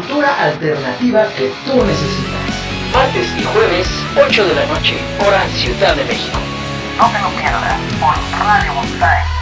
cultura 0.00 0.44
alternativa 0.44 1.26
que 1.36 1.52
tú 1.66 1.84
necesitas. 1.84 2.40
Martes 2.94 3.28
y 3.38 3.44
jueves, 3.44 3.86
8 4.16 4.46
de 4.46 4.54
la 4.54 4.66
noche, 4.66 4.98
hora 5.26 5.46
Ciudad 5.48 5.94
de 5.94 6.04
México. 6.04 6.38
No 6.98 7.06
te 7.10 7.18
lo 7.18 7.28
pierdas 7.30 7.78
por 8.00 8.14
Radio 8.46 8.72
Montaña. 8.74 9.39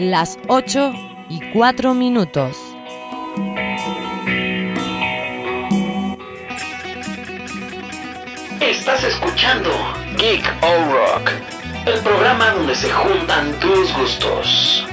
Las 0.00 0.38
8 0.48 0.94
y 1.28 1.40
4 1.52 1.94
minutos. 1.94 2.56
Estás 8.60 9.04
escuchando 9.04 9.70
Geek 10.16 10.42
O 10.62 10.84
Rock, 10.92 11.30
el 11.86 12.00
programa 12.00 12.50
donde 12.52 12.74
se 12.74 12.90
juntan 12.90 13.52
tus 13.60 13.92
gustos. 13.94 14.89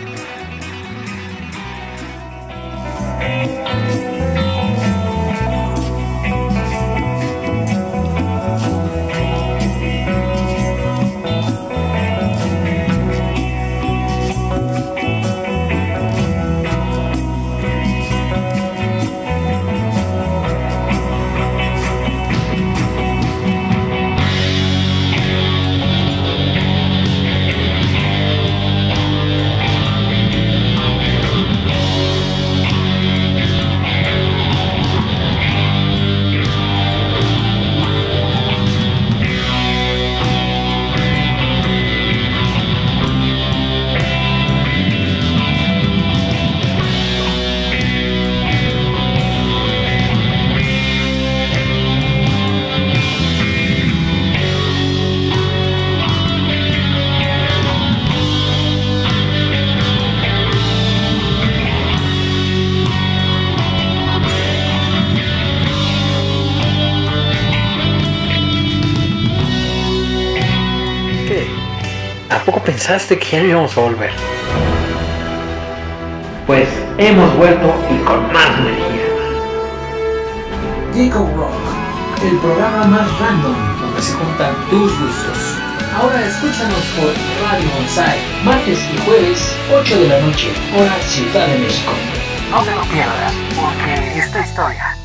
Pensaste 72.77 73.17
que 73.17 73.31
ya 73.31 73.41
no 73.41 73.49
íbamos 73.49 73.75
a 73.75 73.81
volver? 73.81 74.11
Pues 76.45 76.69
hemos 76.99 77.35
vuelto 77.35 77.73
y 77.89 77.97
con 78.05 78.31
más 78.31 78.49
energía. 78.59 79.07
Jacob 80.93 81.27
Rock, 81.35 82.23
el 82.23 82.37
programa 82.37 82.85
más 82.85 83.19
random 83.19 83.81
donde 83.81 83.99
se 83.99 84.13
juntan 84.13 84.53
tus 84.69 84.91
gustos. 84.99 85.57
Ahora 85.99 86.23
escúchanos 86.23 86.83
por 86.95 87.13
Radio 87.49 87.67
Bonsai, 87.79 88.19
martes 88.45 88.79
y 88.93 88.97
jueves, 89.05 89.55
8 89.73 89.99
de 89.99 90.07
la 90.09 90.19
noche, 90.21 90.49
hora 90.77 90.93
Ciudad 91.01 91.47
de 91.47 91.57
México. 91.57 91.93
No 92.51 92.61
te 92.61 92.75
lo 92.75 92.81
pierdas, 92.83 93.33
porque 93.55 94.19
esta 94.19 94.41
historia 94.41 94.96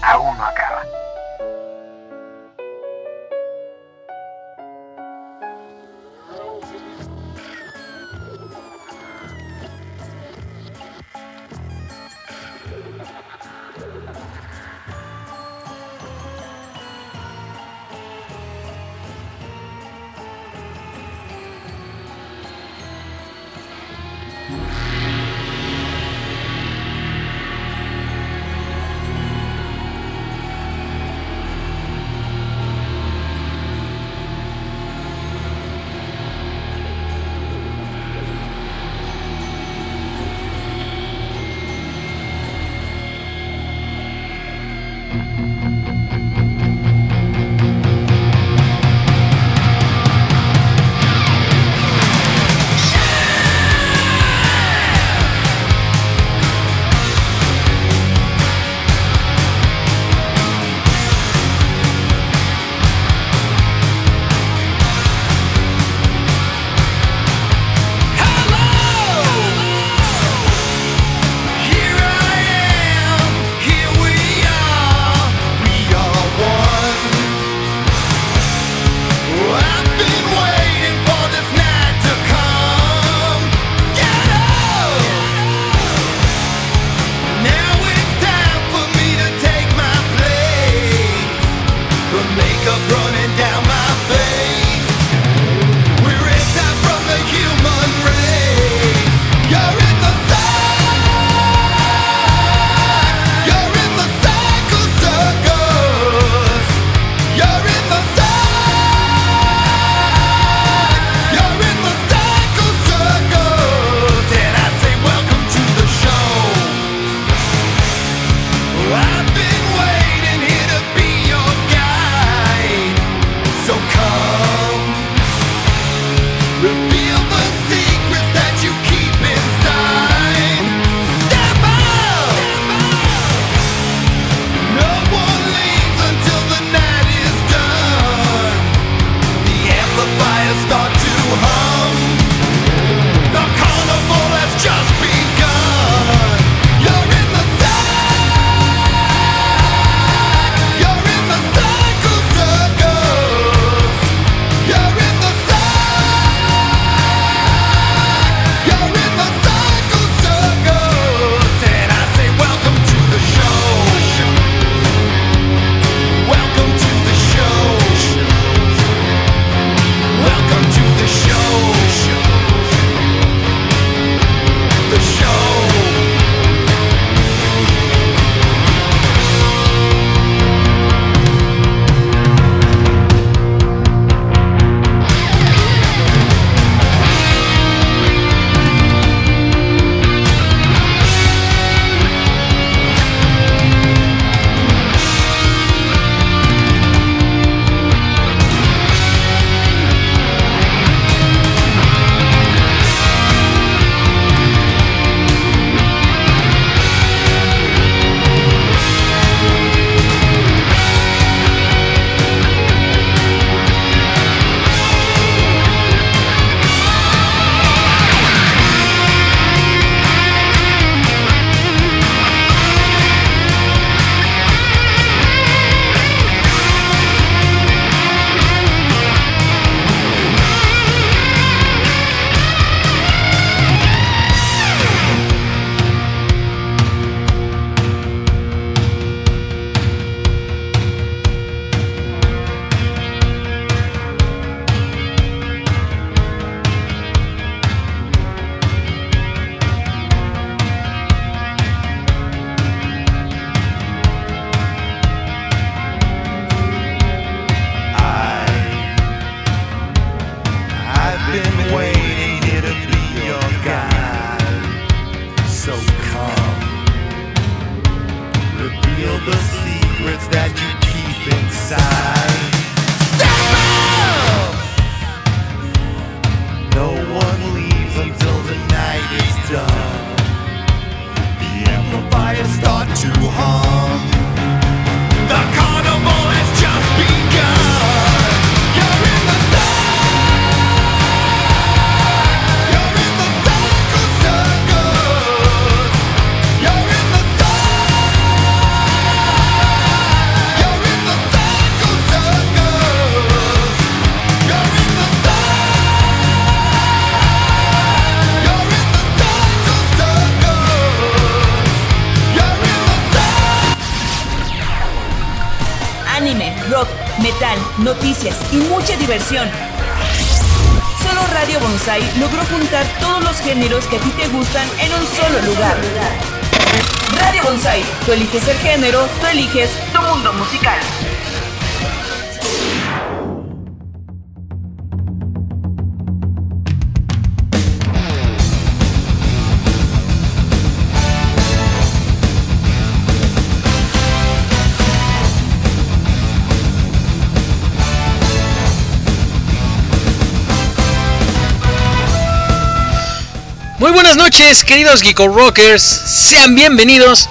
Muy 353.93 354.01
buenas 354.01 354.17
noches, 354.17 354.65
queridos 354.65 355.03
Geeko 355.03 355.29
Rockers. 355.29 355.82
Sean 355.82 356.55
bienvenidos 356.55 357.29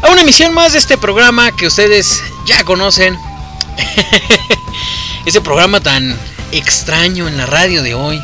a 0.00 0.08
una 0.08 0.22
emisión 0.22 0.54
más 0.54 0.72
de 0.72 0.78
este 0.78 0.96
programa 0.96 1.52
que 1.52 1.66
ustedes 1.66 2.22
ya 2.46 2.64
conocen. 2.64 3.18
Ese 5.26 5.42
programa 5.42 5.80
tan 5.80 6.18
extraño 6.52 7.28
en 7.28 7.36
la 7.36 7.44
radio 7.44 7.82
de 7.82 7.92
hoy. 7.92 8.18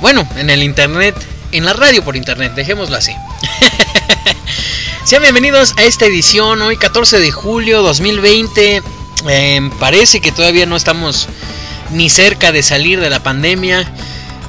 Bueno, 0.00 0.26
en 0.34 0.50
el 0.50 0.64
internet, 0.64 1.14
en 1.52 1.64
la 1.64 1.72
radio 1.72 2.02
por 2.02 2.16
internet, 2.16 2.52
dejémoslo 2.56 2.96
así. 2.96 3.12
Sean 5.04 5.22
bienvenidos 5.22 5.74
a 5.76 5.84
esta 5.84 6.06
edición 6.06 6.60
hoy 6.62 6.76
14 6.76 7.20
de 7.20 7.30
julio 7.30 7.80
2020. 7.82 8.82
Eh, 9.28 9.70
parece 9.78 10.20
que 10.20 10.32
todavía 10.32 10.66
no 10.66 10.74
estamos 10.74 11.28
ni 11.92 12.10
cerca 12.10 12.50
de 12.50 12.64
salir 12.64 13.00
de 13.00 13.08
la 13.08 13.22
pandemia. 13.22 13.88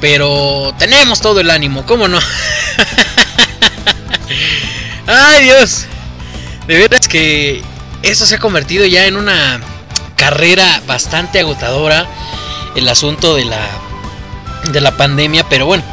Pero 0.02 0.74
tenemos 0.78 1.22
todo 1.22 1.40
el 1.40 1.50
ánimo, 1.50 1.86
¿cómo 1.86 2.08
no? 2.08 2.20
Ay 5.08 5.44
Dios. 5.46 5.86
De 6.68 6.78
veras 6.78 7.08
que 7.08 7.62
esto 8.02 8.26
se 8.26 8.36
ha 8.36 8.40
convertido 8.40 8.86
ya 8.86 9.06
en 9.06 9.18
una 9.18 9.60
carrera 10.16 10.82
bastante 10.88 11.40
agotadora. 11.40 12.08
El 12.76 12.90
asunto 12.90 13.36
de 13.36 13.46
la, 13.46 13.68
de 14.72 14.82
la 14.82 14.98
pandemia. 14.98 15.48
Pero 15.50 15.66
bueno, 15.66 15.84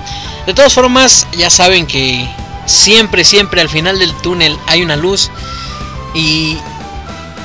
de 0.47 0.55
todas 0.55 0.73
formas 0.73 1.27
ya 1.37 1.49
saben 1.51 1.87
que 1.87 2.29
siempre, 2.67 3.25
siempre 3.25 3.61
al 3.61 3.69
final 3.69 3.99
del 3.99 4.13
túnel 4.23 4.59
hay 4.67 4.83
una 4.83 4.97
luz. 4.97 5.31
Y 6.15 6.59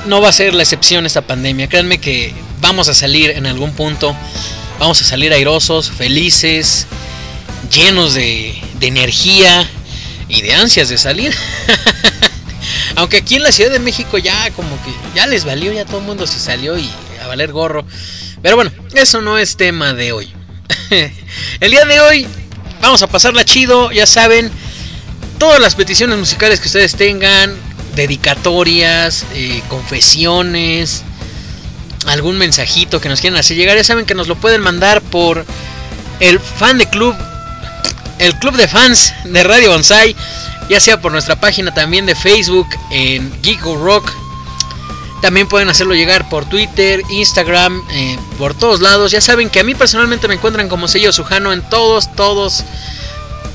no 0.06 0.20
va 0.20 0.30
a 0.30 0.32
ser 0.32 0.54
la 0.54 0.62
excepción 0.62 1.06
esta 1.06 1.22
pandemia. 1.22 1.68
Créanme 1.68 1.98
que 1.98 2.34
vamos 2.60 2.88
a 2.88 2.94
salir 2.94 3.30
en 3.30 3.46
algún 3.46 3.72
punto 3.72 4.16
Vamos 4.78 5.00
a 5.02 5.04
salir 5.04 5.32
airosos, 5.32 5.90
felices, 5.90 6.86
llenos 7.72 8.14
de, 8.14 8.62
energía 8.80 9.68
y 10.28 10.42
de 10.42 10.54
ansias 10.54 10.88
de 10.88 10.98
salir. 10.98 11.34
Aunque 12.96 13.16
aquí 13.16 13.36
en 13.36 13.42
la 13.42 13.50
Ciudad 13.50 13.72
de 13.72 13.80
México 13.80 14.18
ya 14.18 14.50
como 14.52 14.80
que 14.84 14.90
ya 15.14 15.26
les 15.26 15.44
valió, 15.44 15.72
ya 15.72 15.84
todo 15.84 15.98
el 15.98 16.04
mundo 16.04 16.26
se 16.26 16.38
salió 16.38 16.78
y 16.78 16.88
a 17.22 17.26
valer 17.26 17.52
gorro. 17.52 17.84
Pero 18.40 18.54
bueno, 18.54 18.70
eso 18.94 19.20
no 19.20 19.36
es 19.36 19.56
tema 19.56 19.94
de 19.94 20.12
hoy. 20.12 20.32
el 21.60 21.70
día 21.70 21.84
de 21.84 22.00
hoy 22.00 22.26
vamos 22.80 23.02
a 23.02 23.08
pasarla 23.08 23.44
chido, 23.44 23.90
ya 23.90 24.06
saben. 24.06 24.50
Todas 25.38 25.60
las 25.60 25.74
peticiones 25.74 26.18
musicales 26.18 26.60
que 26.60 26.66
ustedes 26.66 26.94
tengan, 26.94 27.54
dedicatorias, 27.94 29.24
eh, 29.34 29.62
confesiones, 29.68 31.02
algún 32.08 32.38
mensajito 32.38 33.00
que 33.00 33.08
nos 33.08 33.20
quieran 33.20 33.38
hacer 33.38 33.56
llegar, 33.56 33.76
ya 33.76 33.84
saben 33.84 34.06
que 34.06 34.14
nos 34.14 34.28
lo 34.28 34.36
pueden 34.36 34.60
mandar 34.60 35.02
por 35.02 35.44
el 36.20 36.40
fan 36.40 36.78
de 36.78 36.88
club, 36.88 37.14
el 38.18 38.34
club 38.38 38.56
de 38.56 38.68
fans 38.68 39.12
de 39.24 39.44
Radio 39.44 39.70
Bonsai, 39.70 40.16
ya 40.68 40.80
sea 40.80 41.00
por 41.00 41.12
nuestra 41.12 41.40
página 41.40 41.72
también 41.72 42.06
de 42.06 42.14
Facebook 42.14 42.68
en 42.90 43.32
Geeko 43.42 43.76
Rock. 43.76 44.12
También 45.22 45.48
pueden 45.48 45.68
hacerlo 45.68 45.94
llegar 45.94 46.28
por 46.28 46.44
Twitter, 46.44 47.02
Instagram, 47.10 47.82
eh, 47.90 48.18
por 48.38 48.54
todos 48.54 48.80
lados. 48.80 49.10
Ya 49.10 49.20
saben 49.20 49.50
que 49.50 49.58
a 49.58 49.64
mí 49.64 49.74
personalmente 49.74 50.28
me 50.28 50.34
encuentran 50.34 50.68
como 50.68 50.86
sello 50.86 51.12
Sujano 51.12 51.52
en 51.52 51.68
todos, 51.68 52.14
todos, 52.14 52.62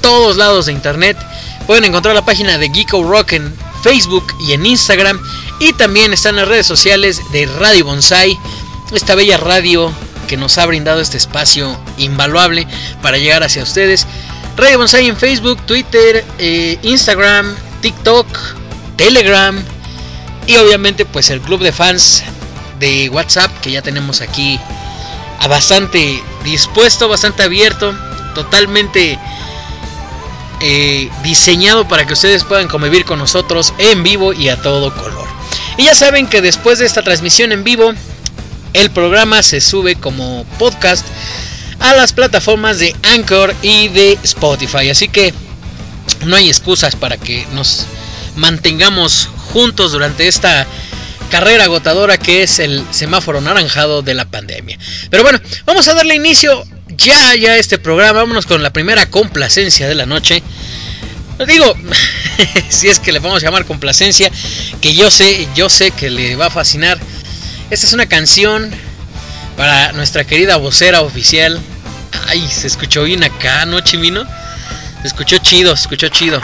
todos 0.02 0.36
lados 0.36 0.66
de 0.66 0.74
internet. 0.74 1.18
Pueden 1.66 1.86
encontrar 1.86 2.16
la 2.16 2.26
página 2.26 2.58
de 2.58 2.70
Geeko 2.70 3.04
Rock 3.04 3.34
en 3.34 3.54
Facebook 3.82 4.26
y 4.42 4.54
en 4.54 4.66
Instagram. 4.66 5.22
Y 5.60 5.74
también 5.74 6.14
están 6.14 6.36
las 6.36 6.48
redes 6.48 6.66
sociales 6.66 7.22
de 7.32 7.46
Radio 7.46 7.86
Bonsai, 7.86 8.38
esta 8.92 9.16
bella 9.16 9.38
radio 9.38 9.92
que 10.28 10.38
nos 10.38 10.58
ha 10.58 10.66
brindado 10.66 11.02
este 11.02 11.18
espacio 11.18 11.78
invaluable 11.98 12.68
para 13.02 13.18
llegar 13.18 13.44
hacia 13.44 13.64
ustedes. 13.64 14.08
Radio 14.58 14.78
Bonsai 14.78 15.08
en 15.08 15.18
Facebook, 15.18 15.62
Twitter, 15.66 16.26
eh, 16.38 16.78
Instagram, 16.84 17.56
TikTok, 17.82 18.28
Telegram 18.96 19.64
y 20.48 20.56
obviamente 20.58 21.06
pues 21.06 21.30
el 21.30 21.42
club 21.42 21.62
de 21.62 21.72
fans 21.72 22.24
de 22.80 23.10
WhatsApp 23.10 23.52
que 23.62 23.72
ya 23.72 23.82
tenemos 23.82 24.22
aquí 24.22 24.60
a 25.40 25.48
bastante 25.48 26.22
dispuesto, 26.44 27.10
bastante 27.10 27.44
abierto, 27.44 27.94
totalmente 28.36 29.18
eh, 30.62 31.10
diseñado 31.24 31.88
para 31.88 32.06
que 32.06 32.14
ustedes 32.14 32.44
puedan 32.44 32.68
convivir 32.68 33.06
con 33.06 33.20
nosotros 33.20 33.74
en 33.78 34.04
vivo 34.04 34.34
y 34.34 34.50
a 34.50 34.62
todo 34.62 34.94
color. 34.94 35.33
Y 35.78 35.86
ya 35.86 35.96
saben 35.96 36.28
que 36.28 36.42
después 36.42 36.80
de 36.80 36.86
esta 36.86 37.02
transmisión 37.02 37.52
en 37.52 37.64
vivo, 37.64 37.94
el 38.74 38.90
programa 38.92 39.44
se 39.44 39.62
sube 39.62 39.96
como 39.96 40.46
podcast 40.60 41.06
a 41.80 41.94
las 41.94 42.14
plataformas 42.14 42.80
de 42.80 42.96
Anchor 43.04 43.54
y 43.62 43.88
de 43.90 44.18
Spotify. 44.24 44.90
Así 44.90 45.08
que 45.08 45.34
no 46.26 46.36
hay 46.36 46.48
excusas 46.48 46.96
para 46.96 47.18
que 47.18 47.46
nos 47.54 47.86
mantengamos 48.36 49.30
juntos 49.52 49.92
durante 49.92 50.28
esta 50.28 50.66
carrera 51.30 51.64
agotadora 51.66 52.18
que 52.18 52.44
es 52.44 52.60
el 52.60 52.84
semáforo 52.92 53.42
naranjado 53.42 54.02
de 54.02 54.14
la 54.14 54.26
pandemia. 54.26 54.78
Pero 55.10 55.24
bueno, 55.24 55.40
vamos 55.66 55.88
a 55.88 55.96
darle 55.96 56.16
inicio 56.16 56.64
ya 56.90 57.36
ya 57.36 57.52
a 57.52 57.58
este 57.58 57.78
programa. 57.78 58.20
Vámonos 58.20 58.46
con 58.46 58.62
la 58.62 58.72
primera 58.72 59.08
complacencia 59.08 59.88
de 59.88 59.96
la 59.96 60.06
noche. 60.06 60.44
Digo, 61.40 61.76
si 62.70 62.90
es 62.90 63.00
que 63.00 63.12
le 63.12 63.20
vamos 63.20 63.42
a 63.42 63.46
llamar 63.46 63.66
complacencia, 63.66 64.32
que 64.82 64.94
yo 64.94 65.10
sé, 65.10 65.48
yo 65.56 65.70
sé 65.70 65.92
que 65.92 66.10
le 66.10 66.36
va 66.36 66.48
a 66.48 66.50
fascinar. 66.50 67.00
Esta 67.70 67.88
es 67.88 67.94
una 67.94 68.06
canción 68.06 68.72
para 69.58 69.92
nuestra 69.94 70.24
querida 70.24 70.58
vocera 70.58 71.02
oficial. 71.02 71.60
Ay, 72.28 72.48
se 72.48 72.68
escuchó 72.68 73.04
bien 73.04 73.24
acá, 73.24 73.66
¿no, 73.66 73.82
Chimino? 73.82 74.26
Se 75.02 75.08
escuchó 75.08 75.38
chido, 75.40 75.76
se 75.76 75.84
escuchó 75.84 76.08
chido. 76.10 76.42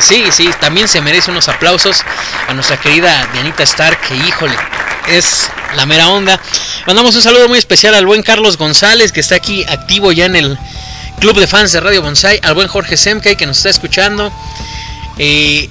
Sí, 0.00 0.26
sí, 0.30 0.50
también 0.60 0.88
se 0.88 1.00
merece 1.00 1.30
unos 1.30 1.48
aplausos 1.48 2.02
a 2.48 2.54
nuestra 2.54 2.78
querida 2.78 3.28
Dianita 3.32 3.62
Stark, 3.62 3.98
que 4.06 4.14
híjole, 4.14 4.54
es 5.08 5.48
la 5.74 5.86
mera 5.86 6.08
onda. 6.08 6.40
Mandamos 6.86 7.14
un 7.16 7.22
saludo 7.22 7.48
muy 7.48 7.58
especial 7.58 7.94
al 7.94 8.06
buen 8.06 8.22
Carlos 8.22 8.56
González, 8.56 9.10
que 9.10 9.20
está 9.20 9.36
aquí 9.36 9.64
activo 9.64 10.12
ya 10.12 10.26
en 10.26 10.36
el 10.36 10.58
club 11.20 11.38
de 11.38 11.46
fans 11.46 11.72
de 11.72 11.80
Radio 11.80 12.02
Bonsai, 12.02 12.40
al 12.42 12.54
buen 12.54 12.68
Jorge 12.68 12.96
Semkay 12.96 13.36
que 13.36 13.46
nos 13.46 13.58
está 13.58 13.70
escuchando, 13.70 14.32
eh, 15.18 15.68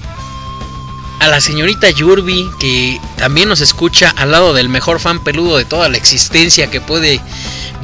a 1.20 1.28
la 1.28 1.40
señorita 1.40 1.88
Yurbi 1.90 2.50
que 2.60 3.00
también 3.16 3.48
nos 3.48 3.60
escucha 3.60 4.12
al 4.16 4.32
lado 4.32 4.52
del 4.52 4.68
mejor 4.68 5.00
fan 5.00 5.22
peludo 5.24 5.56
de 5.56 5.64
toda 5.64 5.88
la 5.88 5.96
existencia 5.96 6.68
que 6.68 6.80
puede 6.80 7.20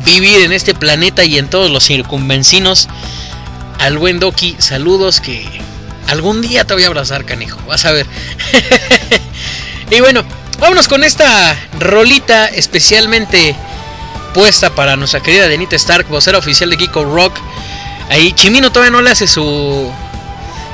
vivir 0.05 0.43
en 0.43 0.53
este 0.53 0.75
planeta 0.75 1.25
y 1.25 1.39
en 1.39 1.49
todos 1.49 1.71
los 1.71 1.85
circunvencinos, 1.85 2.89
al 3.79 3.99
buen 3.99 4.21
Doki, 4.21 4.57
saludos 4.59 5.21
que 5.21 5.47
algún 6.09 6.43
día 6.43 6.65
te 6.65 6.75
voy 6.75 6.85
a 6.85 6.89
abrazar, 6.89 7.25
canijo, 7.25 7.59
vas 7.67 7.85
a 7.85 7.93
ver. 7.93 8.07
y 9.91 10.01
bueno, 10.01 10.25
vámonos 10.59 10.89
con 10.89 11.05
esta 11.05 11.57
rolita 11.79 12.47
especialmente 12.47 13.57
puesta 14.33 14.75
para 14.75 14.97
nuestra 14.97 15.21
querida 15.21 15.49
Denita 15.49 15.77
Stark, 15.77 16.09
vocera 16.09 16.39
oficial 16.39 16.71
de 16.71 16.77
Kiko 16.77 17.05
Rock. 17.05 17.39
Ahí 18.11 18.33
Chimino 18.33 18.71
todavía 18.71 18.91
no 18.91 19.03
le 19.03 19.11
hace 19.11 19.27
su. 19.27 19.93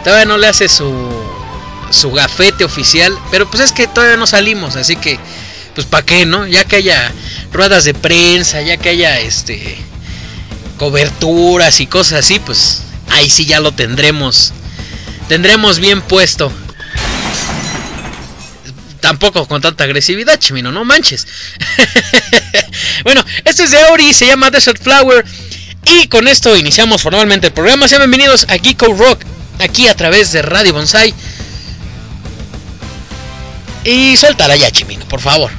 Todavía 0.04 0.24
no 0.24 0.38
le 0.38 0.46
hace 0.46 0.68
su. 0.68 0.92
Su 1.90 2.10
gafete 2.12 2.64
oficial. 2.64 3.16
Pero 3.30 3.48
pues 3.50 3.62
es 3.62 3.72
que 3.72 3.86
todavía 3.86 4.16
no 4.16 4.26
salimos. 4.26 4.76
Así 4.76 4.96
que. 4.96 5.18
Pues 5.74 5.86
para 5.86 6.04
qué, 6.04 6.26
¿no? 6.26 6.46
Ya 6.46 6.64
que 6.64 6.76
haya 6.76 7.12
ruedas 7.52 7.84
de 7.84 7.94
prensa. 7.94 8.62
Ya 8.62 8.76
que 8.76 8.90
haya 8.90 9.20
este. 9.20 9.78
Coberturas 10.78 11.80
y 11.80 11.86
cosas 11.86 12.20
así. 12.20 12.38
Pues 12.40 12.82
ahí 13.10 13.30
sí 13.30 13.44
ya 13.44 13.60
lo 13.60 13.72
tendremos. 13.72 14.52
Tendremos 15.28 15.78
bien 15.78 16.00
puesto 16.00 16.50
tampoco 19.00 19.46
con 19.46 19.60
tanta 19.60 19.84
agresividad, 19.84 20.38
chimino, 20.38 20.72
no 20.72 20.84
manches. 20.84 21.26
bueno, 23.04 23.24
este 23.44 23.64
es 23.64 23.70
de 23.70 23.82
Ori, 23.92 24.12
se 24.12 24.26
llama 24.26 24.50
Desert 24.50 24.82
Flower. 24.82 25.24
Y 25.84 26.08
con 26.08 26.28
esto 26.28 26.56
iniciamos 26.56 27.02
formalmente 27.02 27.46
el 27.46 27.52
programa. 27.52 27.88
Sean 27.88 28.02
bienvenidos 28.02 28.46
a 28.48 28.58
Geeko 28.58 28.92
Rock, 28.92 29.22
aquí 29.58 29.88
a 29.88 29.94
través 29.94 30.32
de 30.32 30.42
Radio 30.42 30.74
Bonsai. 30.74 31.14
Y 33.84 34.16
suéltala 34.16 34.56
ya, 34.56 34.70
Chimino, 34.70 35.06
por 35.06 35.20
favor. 35.20 35.50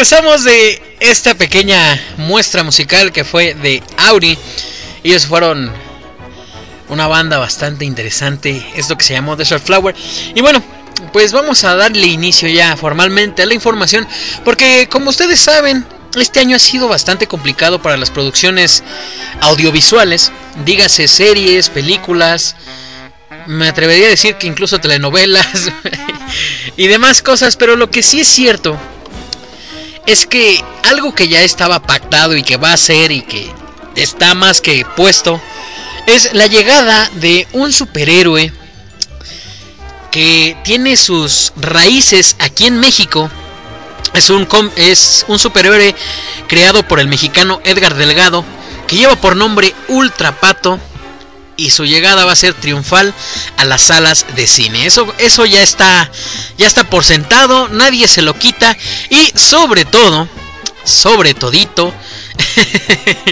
Regresamos 0.00 0.44
de 0.44 0.96
esta 0.98 1.34
pequeña 1.34 2.00
muestra 2.16 2.62
musical 2.62 3.12
que 3.12 3.22
fue 3.22 3.52
de 3.52 3.82
Audi. 3.98 4.38
Ellos 5.04 5.26
fueron 5.26 5.70
una 6.88 7.06
banda 7.06 7.36
bastante 7.36 7.84
interesante, 7.84 8.66
esto 8.76 8.96
que 8.96 9.04
se 9.04 9.12
llamó 9.12 9.36
Desert 9.36 9.62
Flower. 9.62 9.94
Y 10.34 10.40
bueno, 10.40 10.64
pues 11.12 11.34
vamos 11.34 11.64
a 11.64 11.74
darle 11.74 12.06
inicio 12.06 12.48
ya 12.48 12.78
formalmente 12.78 13.42
a 13.42 13.46
la 13.46 13.52
información, 13.52 14.08
porque 14.42 14.88
como 14.90 15.10
ustedes 15.10 15.38
saben, 15.38 15.84
este 16.18 16.40
año 16.40 16.56
ha 16.56 16.60
sido 16.60 16.88
bastante 16.88 17.26
complicado 17.26 17.82
para 17.82 17.98
las 17.98 18.10
producciones 18.10 18.82
audiovisuales, 19.42 20.32
dígase 20.64 21.08
series, 21.08 21.68
películas, 21.68 22.56
me 23.46 23.68
atrevería 23.68 24.06
a 24.06 24.10
decir 24.10 24.36
que 24.36 24.46
incluso 24.46 24.80
telenovelas 24.80 25.70
y 26.78 26.86
demás 26.86 27.20
cosas, 27.20 27.56
pero 27.56 27.76
lo 27.76 27.90
que 27.90 28.02
sí 28.02 28.20
es 28.20 28.28
cierto 28.28 28.78
es 30.10 30.26
que 30.26 30.64
algo 30.82 31.14
que 31.14 31.28
ya 31.28 31.42
estaba 31.42 31.82
pactado 31.82 32.36
y 32.36 32.42
que 32.42 32.56
va 32.56 32.72
a 32.72 32.76
ser 32.76 33.12
y 33.12 33.22
que 33.22 33.48
está 33.94 34.34
más 34.34 34.60
que 34.60 34.84
puesto 34.96 35.40
es 36.06 36.32
la 36.32 36.48
llegada 36.48 37.08
de 37.14 37.46
un 37.52 37.72
superhéroe 37.72 38.52
que 40.10 40.56
tiene 40.64 40.96
sus 40.96 41.52
raíces 41.56 42.34
aquí 42.40 42.66
en 42.66 42.80
México. 42.80 43.30
Es 44.12 44.30
un, 44.30 44.48
es 44.74 45.24
un 45.28 45.38
superhéroe 45.38 45.94
creado 46.48 46.82
por 46.82 46.98
el 46.98 47.06
mexicano 47.06 47.60
Edgar 47.62 47.94
Delgado 47.94 48.44
que 48.88 48.96
lleva 48.96 49.14
por 49.14 49.36
nombre 49.36 49.72
Ultra 49.86 50.40
Pato 50.40 50.80
y 51.60 51.70
su 51.70 51.84
llegada 51.84 52.24
va 52.24 52.32
a 52.32 52.36
ser 52.36 52.54
triunfal 52.54 53.12
a 53.56 53.64
las 53.64 53.82
salas 53.82 54.26
de 54.34 54.46
cine. 54.46 54.86
Eso, 54.86 55.12
eso 55.18 55.44
ya 55.44 55.62
está, 55.62 56.10
ya 56.56 56.66
está 56.66 56.84
por 56.84 57.04
sentado, 57.04 57.68
nadie 57.68 58.08
se 58.08 58.22
lo 58.22 58.34
quita 58.34 58.76
y 59.10 59.32
sobre 59.36 59.84
todo, 59.84 60.26
sobre 60.84 61.34
todito, 61.34 61.92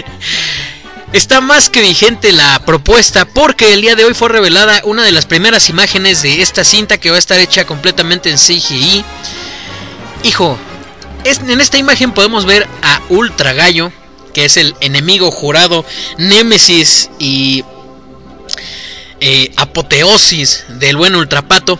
está 1.13 1.41
más 1.41 1.69
que 1.69 1.81
vigente 1.81 2.31
la 2.31 2.63
propuesta 2.65 3.25
porque 3.25 3.73
el 3.73 3.81
día 3.81 3.95
de 3.95 4.05
hoy 4.05 4.13
fue 4.13 4.29
revelada 4.29 4.81
una 4.83 5.03
de 5.03 5.11
las 5.11 5.25
primeras 5.25 5.69
imágenes 5.69 6.21
de 6.21 6.43
esta 6.43 6.63
cinta 6.63 6.99
que 6.99 7.09
va 7.09 7.15
a 7.15 7.19
estar 7.19 7.39
hecha 7.39 7.65
completamente 7.65 8.29
en 8.29 8.37
CGI. 8.37 9.03
Hijo, 10.21 10.57
en 11.23 11.61
esta 11.61 11.79
imagen 11.79 12.11
podemos 12.11 12.45
ver 12.45 12.67
a 12.83 13.01
Ultra 13.09 13.53
Gallo, 13.53 13.91
que 14.33 14.45
es 14.45 14.57
el 14.57 14.75
enemigo 14.81 15.31
jurado, 15.31 15.83
Némesis 16.17 17.09
y 17.17 17.63
eh, 19.21 19.51
apoteosis 19.57 20.65
del 20.79 20.97
buen 20.97 21.15
Ultrapato. 21.15 21.79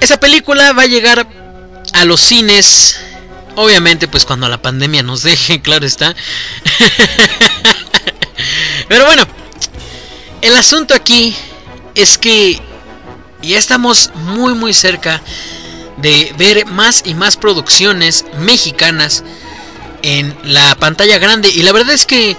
Esa 0.00 0.18
película 0.18 0.72
va 0.72 0.82
a 0.82 0.86
llegar 0.86 1.26
a 1.92 2.04
los 2.04 2.20
cines, 2.20 2.98
obviamente 3.54 4.08
pues 4.08 4.24
cuando 4.24 4.48
la 4.48 4.60
pandemia 4.60 5.02
nos 5.02 5.22
deje, 5.22 5.62
claro 5.62 5.86
está. 5.86 6.14
Pero 8.88 9.04
bueno, 9.04 9.24
el 10.42 10.56
asunto 10.56 10.94
aquí 10.94 11.34
es 11.94 12.18
que 12.18 12.60
ya 13.42 13.58
estamos 13.58 14.10
muy 14.14 14.54
muy 14.54 14.74
cerca 14.74 15.20
de 15.96 16.32
ver 16.36 16.66
más 16.66 17.02
y 17.04 17.14
más 17.14 17.36
producciones 17.36 18.24
mexicanas 18.38 19.24
en 20.02 20.36
la 20.44 20.74
pantalla 20.76 21.18
grande 21.18 21.48
y 21.48 21.62
la 21.62 21.72
verdad 21.72 21.94
es 21.94 22.06
que 22.06 22.36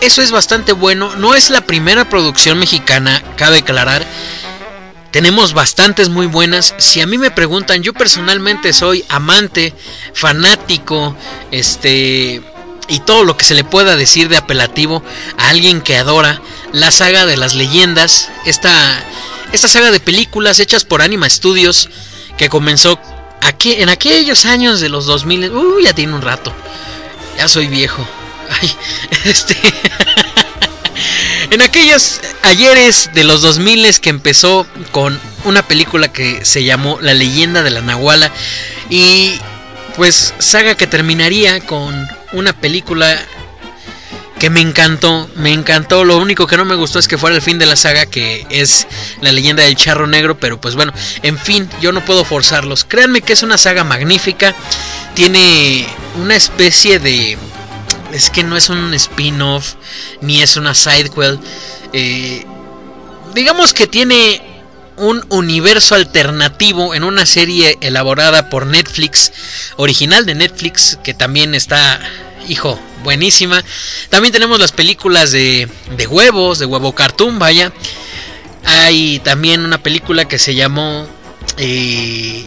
eso 0.00 0.22
es 0.22 0.30
bastante 0.30 0.72
bueno. 0.72 1.14
No 1.16 1.34
es 1.34 1.50
la 1.50 1.62
primera 1.62 2.08
producción 2.08 2.58
mexicana, 2.58 3.22
cabe 3.36 3.58
aclarar. 3.58 4.06
Tenemos 5.10 5.54
bastantes 5.54 6.08
muy 6.08 6.26
buenas. 6.26 6.74
Si 6.78 7.00
a 7.00 7.06
mí 7.06 7.18
me 7.18 7.30
preguntan, 7.30 7.82
yo 7.82 7.92
personalmente 7.92 8.72
soy 8.72 9.04
amante, 9.08 9.74
fanático, 10.14 11.16
este 11.50 12.42
y 12.88 12.98
todo 13.00 13.22
lo 13.22 13.36
que 13.36 13.44
se 13.44 13.54
le 13.54 13.62
pueda 13.62 13.96
decir 13.96 14.28
de 14.28 14.36
apelativo 14.36 15.02
a 15.38 15.50
alguien 15.50 15.80
que 15.80 15.96
adora 15.96 16.42
la 16.72 16.90
saga 16.90 17.24
de 17.24 17.36
las 17.36 17.54
leyendas, 17.54 18.30
esta 18.46 18.72
esta 19.52 19.68
saga 19.68 19.90
de 19.90 20.00
películas 20.00 20.58
hechas 20.60 20.84
por 20.84 21.02
Anima 21.02 21.28
Studios 21.28 21.88
que 22.36 22.48
comenzó 22.48 22.98
aquí 23.42 23.74
en 23.74 23.88
aquellos 23.88 24.44
años 24.44 24.80
de 24.80 24.88
los 24.88 25.06
2000, 25.06 25.52
uy, 25.52 25.84
ya 25.84 25.92
tiene 25.92 26.14
un 26.14 26.22
rato. 26.22 26.52
Ya 27.36 27.48
soy 27.48 27.68
viejo. 27.68 28.06
Ay, 28.50 28.70
este. 29.24 29.56
en 31.50 31.62
aquellos 31.62 32.20
ayeres 32.42 33.10
de 33.14 33.24
los 33.24 33.42
2000 33.42 34.00
que 34.00 34.10
empezó 34.10 34.66
con 34.92 35.18
una 35.44 35.62
película 35.62 36.12
que 36.12 36.44
se 36.44 36.64
llamó 36.64 36.98
La 37.00 37.14
leyenda 37.14 37.62
de 37.62 37.70
la 37.70 37.80
Nahuala. 37.80 38.30
Y 38.88 39.38
pues 39.96 40.34
saga 40.38 40.74
que 40.76 40.86
terminaría 40.86 41.60
con 41.60 42.08
una 42.32 42.52
película 42.52 43.18
que 44.38 44.50
me 44.50 44.60
encantó, 44.60 45.28
me 45.36 45.52
encantó. 45.52 46.04
Lo 46.04 46.16
único 46.16 46.46
que 46.46 46.56
no 46.56 46.64
me 46.64 46.74
gustó 46.74 46.98
es 46.98 47.06
que 47.06 47.18
fuera 47.18 47.36
el 47.36 47.42
fin 47.42 47.58
de 47.58 47.66
la 47.66 47.76
saga, 47.76 48.06
que 48.06 48.46
es 48.48 48.86
la 49.20 49.32
leyenda 49.32 49.62
del 49.62 49.76
charro 49.76 50.06
negro. 50.06 50.40
Pero 50.40 50.60
pues 50.60 50.74
bueno, 50.74 50.92
en 51.22 51.38
fin, 51.38 51.68
yo 51.80 51.92
no 51.92 52.04
puedo 52.04 52.24
forzarlos. 52.24 52.84
Créanme 52.84 53.20
que 53.20 53.34
es 53.34 53.42
una 53.42 53.58
saga 53.58 53.84
magnífica. 53.84 54.54
Tiene 55.14 55.86
una 56.16 56.36
especie 56.36 56.98
de 56.98 57.36
es 58.12 58.30
que 58.30 58.42
no 58.42 58.56
es 58.56 58.68
un 58.68 58.92
spin-off 58.94 59.74
ni 60.20 60.42
es 60.42 60.56
una 60.56 60.74
sidequel. 60.74 61.38
Eh, 61.92 62.44
digamos 63.34 63.74
que 63.74 63.86
tiene 63.86 64.42
un 64.96 65.24
universo 65.30 65.94
alternativo 65.94 66.94
en 66.94 67.04
una 67.04 67.24
serie 67.24 67.78
elaborada 67.80 68.50
por 68.50 68.66
Netflix, 68.66 69.32
original 69.76 70.26
de 70.26 70.34
Netflix, 70.34 70.98
que 71.02 71.14
también 71.14 71.54
está, 71.54 72.00
hijo, 72.48 72.78
buenísima. 73.02 73.64
También 74.10 74.32
tenemos 74.32 74.58
las 74.58 74.72
películas 74.72 75.30
de, 75.32 75.68
de 75.96 76.06
huevos, 76.06 76.58
de 76.58 76.66
huevo 76.66 76.94
cartoon, 76.94 77.38
vaya. 77.38 77.72
Hay 78.64 79.20
también 79.20 79.64
una 79.64 79.82
película 79.82 80.26
que 80.26 80.38
se 80.38 80.54
llamó 80.54 81.08
eh, 81.56 82.44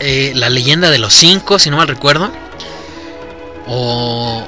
eh, 0.00 0.32
La 0.34 0.50
leyenda 0.50 0.90
de 0.90 0.98
los 0.98 1.14
cinco, 1.14 1.58
si 1.58 1.70
no 1.70 1.78
mal 1.78 1.88
recuerdo 1.88 2.30
o 3.74 4.44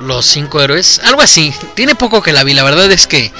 Los 0.00 0.26
cinco 0.26 0.60
héroes, 0.60 1.00
algo 1.04 1.20
así. 1.20 1.52
Tiene 1.74 1.94
poco 1.94 2.22
que 2.22 2.32
la 2.32 2.42
vi, 2.42 2.54
la 2.54 2.64
verdad 2.64 2.90
es 2.90 3.06
que 3.06 3.32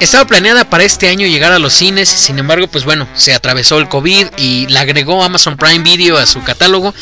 estaba 0.00 0.24
planeada 0.26 0.64
para 0.64 0.84
este 0.84 1.08
año 1.08 1.26
llegar 1.26 1.52
a 1.52 1.58
los 1.58 1.74
cines, 1.74 2.08
sin 2.08 2.38
embargo, 2.38 2.68
pues 2.68 2.84
bueno, 2.84 3.08
se 3.14 3.34
atravesó 3.34 3.78
el 3.78 3.88
COVID 3.88 4.28
y 4.36 4.68
la 4.68 4.80
agregó 4.80 5.24
Amazon 5.24 5.56
Prime 5.56 5.82
Video 5.82 6.16
a 6.18 6.26
su 6.26 6.42
catálogo. 6.44 6.94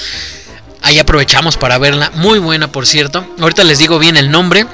Ahí 0.82 0.98
aprovechamos 0.98 1.56
para 1.56 1.78
verla, 1.78 2.10
muy 2.14 2.38
buena 2.38 2.72
por 2.72 2.86
cierto. 2.86 3.26
Ahorita 3.38 3.64
les 3.64 3.78
digo 3.78 3.98
bien 3.98 4.16
el 4.16 4.30
nombre. 4.30 4.66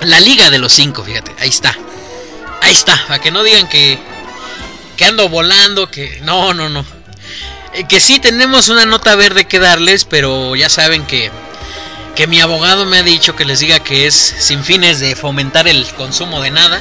La 0.00 0.20
Liga 0.20 0.50
de 0.50 0.58
los 0.58 0.72
Cinco, 0.72 1.04
fíjate, 1.04 1.32
ahí 1.38 1.48
está. 1.48 1.76
Ahí 2.62 2.74
está, 2.74 3.00
para 3.06 3.20
que 3.20 3.30
no 3.30 3.44
digan 3.44 3.68
que, 3.68 3.98
que 4.96 5.04
ando 5.04 5.28
volando, 5.28 5.88
que 5.88 6.20
no, 6.22 6.52
no, 6.52 6.68
no. 6.68 6.95
Eh, 7.76 7.84
que 7.86 8.00
sí 8.00 8.18
tenemos 8.18 8.68
una 8.68 8.86
nota 8.86 9.14
verde 9.16 9.44
que 9.44 9.58
darles, 9.58 10.06
pero 10.06 10.56
ya 10.56 10.70
saben 10.70 11.04
que, 11.04 11.30
que 12.14 12.26
mi 12.26 12.40
abogado 12.40 12.86
me 12.86 12.98
ha 12.98 13.02
dicho 13.02 13.36
que 13.36 13.44
les 13.44 13.60
diga 13.60 13.80
que 13.80 14.06
es 14.06 14.14
sin 14.14 14.64
fines 14.64 14.98
de 14.98 15.14
fomentar 15.14 15.68
el 15.68 15.86
consumo 15.88 16.40
de 16.40 16.50
nada. 16.50 16.80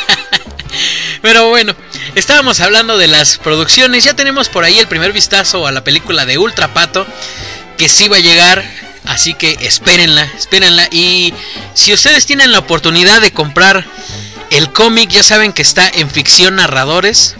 pero 1.22 1.50
bueno, 1.50 1.74
estábamos 2.14 2.60
hablando 2.60 2.96
de 2.96 3.08
las 3.08 3.36
producciones, 3.36 4.04
ya 4.04 4.14
tenemos 4.14 4.48
por 4.48 4.64
ahí 4.64 4.78
el 4.78 4.88
primer 4.88 5.12
vistazo 5.12 5.66
a 5.66 5.72
la 5.72 5.84
película 5.84 6.24
de 6.24 6.38
Ultra 6.38 6.72
Pato, 6.72 7.06
que 7.76 7.90
sí 7.90 8.08
va 8.08 8.16
a 8.16 8.20
llegar, 8.20 8.64
así 9.04 9.34
que 9.34 9.58
espérenla, 9.60 10.24
espérenla. 10.38 10.88
Y 10.92 11.34
si 11.74 11.92
ustedes 11.92 12.24
tienen 12.24 12.52
la 12.52 12.60
oportunidad 12.60 13.20
de 13.20 13.32
comprar 13.32 13.84
el 14.48 14.72
cómic, 14.72 15.10
ya 15.10 15.22
saben 15.22 15.52
que 15.52 15.60
está 15.60 15.86
en 15.90 16.08
ficción 16.08 16.56
narradores. 16.56 17.36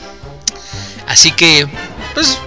Así 1.07 1.33
que 1.33 1.69
pues 2.15 2.39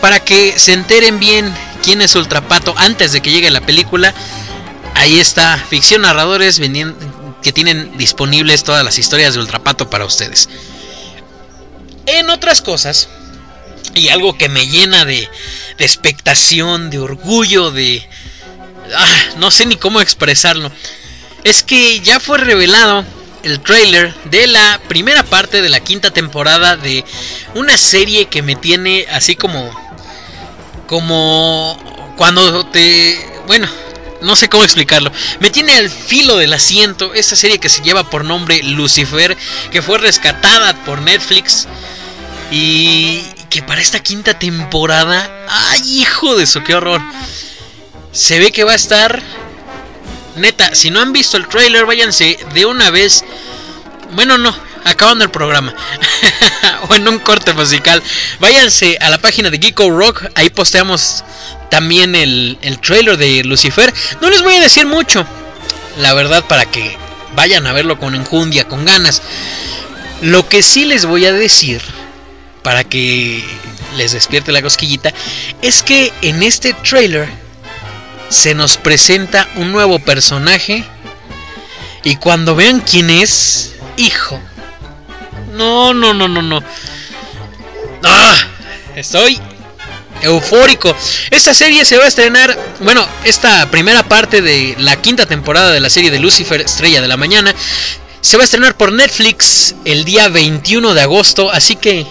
para 0.00 0.20
que 0.20 0.58
se 0.58 0.72
enteren 0.72 1.18
bien 1.18 1.52
quién 1.82 2.00
es 2.00 2.14
Ultrapato 2.14 2.74
antes 2.76 3.12
de 3.12 3.20
que 3.20 3.30
llegue 3.30 3.50
la 3.50 3.60
película, 3.60 4.14
ahí 4.94 5.20
está 5.20 5.56
Ficción 5.68 6.02
Narradores 6.02 6.60
que 7.42 7.52
tienen 7.52 7.96
disponibles 7.96 8.64
todas 8.64 8.84
las 8.84 8.98
historias 8.98 9.34
de 9.34 9.40
Ultrapato 9.40 9.88
para 9.88 10.04
ustedes. 10.04 10.48
En 12.06 12.30
otras 12.30 12.62
cosas, 12.62 13.08
y 13.94 14.08
algo 14.08 14.36
que 14.36 14.48
me 14.48 14.66
llena 14.66 15.04
de, 15.04 15.28
de 15.78 15.84
expectación, 15.84 16.90
de 16.90 16.98
orgullo, 16.98 17.70
de... 17.70 18.08
Ah, 18.94 19.22
no 19.38 19.50
sé 19.50 19.66
ni 19.66 19.76
cómo 19.76 20.00
expresarlo. 20.00 20.70
Es 21.44 21.62
que 21.62 22.00
ya 22.00 22.20
fue 22.20 22.38
revelado 22.38 23.04
el 23.46 23.60
trailer 23.60 24.12
de 24.24 24.48
la 24.48 24.80
primera 24.88 25.22
parte 25.22 25.62
de 25.62 25.68
la 25.68 25.80
quinta 25.80 26.10
temporada 26.10 26.76
de 26.76 27.04
una 27.54 27.76
serie 27.76 28.26
que 28.26 28.42
me 28.42 28.56
tiene 28.56 29.06
así 29.12 29.36
como 29.36 29.70
como 30.88 31.78
cuando 32.16 32.66
te 32.66 33.16
bueno 33.46 33.68
no 34.22 34.34
sé 34.34 34.48
cómo 34.48 34.64
explicarlo. 34.64 35.12
Me 35.40 35.50
tiene 35.50 35.74
al 35.74 35.90
filo 35.90 36.36
del 36.36 36.52
asiento 36.54 37.14
esta 37.14 37.36
serie 37.36 37.58
que 37.58 37.68
se 37.68 37.82
lleva 37.82 38.08
por 38.10 38.24
nombre 38.24 38.62
Lucifer, 38.62 39.36
que 39.70 39.82
fue 39.82 39.98
rescatada 39.98 40.74
por 40.84 41.02
Netflix 41.02 41.68
y 42.50 43.22
que 43.50 43.62
para 43.62 43.80
esta 43.80 44.00
quinta 44.00 44.38
temporada, 44.38 45.30
ay 45.48 46.00
hijo 46.00 46.34
de 46.34 46.44
eso, 46.44 46.64
qué 46.64 46.74
horror. 46.74 47.00
Se 48.10 48.38
ve 48.38 48.50
que 48.50 48.64
va 48.64 48.72
a 48.72 48.76
estar 48.76 49.22
neta, 50.36 50.74
si 50.74 50.90
no 50.90 51.00
han 51.00 51.12
visto 51.12 51.36
el 51.36 51.48
trailer, 51.48 51.86
váyanse 51.86 52.38
de 52.54 52.66
una 52.66 52.90
vez. 52.90 53.24
Bueno, 54.12 54.38
no, 54.38 54.56
acabando 54.84 55.24
el 55.24 55.30
programa. 55.30 55.74
o 56.88 56.94
en 56.94 57.08
un 57.08 57.18
corte 57.18 57.52
musical. 57.52 58.02
Váyanse 58.38 58.98
a 59.00 59.10
la 59.10 59.18
página 59.18 59.50
de 59.50 59.58
Geeko 59.58 59.90
Rock. 59.90 60.26
Ahí 60.34 60.50
posteamos 60.50 61.24
también 61.70 62.14
el, 62.14 62.58
el 62.62 62.78
trailer 62.80 63.16
de 63.16 63.44
Lucifer. 63.44 63.92
No 64.20 64.30
les 64.30 64.42
voy 64.42 64.54
a 64.54 64.60
decir 64.60 64.86
mucho. 64.86 65.26
La 65.98 66.14
verdad, 66.14 66.44
para 66.46 66.66
que 66.66 66.96
vayan 67.34 67.66
a 67.66 67.72
verlo 67.72 67.98
con 67.98 68.14
enjundia, 68.14 68.68
con 68.68 68.84
ganas. 68.84 69.22
Lo 70.22 70.48
que 70.48 70.62
sí 70.62 70.84
les 70.84 71.04
voy 71.04 71.26
a 71.26 71.32
decir, 71.32 71.82
para 72.62 72.84
que 72.84 73.44
les 73.96 74.12
despierte 74.12 74.52
la 74.52 74.62
cosquillita, 74.62 75.12
es 75.62 75.82
que 75.82 76.12
en 76.22 76.42
este 76.42 76.72
trailer 76.72 77.28
se 78.28 78.54
nos 78.54 78.76
presenta 78.76 79.48
un 79.56 79.72
nuevo 79.72 79.98
personaje. 79.98 80.84
Y 82.04 82.16
cuando 82.16 82.54
vean 82.54 82.80
quién 82.80 83.10
es, 83.10 83.74
hijo. 83.96 84.40
No, 85.52 85.94
no, 85.94 86.14
no, 86.14 86.28
no, 86.28 86.42
no. 86.42 86.62
¡Ah! 88.04 88.36
Estoy 88.94 89.40
eufórico. 90.22 90.94
Esta 91.30 91.54
serie 91.54 91.84
se 91.84 91.98
va 91.98 92.04
a 92.04 92.08
estrenar, 92.08 92.56
bueno, 92.80 93.06
esta 93.24 93.70
primera 93.70 94.02
parte 94.02 94.42
de 94.42 94.74
la 94.78 95.00
quinta 95.00 95.26
temporada 95.26 95.72
de 95.72 95.80
la 95.80 95.90
serie 95.90 96.10
de 96.10 96.18
Lucifer, 96.18 96.60
Estrella 96.60 97.00
de 97.00 97.08
la 97.08 97.16
Mañana, 97.16 97.54
se 98.20 98.36
va 98.36 98.42
a 98.42 98.44
estrenar 98.44 98.76
por 98.76 98.92
Netflix 98.92 99.74
el 99.84 100.04
día 100.04 100.28
21 100.28 100.94
de 100.94 101.02
agosto, 101.02 101.50
así 101.50 101.76
que 101.76 102.06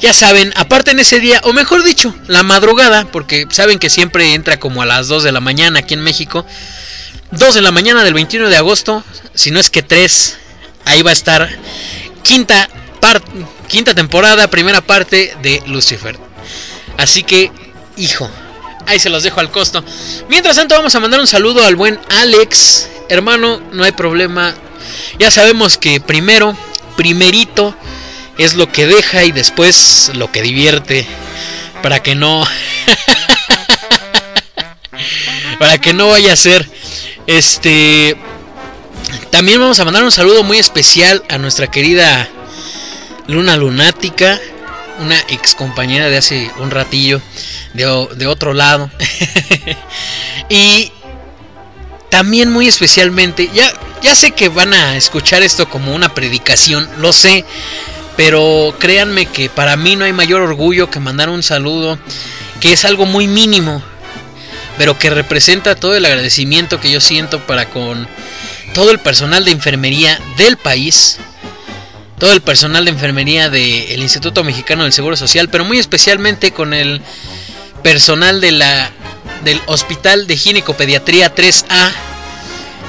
ya 0.00 0.14
saben, 0.14 0.52
aparte 0.56 0.92
en 0.92 0.98
ese 0.98 1.20
día, 1.20 1.40
o 1.44 1.52
mejor 1.52 1.82
dicho, 1.82 2.14
la 2.26 2.42
madrugada, 2.42 3.04
porque 3.06 3.46
saben 3.50 3.78
que 3.78 3.90
siempre 3.90 4.34
entra 4.34 4.58
como 4.58 4.82
a 4.82 4.86
las 4.86 5.08
2 5.08 5.22
de 5.22 5.32
la 5.32 5.40
mañana 5.40 5.80
aquí 5.80 5.94
en 5.94 6.00
México. 6.00 6.46
2 7.32 7.54
de 7.54 7.60
la 7.60 7.70
mañana 7.70 8.02
del 8.02 8.14
21 8.14 8.48
de 8.48 8.56
agosto, 8.56 9.04
si 9.34 9.50
no 9.50 9.60
es 9.60 9.70
que 9.70 9.82
3, 9.82 10.38
ahí 10.86 11.02
va 11.02 11.10
a 11.10 11.12
estar 11.12 11.48
quinta, 12.22 12.68
quinta 13.68 13.94
temporada, 13.94 14.48
primera 14.48 14.80
parte 14.80 15.36
de 15.42 15.62
Lucifer. 15.66 16.18
Así 16.96 17.22
que, 17.22 17.52
hijo, 17.96 18.28
ahí 18.86 18.98
se 18.98 19.10
los 19.10 19.22
dejo 19.22 19.40
al 19.40 19.50
costo. 19.50 19.84
Mientras 20.28 20.56
tanto, 20.56 20.74
vamos 20.74 20.94
a 20.94 21.00
mandar 21.00 21.20
un 21.20 21.26
saludo 21.26 21.64
al 21.64 21.76
buen 21.76 22.00
Alex. 22.20 22.88
Hermano, 23.08 23.60
no 23.72 23.84
hay 23.84 23.92
problema. 23.92 24.54
Ya 25.18 25.30
sabemos 25.30 25.76
que 25.76 26.00
primero, 26.00 26.56
primerito, 26.96 27.76
es 28.44 28.54
lo 28.54 28.72
que 28.72 28.86
deja 28.86 29.24
y 29.24 29.32
después 29.32 30.10
lo 30.14 30.32
que 30.32 30.42
divierte. 30.42 31.06
Para 31.82 32.02
que 32.02 32.14
no. 32.14 32.46
para 35.58 35.78
que 35.78 35.92
no 35.92 36.08
vaya 36.08 36.32
a 36.32 36.36
ser. 36.36 36.68
Este. 37.26 38.16
También 39.30 39.60
vamos 39.60 39.78
a 39.78 39.84
mandar 39.84 40.02
un 40.02 40.12
saludo 40.12 40.42
muy 40.42 40.58
especial 40.58 41.22
a 41.28 41.38
nuestra 41.38 41.70
querida 41.70 42.28
Luna 43.26 43.56
Lunática. 43.56 44.40
Una 44.98 45.18
ex 45.28 45.54
compañera 45.54 46.08
de 46.08 46.18
hace 46.18 46.50
un 46.58 46.70
ratillo. 46.70 47.20
De, 47.74 48.08
de 48.16 48.26
otro 48.26 48.52
lado. 48.52 48.90
y 50.48 50.92
también 52.10 52.50
muy 52.50 52.68
especialmente. 52.68 53.50
Ya, 53.54 53.72
ya 54.02 54.14
sé 54.14 54.32
que 54.32 54.48
van 54.48 54.74
a 54.74 54.96
escuchar 54.96 55.42
esto 55.42 55.68
como 55.68 55.94
una 55.94 56.14
predicación. 56.14 56.88
Lo 56.98 57.12
sé. 57.12 57.44
Pero 58.16 58.74
créanme 58.78 59.26
que 59.26 59.48
para 59.48 59.76
mí 59.76 59.96
no 59.96 60.04
hay 60.04 60.12
mayor 60.12 60.42
orgullo 60.42 60.90
que 60.90 61.00
mandar 61.00 61.28
un 61.30 61.42
saludo, 61.42 61.98
que 62.60 62.72
es 62.72 62.84
algo 62.84 63.06
muy 63.06 63.26
mínimo, 63.26 63.82
pero 64.76 64.98
que 64.98 65.10
representa 65.10 65.74
todo 65.74 65.96
el 65.96 66.04
agradecimiento 66.04 66.80
que 66.80 66.90
yo 66.90 67.00
siento 67.00 67.40
para 67.46 67.66
con 67.66 68.06
todo 68.74 68.90
el 68.90 68.98
personal 68.98 69.44
de 69.44 69.52
enfermería 69.52 70.20
del 70.36 70.56
país, 70.56 71.18
todo 72.18 72.32
el 72.32 72.40
personal 72.42 72.84
de 72.84 72.90
enfermería 72.90 73.48
del 73.48 74.00
Instituto 74.00 74.44
Mexicano 74.44 74.84
del 74.84 74.92
Seguro 74.92 75.16
Social, 75.16 75.48
pero 75.48 75.64
muy 75.64 75.78
especialmente 75.78 76.52
con 76.52 76.74
el 76.74 77.00
personal 77.82 78.40
de 78.40 78.52
la 78.52 78.90
del 79.44 79.60
Hospital 79.66 80.26
de 80.26 80.36
Ginecopediatría 80.36 81.34
3A, 81.34 81.90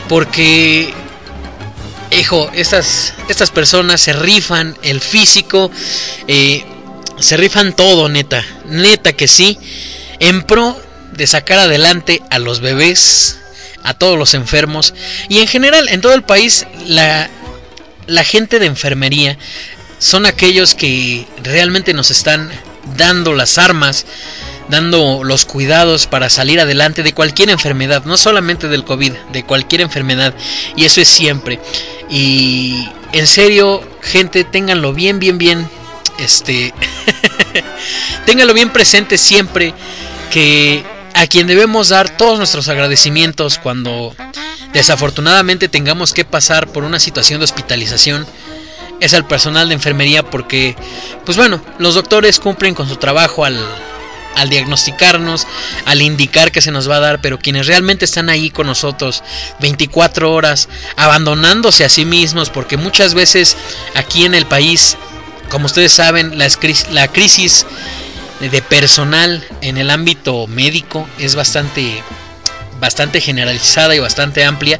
porque 0.09 0.93
hijo, 2.11 2.49
estas, 2.53 3.13
estas 3.29 3.51
personas 3.51 4.01
se 4.01 4.13
rifan 4.13 4.77
el 4.81 5.01
físico, 5.01 5.71
eh, 6.27 6.63
se 7.19 7.37
rifan 7.37 7.75
todo, 7.75 8.09
neta, 8.09 8.43
neta 8.65 9.13
que 9.13 9.27
sí, 9.27 9.57
en 10.19 10.43
pro 10.43 10.79
de 11.13 11.27
sacar 11.27 11.59
adelante 11.59 12.21
a 12.29 12.39
los 12.39 12.59
bebés, 12.59 13.39
a 13.83 13.93
todos 13.93 14.17
los 14.17 14.33
enfermos. 14.33 14.93
Y 15.29 15.39
en 15.39 15.47
general 15.47 15.87
en 15.89 16.01
todo 16.01 16.13
el 16.13 16.23
país 16.23 16.65
la, 16.85 17.29
la 18.07 18.23
gente 18.23 18.59
de 18.59 18.65
enfermería 18.67 19.37
son 19.99 20.25
aquellos 20.25 20.75
que 20.75 21.27
realmente 21.43 21.93
nos 21.93 22.11
están 22.11 22.51
dando 22.97 23.33
las 23.33 23.57
armas 23.57 24.05
dando 24.71 25.23
los 25.23 25.45
cuidados 25.45 26.07
para 26.07 26.29
salir 26.29 26.59
adelante 26.59 27.03
de 27.03 27.13
cualquier 27.13 27.49
enfermedad, 27.49 28.05
no 28.05 28.17
solamente 28.17 28.69
del 28.69 28.85
COVID, 28.85 29.11
de 29.33 29.43
cualquier 29.43 29.81
enfermedad. 29.81 30.33
Y 30.75 30.85
eso 30.85 31.01
es 31.01 31.09
siempre. 31.09 31.59
Y 32.09 32.89
en 33.11 33.27
serio, 33.27 33.83
gente, 34.01 34.45
ténganlo 34.45 34.93
bien, 34.93 35.19
bien, 35.19 35.37
bien. 35.37 35.69
Este. 36.17 36.73
ténganlo 38.25 38.53
bien 38.53 38.71
presente 38.71 39.17
siempre. 39.17 39.73
Que 40.31 40.83
a 41.13 41.27
quien 41.27 41.47
debemos 41.47 41.89
dar 41.89 42.09
todos 42.15 42.37
nuestros 42.37 42.69
agradecimientos 42.69 43.59
cuando 43.59 44.15
desafortunadamente 44.73 45.67
tengamos 45.67 46.13
que 46.13 46.23
pasar 46.23 46.67
por 46.67 46.85
una 46.85 47.01
situación 47.01 47.41
de 47.41 47.43
hospitalización 47.43 48.25
es 49.01 49.13
al 49.13 49.27
personal 49.27 49.67
de 49.67 49.73
enfermería 49.73 50.23
porque 50.23 50.77
pues 51.25 51.35
bueno 51.35 51.61
los 51.79 51.95
doctores 51.95 52.39
cumplen 52.39 52.73
con 52.73 52.87
su 52.87 52.95
trabajo 52.95 53.43
al, 53.43 53.59
al 54.35 54.49
diagnosticarnos, 54.49 55.47
al 55.85 56.01
indicar 56.01 56.51
que 56.51 56.61
se 56.61 56.71
nos 56.71 56.89
va 56.89 56.97
a 56.97 57.01
dar, 57.01 57.21
pero 57.21 57.39
quienes 57.39 57.67
realmente 57.67 58.05
están 58.05 58.29
ahí 58.29 58.49
con 58.49 58.67
nosotros 58.67 59.23
24 59.59 60.31
horas, 60.31 60.69
abandonándose 60.95 61.83
a 61.83 61.89
sí 61.89 62.05
mismos, 62.05 62.49
porque 62.49 62.77
muchas 62.77 63.13
veces 63.13 63.57
aquí 63.95 64.25
en 64.25 64.35
el 64.35 64.45
país, 64.45 64.97
como 65.49 65.65
ustedes 65.65 65.91
saben, 65.91 66.37
la, 66.37 67.07
crisis 67.07 67.65
de 68.39 68.61
personal 68.61 69.43
en 69.61 69.77
el 69.77 69.89
ámbito 69.89 70.47
médico 70.47 71.07
es 71.19 71.35
bastante, 71.35 72.01
bastante 72.79 73.21
generalizada 73.21 73.95
y 73.95 73.99
bastante 73.99 74.43
amplia. 74.43 74.79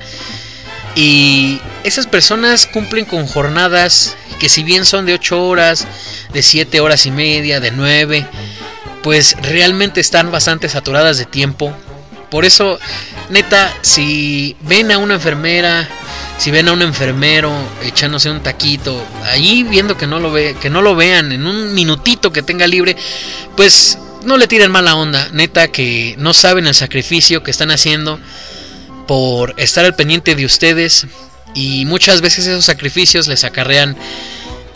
Y 0.96 1.62
esas 1.84 2.08
personas 2.08 2.66
cumplen 2.66 3.06
con 3.06 3.26
jornadas 3.28 4.16
que 4.40 4.50
si 4.50 4.64
bien 4.64 4.86
son 4.86 5.06
de 5.06 5.14
8 5.14 5.46
horas, 5.46 5.88
de 6.34 6.42
7 6.42 6.80
horas 6.80 7.06
y 7.06 7.12
media, 7.12 7.60
de 7.60 7.72
9, 7.72 8.26
pues 9.04 9.36
realmente 9.42 10.00
están 10.00 10.32
bastante 10.32 10.70
saturadas 10.70 11.18
de 11.18 11.26
tiempo. 11.26 11.76
Por 12.30 12.46
eso, 12.46 12.80
neta, 13.30 13.74
si 13.82 14.56
ven 14.62 14.92
a 14.92 14.98
una 14.98 15.16
enfermera, 15.16 15.88
si 16.38 16.50
ven 16.50 16.70
a 16.70 16.74
un 16.74 16.82
enfermero 16.82 17.54
echándose 17.84 18.30
un 18.30 18.42
taquito, 18.42 19.06
ahí 19.26 19.64
viendo 19.64 19.98
que 19.98 20.08
no 20.08 20.20
lo 20.20 20.32
ve, 20.32 20.56
que 20.62 20.70
no 20.70 20.82
lo 20.82 20.96
vean 20.96 21.32
en 21.32 21.46
un 21.46 21.74
minutito 21.74 22.32
que 22.32 22.42
tenga 22.42 22.68
libre, 22.68 22.96
pues 23.58 23.98
no 24.24 24.38
le 24.38 24.48
tiren 24.48 24.72
mala 24.72 24.96
onda, 24.96 25.28
neta 25.34 25.68
que 25.70 26.16
no 26.20 26.34
saben 26.34 26.68
el 26.68 26.76
sacrificio 26.76 27.44
que 27.44 27.52
están 27.52 27.72
haciendo 27.72 28.20
por 29.08 29.54
estar 29.58 29.84
al 29.84 29.96
pendiente 29.96 30.36
de 30.36 30.46
ustedes 30.46 31.08
y 31.54 31.86
muchas 31.86 32.22
veces 32.22 32.48
esos 32.48 32.64
sacrificios 32.64 33.28
les 33.28 33.44
acarrean 33.44 33.98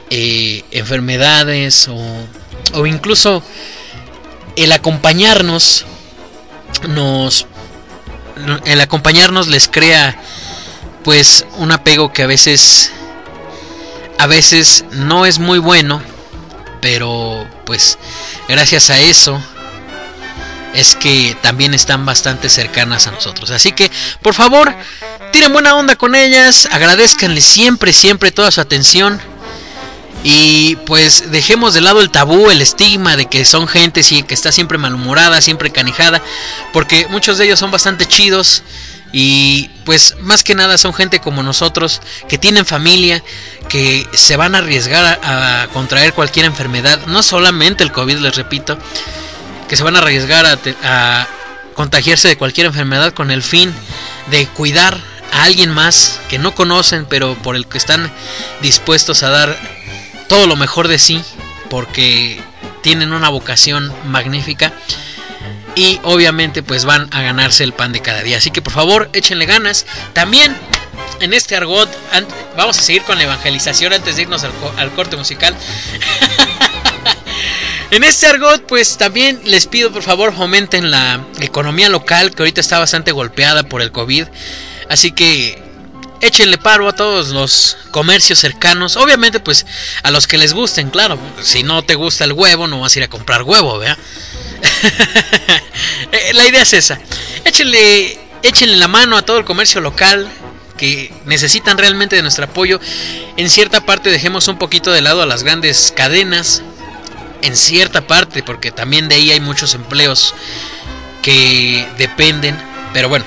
eh, 0.09 0.63
enfermedades 0.71 1.87
o, 1.87 2.27
o 2.73 2.85
incluso 2.85 3.43
el 4.55 4.71
acompañarnos 4.71 5.85
nos 6.87 7.47
el 8.65 8.81
acompañarnos 8.81 9.47
les 9.47 9.67
crea 9.67 10.17
pues 11.03 11.45
un 11.57 11.71
apego 11.71 12.11
que 12.11 12.23
a 12.23 12.27
veces 12.27 12.91
a 14.17 14.27
veces 14.27 14.85
no 14.91 15.25
es 15.25 15.39
muy 15.39 15.59
bueno 15.59 16.01
pero 16.81 17.47
pues 17.65 17.97
gracias 18.47 18.89
a 18.89 18.99
eso 18.99 19.41
es 20.75 20.95
que 20.95 21.37
también 21.41 21.73
están 21.73 22.05
bastante 22.05 22.49
cercanas 22.49 23.07
a 23.07 23.11
nosotros. 23.11 23.49
Así 23.49 23.71
que 23.71 23.89
por 24.21 24.33
favor 24.33 24.75
tiren 25.31 25.53
buena 25.53 25.75
onda 25.75 25.95
con 25.95 26.15
ellas 26.15 26.67
agradezcanle 26.71 27.41
siempre 27.41 27.93
siempre 27.93 28.31
toda 28.31 28.51
su 28.51 28.61
atención 28.61 29.21
Y 30.27 30.75
pues 30.87 31.29
dejemos 31.29 31.75
de 31.75 31.81
lado 31.81 32.01
el 32.01 32.09
tabú, 32.09 32.49
el 32.49 32.59
estigma 32.59 33.15
de 33.15 33.27
que 33.27 33.45
son 33.45 33.67
gente 33.67 34.01
que 34.01 34.33
está 34.33 34.51
siempre 34.51 34.79
malhumorada, 34.79 35.39
siempre 35.39 35.69
canijada, 35.69 36.19
porque 36.73 37.05
muchos 37.11 37.37
de 37.37 37.45
ellos 37.45 37.59
son 37.59 37.69
bastante 37.69 38.07
chidos 38.07 38.63
y 39.11 39.69
pues 39.85 40.15
más 40.21 40.43
que 40.43 40.55
nada 40.55 40.79
son 40.79 40.95
gente 40.95 41.19
como 41.19 41.43
nosotros 41.43 42.01
que 42.27 42.39
tienen 42.39 42.65
familia, 42.65 43.23
que 43.69 44.09
se 44.13 44.35
van 44.35 44.55
a 44.55 44.57
arriesgar 44.57 45.19
a, 45.21 45.67
contraer 45.71 46.13
cualquier 46.13 46.47
enfermedad, 46.47 47.05
no 47.05 47.21
solamente 47.21 47.83
el 47.83 47.91
COVID, 47.91 48.17
les 48.17 48.35
repito, 48.35 48.79
que 49.69 49.77
se 49.77 49.83
van 49.83 49.95
a 49.95 49.99
arriesgar 49.99 50.47
a 50.47 51.27
contagiarse 51.75 52.29
de 52.29 52.37
cualquier 52.37 52.65
enfermedad 52.65 53.13
con 53.13 53.29
el 53.29 53.43
fin 53.43 53.71
de 54.31 54.47
cuidar 54.47 54.97
a 55.31 55.43
alguien 55.43 55.69
más 55.69 56.19
que 56.29 56.39
no 56.39 56.55
conocen, 56.55 57.05
pero 57.05 57.35
por 57.35 57.55
el 57.55 57.67
que 57.67 57.77
están 57.77 58.11
dispuestos 58.63 59.21
a 59.21 59.29
dar 59.29 59.84
todo 60.27 60.47
lo 60.47 60.55
mejor 60.55 60.87
de 60.87 60.99
sí, 60.99 61.21
porque 61.69 62.41
tienen 62.81 63.13
una 63.13 63.29
vocación 63.29 63.91
magnífica 64.05 64.73
y 65.75 65.99
obviamente 66.03 66.63
pues 66.63 66.85
van 66.85 67.07
a 67.11 67.21
ganarse 67.21 67.63
el 67.63 67.73
pan 67.73 67.91
de 67.91 68.01
cada 68.01 68.21
día. 68.21 68.37
Así 68.37 68.51
que 68.51 68.61
por 68.61 68.73
favor 68.73 69.09
échenle 69.13 69.45
ganas. 69.45 69.85
También 70.13 70.55
en 71.19 71.33
este 71.33 71.55
argot 71.55 71.89
vamos 72.55 72.77
a 72.77 72.81
seguir 72.81 73.03
con 73.03 73.17
la 73.17 73.25
evangelización 73.25 73.93
antes 73.93 74.15
de 74.15 74.23
irnos 74.23 74.43
al, 74.43 74.51
al 74.77 74.91
corte 74.91 75.17
musical. 75.17 75.55
En 77.91 78.03
este 78.03 78.25
argot, 78.25 78.65
pues 78.65 78.97
también 78.97 79.39
les 79.45 79.67
pido 79.67 79.91
por 79.91 80.01
favor 80.01 80.35
fomenten 80.35 80.89
la 80.89 81.23
economía 81.39 81.87
local 81.87 82.31
que 82.31 82.41
ahorita 82.41 82.59
está 82.59 82.79
bastante 82.79 83.11
golpeada 83.11 83.63
por 83.63 83.81
el 83.81 83.91
COVID. 83.91 84.25
Así 84.89 85.11
que 85.11 85.63
échenle 86.21 86.57
paro 86.57 86.87
a 86.87 86.93
todos 86.93 87.29
los 87.29 87.77
comercios 87.91 88.39
cercanos. 88.39 88.97
Obviamente, 88.97 89.39
pues 89.39 89.65
a 90.03 90.11
los 90.11 90.27
que 90.27 90.37
les 90.37 90.53
gusten, 90.53 90.89
claro. 90.89 91.19
Si 91.41 91.63
no 91.63 91.83
te 91.83 91.95
gusta 91.95 92.23
el 92.23 92.33
huevo, 92.33 92.67
no 92.67 92.81
vas 92.81 92.95
a 92.95 92.99
ir 92.99 93.03
a 93.03 93.07
comprar 93.07 93.43
huevo, 93.43 93.79
¿verdad? 93.79 93.97
Eh, 96.11 96.33
la 96.33 96.47
idea 96.47 96.61
es 96.61 96.73
esa. 96.73 96.99
Échenle, 97.43 98.17
échenle 98.41 98.77
la 98.77 98.87
mano 98.87 99.17
a 99.17 99.23
todo 99.23 99.37
el 99.37 99.43
comercio 99.43 99.81
local 99.81 100.29
que 100.77 101.13
necesitan 101.25 101.77
realmente 101.77 102.15
de 102.15 102.21
nuestro 102.21 102.45
apoyo. 102.45 102.79
En 103.37 103.49
cierta 103.49 103.85
parte 103.85 104.09
dejemos 104.09 104.47
un 104.47 104.57
poquito 104.57 104.91
de 104.91 105.01
lado 105.01 105.21
a 105.21 105.25
las 105.25 105.43
grandes 105.43 105.93
cadenas. 105.95 106.61
En 107.41 107.57
cierta 107.57 108.07
parte, 108.07 108.43
porque 108.43 108.71
también 108.71 109.09
de 109.09 109.15
ahí 109.15 109.31
hay 109.31 109.39
muchos 109.39 109.73
empleos 109.73 110.33
que 111.21 111.87
dependen. 111.97 112.57
Pero 112.93 113.09
bueno, 113.09 113.25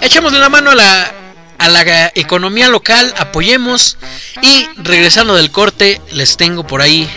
echémosle 0.00 0.38
la 0.38 0.48
mano 0.48 0.70
a 0.70 0.74
la, 0.74 1.14
a 1.58 1.68
la 1.68 2.12
economía 2.14 2.68
local, 2.68 3.12
apoyemos. 3.16 3.96
Y 4.42 4.66
regresando 4.76 5.34
del 5.34 5.50
corte, 5.50 6.00
les 6.12 6.36
tengo 6.36 6.66
por 6.66 6.82
ahí, 6.82 7.08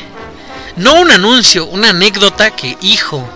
no 0.75 0.95
un 0.95 1.11
anuncio, 1.11 1.65
una 1.65 1.89
anécdota 1.89 2.51
que, 2.51 2.77
hijo, 2.81 3.27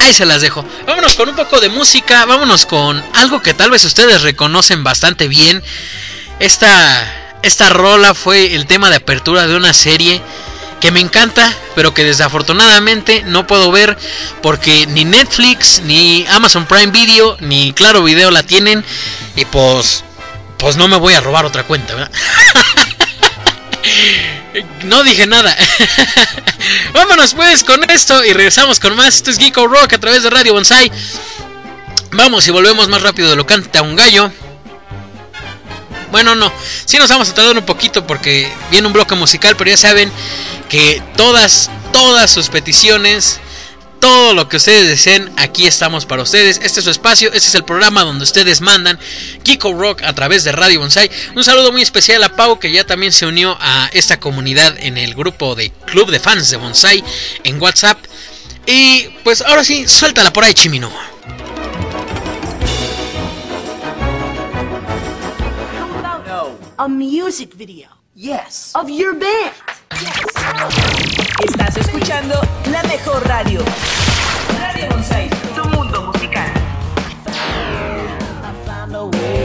Ahí 0.00 0.14
se 0.14 0.24
las 0.24 0.40
dejo. 0.40 0.64
Vámonos 0.86 1.14
con 1.14 1.28
un 1.28 1.36
poco 1.36 1.60
de 1.60 1.68
música. 1.68 2.24
Vámonos 2.24 2.64
con 2.64 3.02
algo 3.14 3.42
que 3.42 3.52
tal 3.52 3.70
vez 3.70 3.84
ustedes 3.84 4.22
reconocen 4.22 4.82
bastante 4.82 5.28
bien. 5.28 5.62
Esta, 6.38 7.36
esta 7.42 7.68
rola 7.68 8.14
fue 8.14 8.54
el 8.54 8.66
tema 8.66 8.88
de 8.88 8.96
apertura 8.96 9.46
de 9.46 9.56
una 9.56 9.74
serie 9.74 10.22
que 10.80 10.90
me 10.90 11.00
encanta, 11.00 11.54
pero 11.74 11.94
que 11.94 12.04
desafortunadamente 12.04 13.22
no 13.26 13.46
puedo 13.46 13.70
ver 13.70 13.96
porque 14.42 14.86
ni 14.86 15.04
Netflix, 15.04 15.82
ni 15.84 16.26
Amazon 16.28 16.66
Prime 16.66 16.90
Video, 16.90 17.36
ni 17.40 17.72
Claro 17.72 18.02
Video 18.02 18.30
la 18.30 18.42
tienen. 18.42 18.84
Y 19.36 19.44
pues, 19.44 20.04
pues 20.58 20.76
no 20.76 20.88
me 20.88 20.96
voy 20.96 21.14
a 21.14 21.20
robar 21.20 21.44
otra 21.44 21.64
cuenta, 21.64 21.94
¿verdad? 21.94 22.10
No 24.84 25.04
dije 25.04 25.26
nada. 25.26 25.56
Vámonos 26.92 27.34
pues 27.34 27.62
con 27.64 27.88
esto 27.88 28.24
y 28.24 28.32
regresamos 28.32 28.80
con 28.80 28.96
más. 28.96 29.16
Esto 29.16 29.30
es 29.30 29.38
Geeko 29.38 29.66
Rock 29.66 29.92
a 29.92 29.98
través 29.98 30.22
de 30.22 30.30
Radio 30.30 30.54
Bonsai. 30.54 30.90
Vamos 32.12 32.46
y 32.48 32.50
volvemos 32.50 32.88
más 32.88 33.02
rápido 33.02 33.30
de 33.30 33.36
lo 33.36 33.46
canta 33.46 33.82
un 33.82 33.94
gallo. 33.94 34.32
Bueno, 36.10 36.34
no, 36.34 36.52
sí 36.84 36.98
nos 36.98 37.08
vamos 37.08 37.28
a 37.28 37.34
tardar 37.34 37.56
un 37.56 37.64
poquito 37.64 38.06
porque 38.06 38.50
viene 38.70 38.86
un 38.86 38.92
bloque 38.92 39.14
musical, 39.14 39.56
pero 39.56 39.70
ya 39.70 39.76
saben 39.76 40.10
que 40.68 41.02
todas, 41.16 41.70
todas 41.92 42.30
sus 42.30 42.48
peticiones, 42.48 43.40
todo 44.00 44.34
lo 44.34 44.48
que 44.48 44.56
ustedes 44.56 44.88
deseen, 44.88 45.30
aquí 45.36 45.66
estamos 45.66 46.06
para 46.06 46.22
ustedes. 46.22 46.60
Este 46.62 46.80
es 46.80 46.84
su 46.84 46.90
espacio, 46.90 47.28
este 47.28 47.48
es 47.48 47.54
el 47.54 47.64
programa 47.64 48.02
donde 48.02 48.24
ustedes 48.24 48.60
mandan 48.60 48.98
Kiko 49.42 49.74
Rock 49.74 50.02
a 50.02 50.12
través 50.14 50.42
de 50.42 50.52
Radio 50.52 50.80
Bonsai. 50.80 51.10
Un 51.36 51.44
saludo 51.44 51.70
muy 51.70 51.82
especial 51.82 52.24
a 52.24 52.34
Pau 52.34 52.58
que 52.58 52.72
ya 52.72 52.84
también 52.84 53.12
se 53.12 53.26
unió 53.26 53.56
a 53.60 53.90
esta 53.92 54.18
comunidad 54.18 54.74
en 54.78 54.96
el 54.96 55.14
grupo 55.14 55.54
de 55.54 55.70
Club 55.86 56.10
de 56.10 56.18
Fans 56.18 56.50
de 56.50 56.56
Bonsai 56.56 57.04
en 57.44 57.60
WhatsApp. 57.60 57.98
Y 58.66 59.08
pues 59.22 59.42
ahora 59.42 59.64
sí, 59.64 59.86
suéltala 59.86 60.32
por 60.32 60.44
ahí, 60.44 60.54
Chimino. 60.54 60.90
A 66.80 66.88
music 66.88 67.52
video. 67.52 67.88
Yes. 68.14 68.72
Of 68.74 68.88
your 68.88 69.12
band. 69.12 69.52
Estás 71.44 71.76
escuchando 71.76 72.40
la 72.72 72.82
mejor 72.84 73.22
radio. 73.28 73.60
Radio 74.58 74.88
Bonsai, 74.88 75.28
tu 75.54 75.62
mundo 75.76 76.10
musical. 76.10 76.50
I 78.82 79.39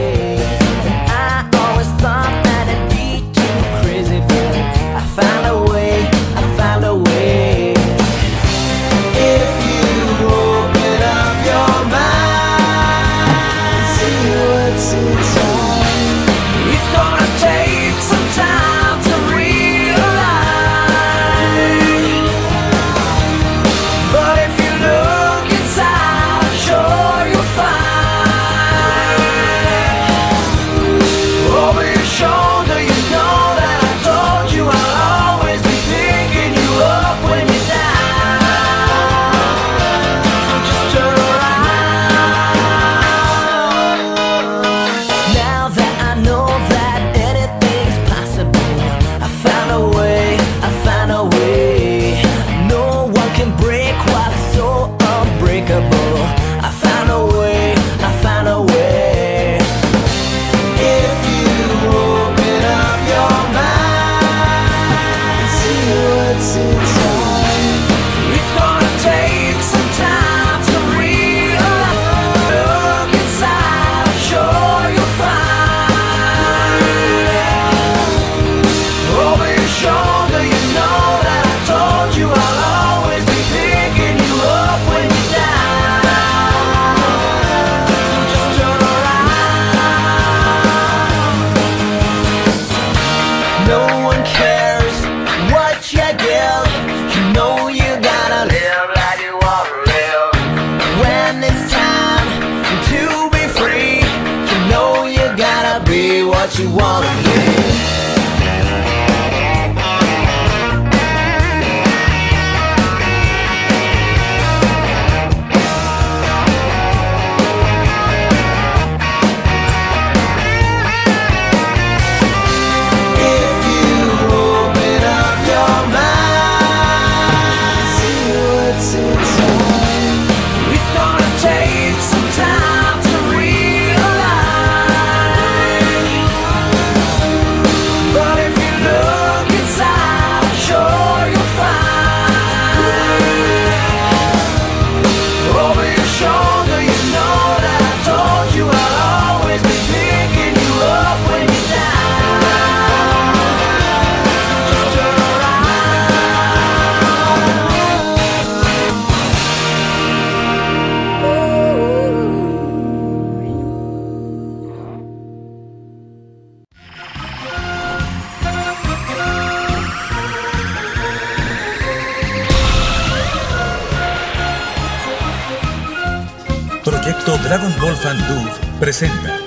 Dragon 177.46 177.72
Ball 177.80 177.96
Fan 177.96 178.18
Dude 178.26 178.50
presenta 178.80 179.38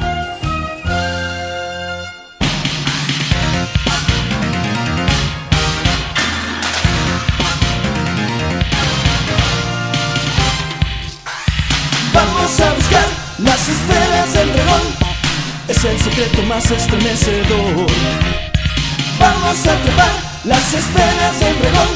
Vamos 12.14 12.60
a 12.62 12.74
buscar 12.74 13.06
las 13.39 13.68
esferas 13.68 14.34
del 14.34 14.54
dragón. 14.54 14.82
Es 15.68 15.84
el 15.84 16.00
secreto 16.00 16.41
más 16.43 16.72
estremecedor. 16.72 17.86
Vamos 19.20 19.68
a 19.68 19.76
trepar 19.84 20.12
las 20.45 20.74
esferas 20.74 21.39
del 21.41 21.60
dragón. 21.60 21.89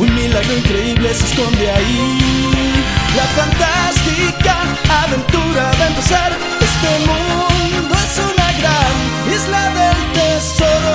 Un 0.00 0.14
milagro 0.14 0.54
increíble 0.54 1.14
se 1.14 1.24
esconde 1.24 1.70
ahí. 1.70 2.73
La 3.16 3.22
fantástica 3.36 4.56
aventura 5.04 5.70
a 5.70 5.86
empezar. 5.86 6.32
Este 6.60 6.98
mundo 7.06 7.94
es 7.94 8.18
una 8.18 8.48
gran 8.58 8.94
isla 9.32 9.62
del 9.78 9.98
tesoro. 10.18 10.94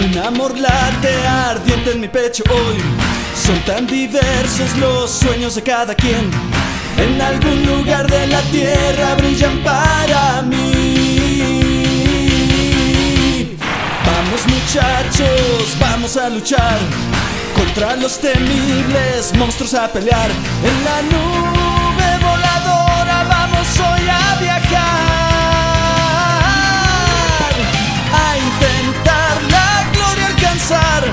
Un 0.00 0.12
amor 0.24 0.52
late 0.56 1.14
ardiente 1.26 1.90
en 1.92 2.00
mi 2.00 2.08
pecho 2.08 2.44
hoy. 2.50 2.78
Son 3.34 3.58
tan 3.64 3.86
diversos 3.86 4.76
los 4.78 5.10
sueños 5.10 5.56
de 5.56 5.62
cada 5.62 5.94
quien. 5.94 6.30
En 6.96 7.20
algún 7.20 7.66
lugar 7.66 8.08
de 8.08 8.28
la 8.28 8.40
tierra 8.42 9.16
brillan 9.16 9.58
para 9.64 10.42
mí. 10.42 11.64
Vamos 14.06 14.46
muchachos, 14.46 15.76
vamos 15.80 16.16
a 16.16 16.28
luchar 16.30 16.78
contra 17.54 17.96
los 17.96 18.18
temibles 18.20 19.34
monstruos 19.36 19.74
a 19.74 19.88
pelear. 19.92 20.30
En 20.30 20.84
la 20.84 21.02
nube 21.02 22.18
voladora 22.20 23.24
vamos 23.28 23.68
hoy 23.78 24.08
a 24.08 24.36
viajar. 24.40 24.84
A 28.12 28.36
intentar 28.36 29.42
la 29.50 29.84
gloria 29.92 30.26
alcanzar. 30.26 31.04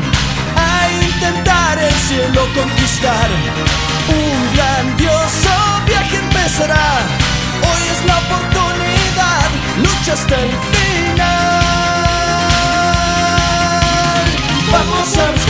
A 0.55 0.89
intentar 1.05 1.79
el 1.79 1.93
cielo 2.07 2.47
conquistar. 2.53 3.29
Un 4.09 4.55
grandioso 4.55 5.53
viaje 5.85 6.17
empezará. 6.17 6.89
Hoy 7.69 7.83
es 7.93 8.05
la 8.05 8.17
oportunidad. 8.17 9.49
Lucha 9.83 10.13
hasta 10.13 10.35
el 10.35 10.51
final. 10.73 11.41
Vamos 14.71 15.17
a 15.17 15.40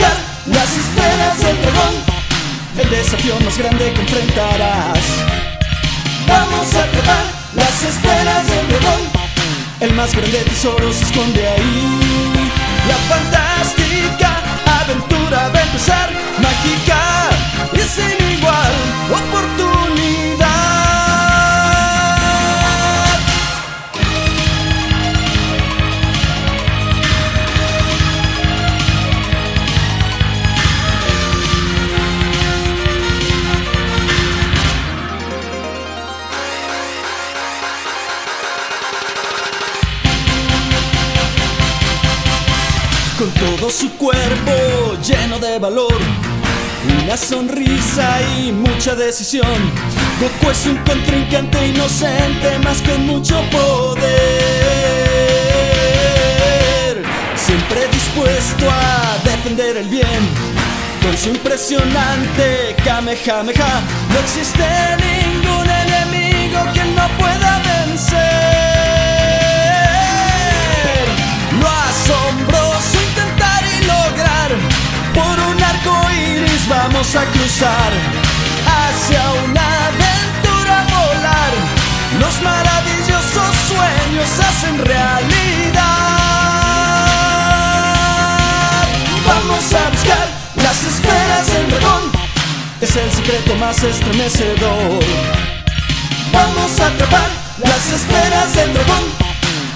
del 1.38 1.62
dragón. 1.62 1.94
El 2.78 2.90
desafío 2.90 3.38
más 3.40 3.56
grande 3.56 3.92
que 3.92 4.00
enfrentarás. 4.00 4.98
Vamos 6.26 6.74
a 6.74 6.84
atrapar 6.84 7.24
las 7.54 7.82
esferas 7.82 8.46
del 8.48 8.68
dragón. 8.68 9.00
El 9.80 9.94
más 9.94 10.14
grande 10.14 10.38
tesoro 10.44 10.92
se 10.92 11.04
esconde 11.04 11.46
ahí. 11.46 12.32
La 12.86 12.96
fantástica 13.14 14.42
aventura 14.82 15.48
va 15.54 15.58
a 15.58 15.62
empezar. 15.62 16.10
Mágica 16.38 17.30
y 17.72 17.80
sin 17.80 18.38
igual 18.38 18.72
oportunidad. 19.10 20.31
Con 43.22 43.30
todo 43.34 43.70
su 43.70 43.88
cuerpo 43.98 44.52
lleno 45.00 45.38
de 45.38 45.60
valor, 45.60 45.96
una 47.04 47.16
sonrisa 47.16 48.20
y 48.36 48.50
mucha 48.50 48.96
decisión. 48.96 49.46
Goku 50.20 50.50
es 50.50 50.66
un 50.66 50.76
contrincante 50.78 51.68
inocente, 51.68 52.58
más 52.64 52.82
con 52.82 53.06
mucho 53.06 53.40
poder. 53.52 54.02
Siempre 57.36 57.86
dispuesto 57.92 58.68
a 58.68 59.16
defender 59.22 59.76
el 59.76 59.88
bien, 59.88 60.28
con 61.00 61.16
su 61.16 61.28
impresionante 61.28 62.74
Kamehameha. 62.84 63.82
No 64.10 64.18
existe 64.18 64.66
ningún 64.98 65.70
enemigo 65.70 66.58
que 66.74 66.84
no 66.96 67.06
pueda 67.18 67.62
vencer. 67.86 68.31
Vamos 76.72 77.14
a 77.14 77.24
cruzar 77.26 77.92
hacia 78.78 79.22
una 79.44 79.64
aventura 79.88 80.76
volar. 80.94 81.52
Los 82.20 82.34
maravillosos 82.42 83.52
sueños 83.68 84.30
hacen 84.48 84.78
realidad. 84.78 85.82
Vamos 89.26 89.64
a 89.80 89.90
buscar 89.90 90.26
las 90.56 90.78
esferas 90.92 91.46
del 91.52 91.70
dragón. 91.70 92.02
Es 92.80 92.96
el 92.96 93.10
secreto 93.12 93.54
más 93.56 93.82
estremecedor. 93.82 95.04
Vamos 96.32 96.80
a 96.80 96.86
atrapar 96.86 97.30
las 97.58 97.84
esferas 97.98 98.54
del 98.54 98.72
dragón. 98.72 99.04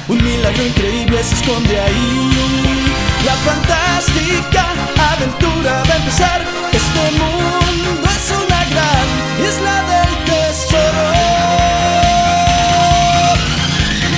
Un 0.09 0.25
milagro 0.25 0.63
increíble 0.65 1.23
se 1.23 1.35
esconde 1.35 1.81
ahí. 1.81 2.87
La 3.25 3.35
fantástica 3.47 4.67
aventura 5.13 5.83
va 5.89 5.95
a 5.95 5.97
empezar. 5.97 6.56
Este 6.73 7.11
mundo 7.13 8.11
es 8.17 8.31
una 8.31 8.65
gran 8.73 9.07
isla 9.49 9.83
del 9.93 10.13
tesoro. 10.25 11.05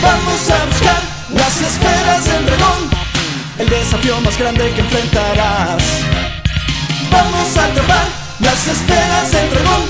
Vamos 0.02 0.50
a 0.50 0.64
buscar 0.66 1.02
las 1.34 1.60
esferas 1.60 2.24
del 2.24 2.46
dragón. 2.46 2.90
El 3.58 3.68
desafío 3.68 4.20
más 4.20 4.38
grande 4.38 4.70
que 4.74 4.80
enfrentarás. 4.80 5.82
Vamos 7.10 7.56
a 7.56 7.64
atrapar 7.64 8.06
las 8.40 8.66
esferas 8.66 9.32
del 9.32 9.50
dragón. 9.50 9.82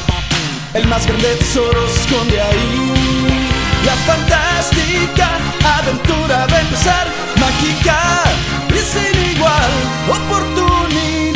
El 0.74 0.86
más 0.86 1.06
grande 1.06 1.34
tesoro 1.36 1.88
se 1.88 2.00
esconde 2.00 2.40
ahí. 2.40 2.92
La 3.84 3.94
fantástica 4.06 5.30
aventura 5.78 6.44
a 6.44 6.60
empezar. 6.60 7.06
Mágica 7.36 8.24
y 8.70 8.78
sin 8.78 9.36
igual 9.36 9.70
oportunidad. 10.08 11.27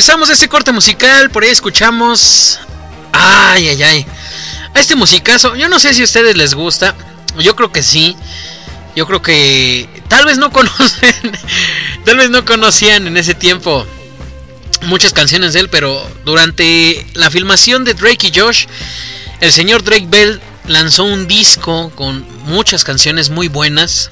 Regresamos 0.00 0.30
a 0.30 0.32
este 0.32 0.48
corte 0.48 0.72
musical. 0.72 1.28
Por 1.28 1.44
ahí 1.44 1.50
escuchamos. 1.50 2.58
Ay, 3.12 3.68
ay, 3.68 3.82
ay. 3.82 4.06
A 4.72 4.80
este 4.80 4.96
musicazo. 4.96 5.56
Yo 5.56 5.68
no 5.68 5.78
sé 5.78 5.92
si 5.92 6.00
a 6.00 6.04
ustedes 6.04 6.38
les 6.38 6.54
gusta. 6.54 6.94
Yo 7.38 7.54
creo 7.54 7.70
que 7.70 7.82
sí. 7.82 8.16
Yo 8.96 9.06
creo 9.06 9.20
que. 9.20 9.86
Tal 10.08 10.24
vez 10.24 10.38
no 10.38 10.52
conocen. 10.52 11.14
tal 12.06 12.16
vez 12.16 12.30
no 12.30 12.46
conocían 12.46 13.08
en 13.08 13.18
ese 13.18 13.34
tiempo 13.34 13.86
muchas 14.86 15.12
canciones 15.12 15.52
de 15.52 15.60
él. 15.60 15.68
Pero 15.68 16.02
durante 16.24 17.06
la 17.12 17.30
filmación 17.30 17.84
de 17.84 17.92
Drake 17.92 18.28
y 18.28 18.40
Josh, 18.40 18.68
el 19.42 19.52
señor 19.52 19.84
Drake 19.84 20.06
Bell 20.08 20.40
lanzó 20.66 21.04
un 21.04 21.28
disco 21.28 21.92
con 21.94 22.26
muchas 22.46 22.84
canciones 22.84 23.28
muy 23.28 23.48
buenas. 23.48 24.10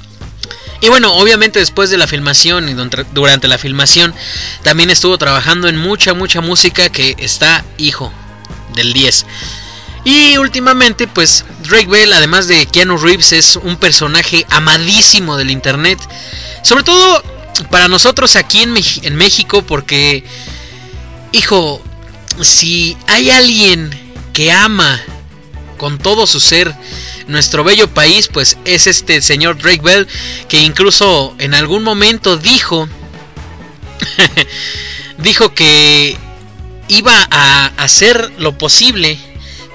Y 0.81 0.89
bueno, 0.89 1.13
obviamente 1.15 1.59
después 1.59 1.91
de 1.91 1.99
la 1.99 2.07
filmación 2.07 2.69
y 2.69 2.75
durante 3.13 3.49
la 3.49 3.59
filmación 3.59 4.15
también 4.63 4.91
estuvo 4.91 5.19
trabajando 5.19 5.69
en 5.69 5.77
mucha, 5.77 6.15
mucha 6.15 6.41
música 6.41 6.89
que 6.89 7.17
está 7.19 7.65
hijo 7.79 8.13
del 8.75 8.93
10. 8.93 9.27
Y 10.05 10.37
últimamente, 10.39 11.09
pues 11.09 11.45
Drake 11.69 11.87
Bell, 11.89 12.13
además 12.13 12.47
de 12.47 12.67
Keanu 12.67 12.97
Reeves, 12.97 13.33
es 13.33 13.57
un 13.57 13.77
personaje 13.77 14.47
amadísimo 14.51 15.37
del 15.37 15.51
internet. 15.51 15.99
Sobre 16.63 16.85
todo 16.85 17.23
para 17.71 17.89
nosotros 17.89 18.37
aquí 18.37 18.63
en, 18.63 18.75
en 19.03 19.17
México, 19.17 19.63
porque, 19.63 20.25
hijo, 21.33 21.83
si 22.41 22.97
hay 23.09 23.31
alguien 23.31 23.91
que 24.33 24.53
ama 24.53 25.01
con 25.77 25.99
todo 25.99 26.27
su 26.27 26.41
ser 26.41 26.75
nuestro 27.29 27.63
bello 27.63 27.89
país, 27.89 28.29
pues 28.29 28.59
es 28.65 28.87
este 28.87 29.21
señor 29.21 29.59
Drake 29.59 29.83
Bell, 29.83 30.09
que 30.49 30.61
incluso 30.61 31.35
en 31.39 31.55
algún 31.55 31.85
momento 31.85 32.37
dijo, 32.37 32.89
dijo 35.19 35.55
que 35.55 36.17
iba 36.89 37.29
a 37.31 37.67
hacer 37.77 38.33
lo 38.39 38.57
posible 38.59 39.19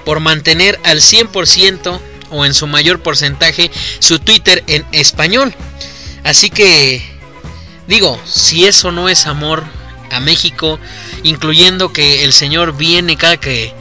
por 0.04 0.20
mantener 0.20 0.78
al 0.84 1.00
100% 1.00 2.00
o 2.30 2.44
en 2.44 2.54
su 2.54 2.66
mayor 2.66 3.00
porcentaje 3.00 3.70
su 4.00 4.18
Twitter 4.18 4.62
en 4.66 4.84
español. 4.92 5.54
Así 6.24 6.50
que 6.50 7.02
digo, 7.86 8.20
si 8.26 8.66
eso 8.66 8.90
no 8.90 9.08
es 9.08 9.26
amor 9.26 9.64
a 10.10 10.20
México, 10.20 10.78
incluyendo 11.22 11.92
que 11.92 12.24
el 12.24 12.32
señor 12.32 12.76
viene 12.76 13.16
cada 13.16 13.36
que 13.36 13.72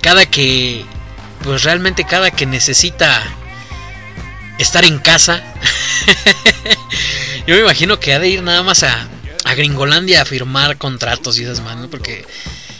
cada 0.00 0.26
que 0.26 0.84
pues 1.42 1.62
realmente 1.64 2.04
cada 2.04 2.30
que 2.30 2.46
necesita 2.46 3.22
estar 4.58 4.84
en 4.84 4.98
casa. 4.98 5.42
Yo 7.46 7.54
me 7.54 7.60
imagino 7.62 7.98
que 7.98 8.14
ha 8.14 8.18
de 8.18 8.28
ir 8.28 8.42
nada 8.42 8.62
más 8.62 8.82
a, 8.82 9.08
a 9.44 9.54
Gringolandia 9.54 10.22
a 10.22 10.24
firmar 10.24 10.78
contratos 10.78 11.38
y 11.38 11.44
esas 11.44 11.60
manos, 11.60 11.88
porque 11.90 12.24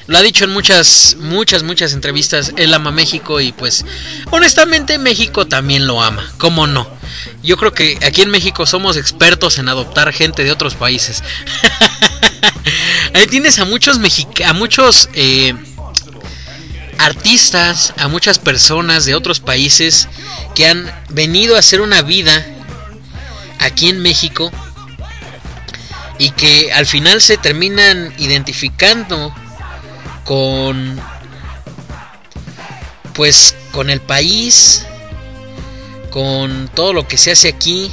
lo 0.07 0.19
ha 0.19 0.23
dicho 0.23 0.45
en 0.45 0.51
muchas, 0.51 1.17
muchas, 1.19 1.63
muchas 1.63 1.93
entrevistas. 1.93 2.53
Él 2.57 2.75
ama 2.75 2.91
México 2.91 3.41
y 3.41 3.53
pues 3.53 3.85
honestamente 4.31 4.99
México 4.99 5.47
también 5.47 5.87
lo 5.87 6.03
ama. 6.03 6.33
¿Cómo 6.39 6.67
no? 6.67 6.89
Yo 7.43 7.57
creo 7.57 7.73
que 7.73 7.99
aquí 8.05 8.23
en 8.23 8.31
México 8.31 8.67
somos 8.67 8.97
expertos 8.97 9.59
en 9.59 9.69
adoptar 9.69 10.13
gente 10.13 10.45
de 10.45 10.53
otros 10.53 10.75
países. 10.75 11.23
Ahí 13.15 13.27
tienes 13.27 13.59
a 13.59 13.65
muchos 13.65 13.99
a 14.45 14.53
muchos 14.53 15.09
eh, 15.15 15.55
artistas, 16.99 17.95
a 17.97 18.09
muchas 18.09 18.39
personas 18.39 19.05
de 19.05 19.15
otros 19.15 19.41
países 19.41 20.09
que 20.55 20.67
han 20.67 20.91
venido 21.11 21.57
a 21.57 21.61
hacer 21.61 21.81
una 21.81 22.03
vida 22.03 22.47
aquí 23.59 23.89
en 23.89 24.01
México 24.01 24.51
y 26.19 26.31
que 26.31 26.73
al 26.73 26.87
final 26.87 27.21
se 27.21 27.37
terminan 27.37 28.13
identificando 28.19 29.35
con 30.25 31.01
pues 33.15 33.55
con 33.73 33.91
el 33.91 34.01
país 34.01 34.87
con 36.11 36.71
todo 36.75 36.93
lo 36.93 37.09
que 37.09 37.19
se 37.19 37.33
hace 37.33 37.49
aquí 37.49 37.91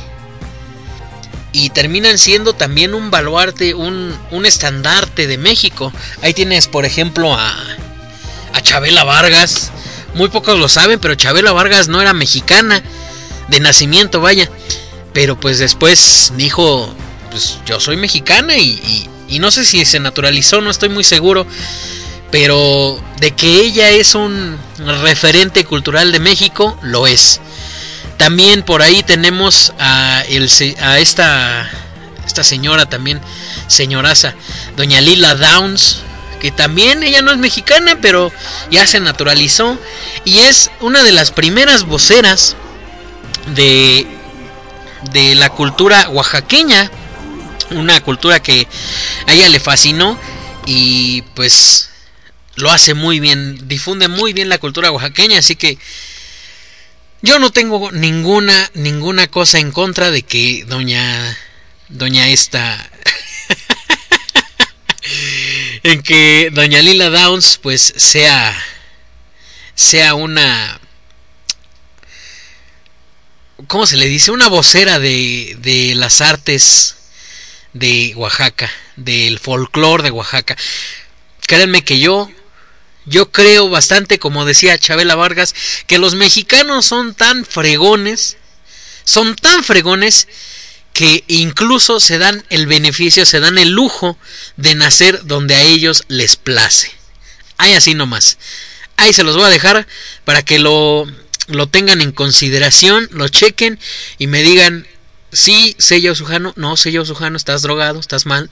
y 1.51 1.69
terminan 1.71 2.17
siendo 2.19 2.53
también 2.53 2.93
un 2.93 3.09
baluarte, 3.09 3.73
un, 3.73 4.15
un 4.29 4.45
estandarte 4.45 5.25
de 5.25 5.37
México. 5.37 5.91
Ahí 6.21 6.33
tienes, 6.33 6.67
por 6.67 6.85
ejemplo, 6.85 7.33
a, 7.33 7.55
a 8.53 8.61
Chabela 8.61 9.03
Vargas. 9.03 9.71
Muy 10.15 10.29
pocos 10.29 10.57
lo 10.57 10.69
saben, 10.69 10.99
pero 10.99 11.15
Chabela 11.15 11.51
Vargas 11.51 11.87
no 11.87 12.01
era 12.01 12.13
mexicana 12.13 12.81
de 13.47 13.59
nacimiento, 13.59 14.21
vaya. 14.21 14.49
Pero 15.13 15.39
pues 15.39 15.59
después 15.59 16.33
dijo, 16.35 16.93
pues 17.31 17.59
yo 17.65 17.79
soy 17.79 17.97
mexicana 17.97 18.57
y, 18.57 19.09
no 19.39 19.51
sé 19.51 19.65
si 19.65 19.83
se 19.85 19.99
naturalizó, 19.99 20.61
no 20.61 20.69
estoy 20.69 20.89
muy 20.89 21.03
seguro. 21.03 21.45
pero 22.31 23.01
de 23.19 23.31
que 23.31 23.61
ella 23.61 23.89
es 23.89 24.13
un 24.13 24.57
referente 24.77 25.65
cultural 25.65 26.11
de 26.11 26.19
México, 26.19 26.77
lo 26.83 27.07
es. 27.07 27.41
También 28.17 28.61
por 28.63 28.81
ahí 28.81 29.01
tenemos 29.01 29.73
a 29.79 30.23
esta, 30.27 31.69
esta 32.25 32.43
señora 32.43 32.85
también, 32.85 33.19
señoraza, 33.67 34.35
doña 34.77 35.01
Lila 35.01 35.33
Downs, 35.33 36.03
que 36.39 36.51
también 36.51 37.03
ella 37.03 37.21
no 37.21 37.31
es 37.31 37.37
mexicana, 37.37 37.99
pero 38.01 38.31
ya 38.71 38.87
se 38.87 38.99
naturalizó. 38.99 39.77
Y 40.25 40.39
es 40.39 40.71
una 40.79 41.03
de 41.03 41.11
las 41.11 41.31
primeras 41.31 41.83
voceras 41.83 42.55
de, 43.55 44.07
de 45.11 45.35
la 45.35 45.49
cultura 45.49 46.09
oaxaqueña, 46.09 46.91
una 47.71 48.01
cultura 48.01 48.41
que 48.41 48.67
a 49.27 49.33
ella 49.33 49.49
le 49.49 49.59
fascinó 49.59 50.17
y 50.65 51.21
pues 51.35 51.89
lo 52.55 52.71
hace 52.71 52.93
muy 52.93 53.19
bien, 53.19 53.67
difunde 53.67 54.07
muy 54.07 54.33
bien 54.33 54.49
la 54.49 54.57
cultura 54.57 54.91
oaxaqueña, 54.91 55.39
así 55.39 55.55
que 55.55 55.77
yo 57.21 57.37
no 57.39 57.51
tengo 57.51 57.91
ninguna 57.91 58.71
ninguna 58.73 59.27
cosa 59.27 59.59
en 59.59 59.71
contra 59.71 60.09
de 60.09 60.23
que 60.23 60.63
doña 60.67 61.37
doña 61.89 62.29
esta 62.29 62.88
en 65.83 66.01
que 66.01 66.49
doña 66.51 66.81
Lila 66.81 67.09
Downs 67.09 67.59
pues 67.61 67.93
sea 67.95 68.55
sea 69.75 70.13
una 70.15 70.79
¿cómo 73.67 73.85
se 73.85 73.97
le 73.97 74.07
dice? 74.07 74.31
Una 74.31 74.47
vocera 74.47 74.99
de, 74.99 75.55
de 75.59 75.93
las 75.95 76.21
artes 76.21 76.95
de 77.73 78.13
Oaxaca, 78.15 78.71
del 78.95 79.39
folclore 79.39 80.03
de 80.03 80.11
Oaxaca. 80.11 80.57
Créanme 81.45 81.83
que 81.83 81.99
yo 81.99 82.29
yo 83.05 83.31
creo 83.31 83.69
bastante, 83.69 84.19
como 84.19 84.45
decía 84.45 84.77
Chabela 84.77 85.15
Vargas, 85.15 85.55
que 85.87 85.97
los 85.97 86.15
mexicanos 86.15 86.85
son 86.85 87.15
tan 87.15 87.43
fregones, 87.43 88.37
son 89.03 89.35
tan 89.35 89.63
fregones 89.63 90.27
que 90.99 91.23
incluso 91.29 92.01
se 92.01 92.17
dan 92.17 92.43
el 92.49 92.67
beneficio, 92.67 93.25
se 93.25 93.39
dan 93.39 93.57
el 93.57 93.69
lujo 93.69 94.17
de 94.57 94.75
nacer 94.75 95.23
donde 95.23 95.55
a 95.55 95.61
ellos 95.61 96.03
les 96.09 96.35
place. 96.35 96.91
Ahí 97.55 97.71
así 97.73 97.93
nomás. 97.93 98.37
Ahí 98.97 99.13
se 99.13 99.23
los 99.23 99.37
voy 99.37 99.45
a 99.45 99.49
dejar 99.49 99.87
para 100.25 100.43
que 100.43 100.59
lo, 100.59 101.09
lo 101.47 101.67
tengan 101.67 102.01
en 102.01 102.11
consideración, 102.11 103.07
lo 103.13 103.29
chequen 103.29 103.79
y 104.17 104.27
me 104.27 104.43
digan, 104.43 104.85
sí, 105.31 105.73
sello 105.79 106.15
sujano, 106.15 106.51
no, 106.57 106.75
sello 106.75 107.05
sujano, 107.05 107.37
estás 107.37 107.61
drogado, 107.61 108.01
estás 108.01 108.25
mal. 108.25 108.49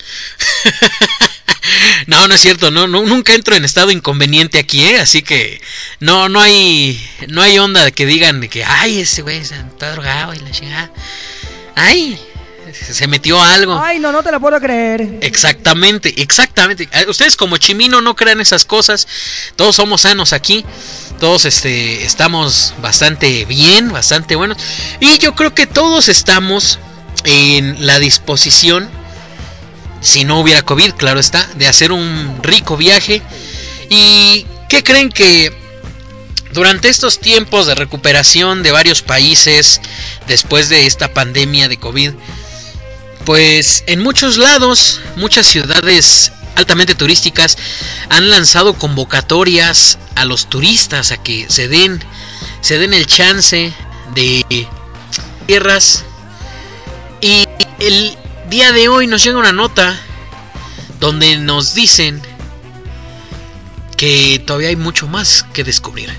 no, 2.08 2.30
no 2.30 2.34
es 2.34 2.40
cierto, 2.40 2.72
no, 2.72 2.88
no, 2.88 3.04
nunca 3.04 3.34
entro 3.34 3.58
en 3.58 3.66
estado 3.66 3.92
inconveniente 3.92 4.58
aquí, 4.58 4.86
¿eh? 4.86 5.00
Así 5.00 5.22
que 5.22 5.62
no, 6.00 6.30
no 6.30 6.40
hay, 6.40 7.06
no 7.28 7.42
hay 7.42 7.60
onda 7.60 7.92
que 7.92 8.06
digan 8.06 8.40
que, 8.48 8.64
ay, 8.64 9.02
ese 9.02 9.22
güey 9.22 9.40
está 9.40 9.92
drogado 9.92 10.34
y 10.34 10.40
la 10.40 10.52
chingada. 10.52 10.94
Ay, 11.76 12.18
se 12.74 13.08
metió 13.08 13.42
algo. 13.42 13.80
Ay, 13.80 14.00
no, 14.00 14.12
no 14.12 14.24
te 14.24 14.32
lo 14.32 14.40
puedo 14.40 14.60
creer. 14.60 15.20
Exactamente, 15.22 16.22
exactamente. 16.22 16.90
Eh, 16.92 17.06
Ustedes 17.08 17.36
como 17.36 17.58
Chimino 17.58 18.02
no 18.02 18.16
crean 18.16 18.42
esas 18.42 18.66
cosas. 18.66 19.08
Todos 19.56 19.76
somos 19.76 20.02
sanos 20.02 20.34
aquí. 20.34 20.66
Todos 21.20 21.46
este, 21.46 22.04
estamos 22.04 22.74
bastante 22.82 23.46
bien, 23.46 23.92
bastante 23.92 24.36
buenos. 24.36 24.58
Y 25.00 25.18
yo 25.18 25.36
creo 25.36 25.54
que 25.54 25.68
todos 25.68 26.10
estamos 26.10 26.80
en 27.24 27.86
la 27.86 28.00
disposición, 28.00 28.90
si 30.02 30.24
no 30.24 30.40
hubiera 30.40 30.62
COVID, 30.62 30.94
claro 30.94 31.20
está, 31.20 31.48
de 31.56 31.68
hacer 31.68 31.92
un 31.92 32.40
rico 32.44 32.78
viaje. 32.78 33.22
¿Y 33.90 34.46
qué 34.70 34.84
creen 34.84 35.10
que 35.10 35.52
durante 36.54 36.90
estos 36.90 37.20
tiempos 37.20 37.68
de 37.68 37.76
recuperación 37.76 38.64
de 38.64 38.72
varios 38.72 39.02
países 39.02 39.82
después 40.28 40.70
de 40.70 40.88
esta 40.88 41.14
pandemia 41.14 41.68
de 41.68 41.78
COVID, 41.78 42.14
pues 43.28 43.84
en 43.88 44.02
muchos 44.02 44.38
lados, 44.38 45.02
muchas 45.18 45.48
ciudades 45.48 46.32
altamente 46.56 46.96
turísticas 46.96 47.58
han 48.08 48.30
lanzado 48.30 48.76
convocatorias 48.76 50.00
a 50.16 50.24
los 50.24 50.50
turistas 50.50 51.12
a 51.12 51.22
que 51.22 51.46
se 51.50 51.68
den 51.68 52.02
se 52.62 52.80
den 52.80 52.94
el 52.94 53.06
chance 53.06 53.74
de 54.16 54.66
tierras 55.46 56.06
y 57.20 57.44
el 57.80 58.18
día 58.50 58.72
de 58.72 58.88
hoy 58.88 59.08
nos 59.08 59.26
llega 59.26 59.38
una 59.38 59.52
nota 59.52 60.00
donde 61.02 61.36
nos 61.36 61.74
dicen 61.74 62.22
que 63.98 64.42
todavía 64.48 64.70
hay 64.70 64.78
mucho 64.78 65.06
más 65.06 65.44
que 65.52 65.66
descubrir. 65.66 66.10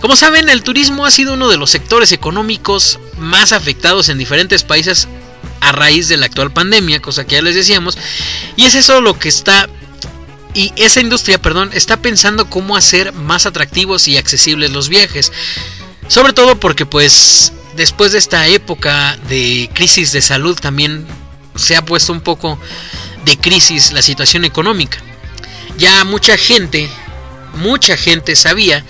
Como 0.00 0.16
saben, 0.16 0.48
el 0.48 0.64
turismo 0.64 1.06
ha 1.06 1.12
sido 1.12 1.34
uno 1.34 1.48
de 1.48 1.58
los 1.58 1.70
sectores 1.70 2.10
económicos 2.10 2.98
más 3.18 3.52
afectados 3.52 4.08
en 4.08 4.18
diferentes 4.18 4.64
países 4.64 5.06
a 5.60 5.72
raíz 5.72 6.08
de 6.08 6.16
la 6.16 6.26
actual 6.26 6.52
pandemia, 6.52 7.00
cosa 7.00 7.24
que 7.24 7.36
ya 7.36 7.42
les 7.42 7.54
decíamos, 7.54 7.98
y 8.56 8.64
es 8.64 8.74
eso 8.74 9.00
lo 9.00 9.18
que 9.18 9.28
está 9.28 9.68
y 10.54 10.72
esa 10.76 11.00
industria, 11.00 11.40
perdón, 11.40 11.70
está 11.72 11.98
pensando 11.98 12.48
cómo 12.48 12.76
hacer 12.76 13.12
más 13.12 13.46
atractivos 13.46 14.08
y 14.08 14.16
accesibles 14.16 14.70
los 14.70 14.88
viajes. 14.88 15.30
Sobre 16.08 16.32
todo 16.32 16.58
porque 16.58 16.86
pues 16.86 17.52
después 17.76 18.12
de 18.12 18.18
esta 18.18 18.46
época 18.48 19.16
de 19.28 19.70
crisis 19.74 20.10
de 20.10 20.22
salud 20.22 20.58
también 20.58 21.06
se 21.54 21.76
ha 21.76 21.84
puesto 21.84 22.12
un 22.12 22.22
poco 22.22 22.58
de 23.24 23.36
crisis 23.36 23.92
la 23.92 24.02
situación 24.02 24.44
económica. 24.44 24.98
Ya 25.76 26.02
mucha 26.04 26.36
gente, 26.36 26.88
mucha 27.54 27.96
gente 27.96 28.34
sabía 28.34 28.84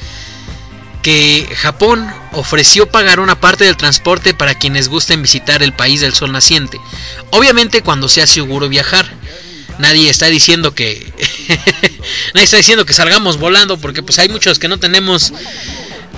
que 1.02 1.48
Japón 1.56 2.06
ofreció 2.32 2.86
pagar 2.88 3.20
una 3.20 3.40
parte 3.40 3.64
del 3.64 3.76
transporte 3.76 4.34
para 4.34 4.54
quienes 4.54 4.88
gusten 4.88 5.22
visitar 5.22 5.62
el 5.62 5.72
país 5.72 6.00
del 6.00 6.14
sol 6.14 6.32
naciente. 6.32 6.78
Obviamente 7.30 7.82
cuando 7.82 8.08
sea 8.08 8.26
seguro 8.26 8.68
viajar. 8.68 9.06
Nadie 9.78 10.10
está 10.10 10.26
diciendo 10.26 10.74
que 10.74 11.12
nadie 12.34 12.44
está 12.44 12.56
diciendo 12.56 12.84
que 12.84 12.94
salgamos 12.94 13.38
volando 13.38 13.78
porque 13.78 14.02
pues 14.02 14.18
hay 14.18 14.28
muchos 14.28 14.58
que 14.58 14.66
no 14.66 14.78
tenemos 14.78 15.32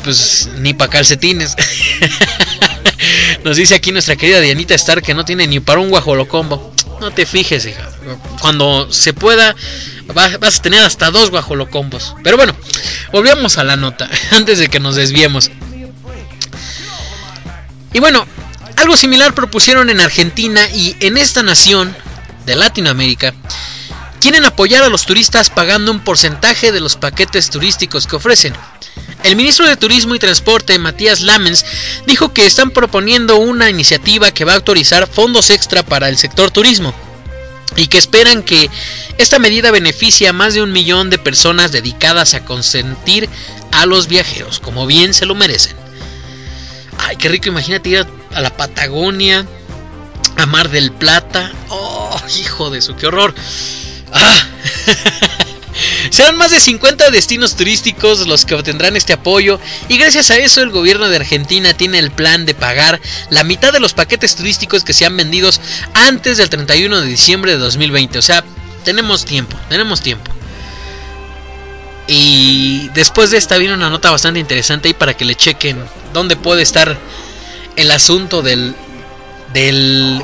pues 0.02 0.48
ni 0.58 0.74
para 0.74 0.90
calcetines. 0.90 1.56
Nos 3.44 3.56
dice 3.56 3.74
aquí 3.74 3.92
nuestra 3.92 4.16
querida 4.16 4.40
Dianita 4.40 4.74
Star 4.74 5.02
que 5.02 5.14
no 5.14 5.24
tiene 5.24 5.46
ni 5.46 5.60
para 5.60 5.80
un 5.80 5.90
guajolocombo. 5.90 6.74
No 7.00 7.12
te 7.12 7.24
fijes, 7.24 7.64
hija. 7.64 7.88
Cuando 8.40 8.92
se 8.92 9.14
pueda 9.14 9.54
vas 10.12 10.58
a 10.58 10.62
tener 10.62 10.82
hasta 10.82 11.10
dos 11.10 11.30
guajolocombos. 11.30 12.14
Pero 12.22 12.36
bueno, 12.36 12.54
volvemos 13.12 13.58
a 13.58 13.64
la 13.64 13.76
nota 13.76 14.08
antes 14.32 14.58
de 14.58 14.68
que 14.68 14.80
nos 14.80 14.96
desviemos. 14.96 15.50
Y 17.92 17.98
bueno, 17.98 18.26
algo 18.76 18.96
similar 18.96 19.34
propusieron 19.34 19.90
en 19.90 20.00
Argentina 20.00 20.68
y 20.70 20.96
en 21.00 21.16
esta 21.16 21.42
nación 21.42 21.94
de 22.46 22.56
Latinoamérica 22.56 23.34
quieren 24.20 24.44
apoyar 24.44 24.82
a 24.82 24.88
los 24.88 25.06
turistas 25.06 25.50
pagando 25.50 25.90
un 25.90 26.00
porcentaje 26.00 26.72
de 26.72 26.80
los 26.80 26.96
paquetes 26.96 27.50
turísticos 27.50 28.06
que 28.06 28.16
ofrecen. 28.16 28.54
El 29.22 29.36
ministro 29.36 29.66
de 29.66 29.76
Turismo 29.76 30.14
y 30.14 30.18
Transporte, 30.18 30.78
Matías 30.78 31.20
Lamens, 31.20 31.64
dijo 32.06 32.32
que 32.32 32.46
están 32.46 32.70
proponiendo 32.70 33.36
una 33.36 33.68
iniciativa 33.68 34.32
que 34.32 34.44
va 34.44 34.52
a 34.52 34.56
autorizar 34.56 35.06
fondos 35.06 35.50
extra 35.50 35.82
para 35.82 36.08
el 36.08 36.16
sector 36.16 36.50
turismo 36.50 36.94
y 37.76 37.86
que 37.86 37.98
esperan 37.98 38.42
que 38.42 38.70
esta 39.18 39.38
medida 39.38 39.70
beneficie 39.70 40.28
a 40.28 40.32
más 40.32 40.54
de 40.54 40.62
un 40.62 40.72
millón 40.72 41.10
de 41.10 41.18
personas 41.18 41.70
dedicadas 41.70 42.34
a 42.34 42.44
consentir 42.44 43.28
a 43.72 43.86
los 43.86 44.08
viajeros, 44.08 44.58
como 44.58 44.86
bien 44.86 45.14
se 45.14 45.26
lo 45.26 45.34
merecen. 45.34 45.76
Ay, 46.98 47.16
qué 47.16 47.28
rico, 47.28 47.48
imagínate 47.48 47.90
ir 47.90 48.06
a, 48.34 48.40
la 48.40 48.56
Patagonia, 48.56 49.46
a 50.36 50.46
Mar 50.46 50.70
del 50.70 50.92
Plata. 50.92 51.52
Oh, 51.68 52.20
hijo 52.38 52.70
de 52.70 52.78
eso, 52.78 52.96
qué 52.96 53.06
horror. 53.06 53.34
Ah. 54.12 54.46
Serán 56.10 56.36
más 56.36 56.50
de 56.50 56.58
50 56.58 57.10
destinos 57.10 57.54
turísticos 57.54 58.26
los 58.26 58.44
que 58.44 58.54
obtendrán 58.54 58.96
este 58.96 59.12
apoyo 59.12 59.60
y 59.88 59.96
gracias 59.96 60.30
a 60.30 60.38
eso 60.38 60.60
el 60.60 60.70
gobierno 60.70 61.08
de 61.08 61.16
Argentina 61.16 61.72
tiene 61.72 62.00
el 62.00 62.10
plan 62.10 62.46
de 62.46 62.54
pagar 62.54 63.00
la 63.30 63.44
mitad 63.44 63.72
de 63.72 63.80
los 63.80 63.94
paquetes 63.94 64.34
turísticos 64.34 64.82
que 64.82 64.92
sean 64.92 65.16
vendidos 65.16 65.60
antes 65.94 66.36
del 66.36 66.50
31 66.50 67.00
de 67.00 67.06
diciembre 67.06 67.52
de 67.52 67.58
2020. 67.58 68.18
O 68.18 68.22
sea, 68.22 68.44
tenemos 68.84 69.24
tiempo, 69.24 69.56
tenemos 69.68 70.00
tiempo. 70.00 70.32
Y 72.08 72.88
después 72.92 73.30
de 73.30 73.38
esta 73.38 73.56
viene 73.56 73.74
una 73.74 73.88
nota 73.88 74.10
bastante 74.10 74.40
interesante 74.40 74.88
ahí 74.88 74.94
para 74.94 75.16
que 75.16 75.24
le 75.24 75.36
chequen 75.36 75.78
dónde 76.12 76.34
puede 76.34 76.62
estar 76.62 76.98
el 77.76 77.90
asunto 77.92 78.42
del, 78.42 78.74
del 79.52 80.20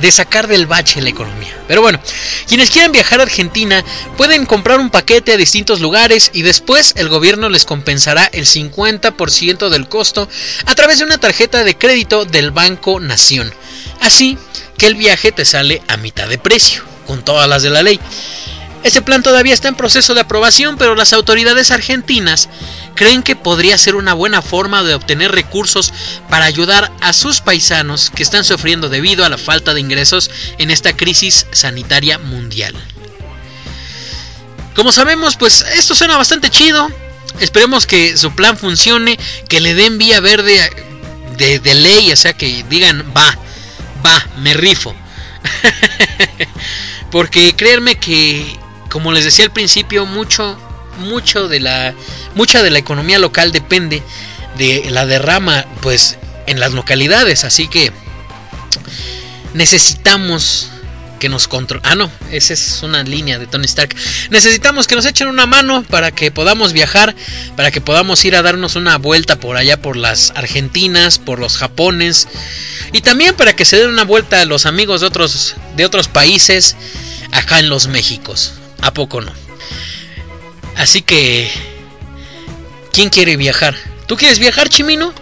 de 0.00 0.12
sacar 0.12 0.48
del 0.48 0.66
bache 0.66 1.00
la 1.00 1.10
economía. 1.10 1.56
Pero 1.68 1.82
bueno, 1.82 2.00
quienes 2.46 2.70
quieran 2.70 2.92
viajar 2.92 3.20
a 3.20 3.24
Argentina 3.24 3.84
pueden 4.16 4.46
comprar 4.46 4.80
un 4.80 4.90
paquete 4.90 5.32
a 5.32 5.36
distintos 5.36 5.80
lugares 5.80 6.30
y 6.32 6.42
después 6.42 6.94
el 6.96 7.08
gobierno 7.08 7.48
les 7.48 7.64
compensará 7.64 8.28
el 8.32 8.46
50% 8.46 9.68
del 9.68 9.88
costo 9.88 10.28
a 10.66 10.74
través 10.74 10.98
de 10.98 11.04
una 11.04 11.18
tarjeta 11.18 11.64
de 11.64 11.76
crédito 11.76 12.24
del 12.24 12.50
Banco 12.50 13.00
Nación. 13.00 13.52
Así 14.00 14.38
que 14.76 14.86
el 14.86 14.94
viaje 14.94 15.32
te 15.32 15.44
sale 15.44 15.82
a 15.88 15.96
mitad 15.96 16.28
de 16.28 16.38
precio, 16.38 16.82
con 17.06 17.24
todas 17.24 17.48
las 17.48 17.62
de 17.62 17.70
la 17.70 17.82
ley. 17.82 18.00
Este 18.84 19.00
plan 19.00 19.22
todavía 19.22 19.54
está 19.54 19.68
en 19.68 19.76
proceso 19.76 20.12
de 20.12 20.20
aprobación, 20.20 20.76
pero 20.76 20.94
las 20.94 21.14
autoridades 21.14 21.70
argentinas 21.70 22.50
creen 22.94 23.22
que 23.22 23.34
podría 23.34 23.78
ser 23.78 23.94
una 23.94 24.12
buena 24.12 24.42
forma 24.42 24.82
de 24.82 24.94
obtener 24.94 25.32
recursos 25.32 25.92
para 26.28 26.44
ayudar 26.44 26.92
a 27.00 27.14
sus 27.14 27.40
paisanos 27.40 28.10
que 28.10 28.22
están 28.22 28.44
sufriendo 28.44 28.90
debido 28.90 29.24
a 29.24 29.30
la 29.30 29.38
falta 29.38 29.72
de 29.72 29.80
ingresos 29.80 30.30
en 30.58 30.70
esta 30.70 30.94
crisis 30.94 31.46
sanitaria 31.50 32.18
mundial. 32.18 32.74
Como 34.76 34.92
sabemos, 34.92 35.36
pues 35.36 35.64
esto 35.74 35.94
suena 35.94 36.18
bastante 36.18 36.50
chido. 36.50 36.90
Esperemos 37.40 37.86
que 37.86 38.18
su 38.18 38.34
plan 38.34 38.58
funcione, 38.58 39.18
que 39.48 39.62
le 39.62 39.74
den 39.74 39.96
vía 39.96 40.20
verde 40.20 40.60
de, 41.38 41.58
de 41.58 41.74
ley, 41.74 42.12
o 42.12 42.16
sea, 42.16 42.34
que 42.34 42.62
digan, 42.68 43.12
va, 43.16 43.38
va, 44.04 44.26
me 44.40 44.52
rifo. 44.52 44.94
Porque 47.10 47.54
créanme 47.56 47.96
que, 47.96 48.58
como 48.94 49.10
les 49.10 49.24
decía 49.24 49.44
al 49.44 49.50
principio, 49.50 50.06
mucho, 50.06 50.56
mucho 51.00 51.48
de 51.48 51.58
la, 51.58 51.94
mucha 52.36 52.62
de 52.62 52.70
la 52.70 52.78
economía 52.78 53.18
local 53.18 53.50
depende 53.50 54.04
de 54.56 54.88
la 54.88 55.04
derrama, 55.04 55.66
pues, 55.82 56.16
en 56.46 56.60
las 56.60 56.74
localidades. 56.74 57.42
Así 57.42 57.66
que 57.66 57.90
necesitamos 59.52 60.70
que 61.18 61.28
nos 61.28 61.48
controlen. 61.48 61.84
Ah, 61.84 61.96
no, 61.96 62.08
esa 62.30 62.52
es 62.54 62.84
una 62.84 63.02
línea 63.02 63.40
de 63.40 63.48
Tony 63.48 63.64
Stark. 63.64 63.96
Necesitamos 64.30 64.86
que 64.86 64.94
nos 64.94 65.06
echen 65.06 65.26
una 65.26 65.46
mano 65.46 65.82
para 65.82 66.12
que 66.12 66.30
podamos 66.30 66.72
viajar, 66.72 67.16
para 67.56 67.72
que 67.72 67.80
podamos 67.80 68.24
ir 68.24 68.36
a 68.36 68.42
darnos 68.42 68.76
una 68.76 68.96
vuelta 68.98 69.40
por 69.40 69.56
allá 69.56 69.76
por 69.82 69.96
las 69.96 70.32
Argentinas, 70.36 71.18
por 71.18 71.40
los 71.40 71.56
Japones 71.56 72.28
y 72.92 73.00
también 73.00 73.34
para 73.34 73.56
que 73.56 73.64
se 73.64 73.76
den 73.76 73.88
una 73.88 74.04
vuelta 74.04 74.40
a 74.40 74.44
los 74.44 74.66
amigos 74.66 75.00
de 75.00 75.08
otros 75.08 75.56
de 75.76 75.84
otros 75.84 76.06
países 76.06 76.76
acá 77.32 77.58
en 77.58 77.68
los 77.68 77.88
Méxicos. 77.88 78.52
¿A 78.84 78.92
poco 78.92 79.22
no? 79.22 79.32
Así 80.76 81.00
que 81.00 81.50
¿quién 82.92 83.08
quiere 83.08 83.38
viajar? 83.38 83.74
¿Tú 84.06 84.18
quieres 84.18 84.38
viajar, 84.38 84.68
Chimino? 84.68 85.14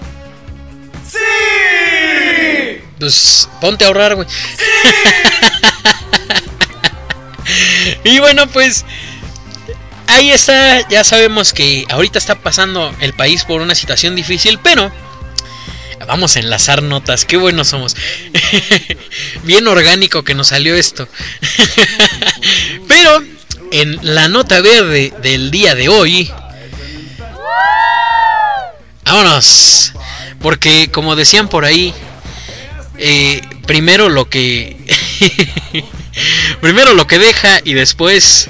¡Sí! 1.08 2.80
Pues 2.98 3.48
ponte 3.60 3.84
a 3.84 3.88
ahorrar, 3.88 4.16
güey. 4.16 4.26
y 8.04 8.18
bueno, 8.18 8.48
pues 8.48 8.84
ahí 10.08 10.32
está. 10.32 10.88
Ya 10.88 11.04
sabemos 11.04 11.52
que 11.52 11.86
ahorita 11.88 12.18
está 12.18 12.34
pasando 12.34 12.92
el 13.00 13.12
país 13.12 13.44
por 13.44 13.60
una 13.60 13.76
situación 13.76 14.16
difícil, 14.16 14.58
pero 14.60 14.90
vamos 16.08 16.34
a 16.34 16.40
enlazar 16.40 16.82
notas. 16.82 17.24
Qué 17.24 17.36
buenos 17.36 17.68
somos. 17.68 17.94
Bien 19.44 19.68
orgánico 19.68 20.24
que 20.24 20.34
nos 20.34 20.48
salió 20.48 20.74
esto. 20.74 21.06
pero 22.88 23.22
en 23.72 23.98
la 24.02 24.28
nota 24.28 24.60
verde 24.60 25.12
del 25.22 25.50
día 25.50 25.74
de 25.74 25.88
hoy. 25.88 26.30
Vámonos. 29.04 29.92
Porque 30.40 30.90
como 30.92 31.16
decían 31.16 31.48
por 31.48 31.64
ahí, 31.64 31.94
eh, 32.98 33.40
primero 33.66 34.08
lo 34.08 34.28
que 34.28 34.76
primero 36.60 36.94
lo 36.94 37.06
que 37.06 37.18
deja 37.18 37.60
y 37.64 37.74
después 37.74 38.48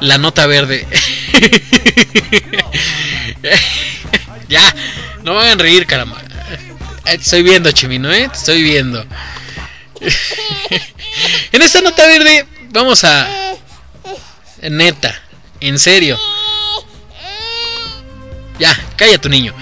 la 0.00 0.18
nota 0.18 0.46
verde. 0.46 0.86
ya, 4.48 4.62
no 5.22 5.34
me 5.34 5.40
hagan 5.40 5.58
reír, 5.58 5.86
caramba. 5.86 6.22
Estoy 7.06 7.42
viendo, 7.42 7.72
Chimino, 7.72 8.12
¿eh? 8.12 8.28
Estoy 8.32 8.62
viendo. 8.62 9.04
en 11.52 11.62
esta 11.62 11.80
nota 11.80 12.06
verde 12.06 12.46
vamos 12.70 13.04
a... 13.04 13.55
Neta, 14.70 15.14
en 15.60 15.78
serio. 15.78 16.18
Ya, 18.58 18.78
calla 18.96 19.18
tu 19.18 19.28
niño. 19.28 19.54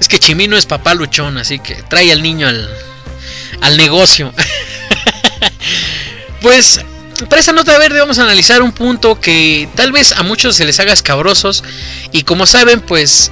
Es 0.00 0.08
que 0.08 0.18
Chimino 0.18 0.56
es 0.56 0.66
papá 0.66 0.94
luchón, 0.94 1.38
así 1.38 1.58
que 1.58 1.74
trae 1.74 2.12
al 2.12 2.22
niño 2.22 2.48
al, 2.48 2.68
al 3.60 3.76
negocio. 3.76 4.32
pues 6.40 6.80
para 7.28 7.40
esta 7.40 7.52
nota 7.52 7.78
verde 7.78 8.00
vamos 8.00 8.18
a 8.18 8.24
analizar 8.24 8.62
un 8.62 8.72
punto 8.72 9.20
que 9.20 9.68
tal 9.76 9.92
vez 9.92 10.12
a 10.12 10.22
muchos 10.22 10.56
se 10.56 10.64
les 10.64 10.80
haga 10.80 10.92
escabrosos 10.92 11.62
y 12.10 12.22
como 12.24 12.44
saben 12.44 12.80
pues 12.80 13.30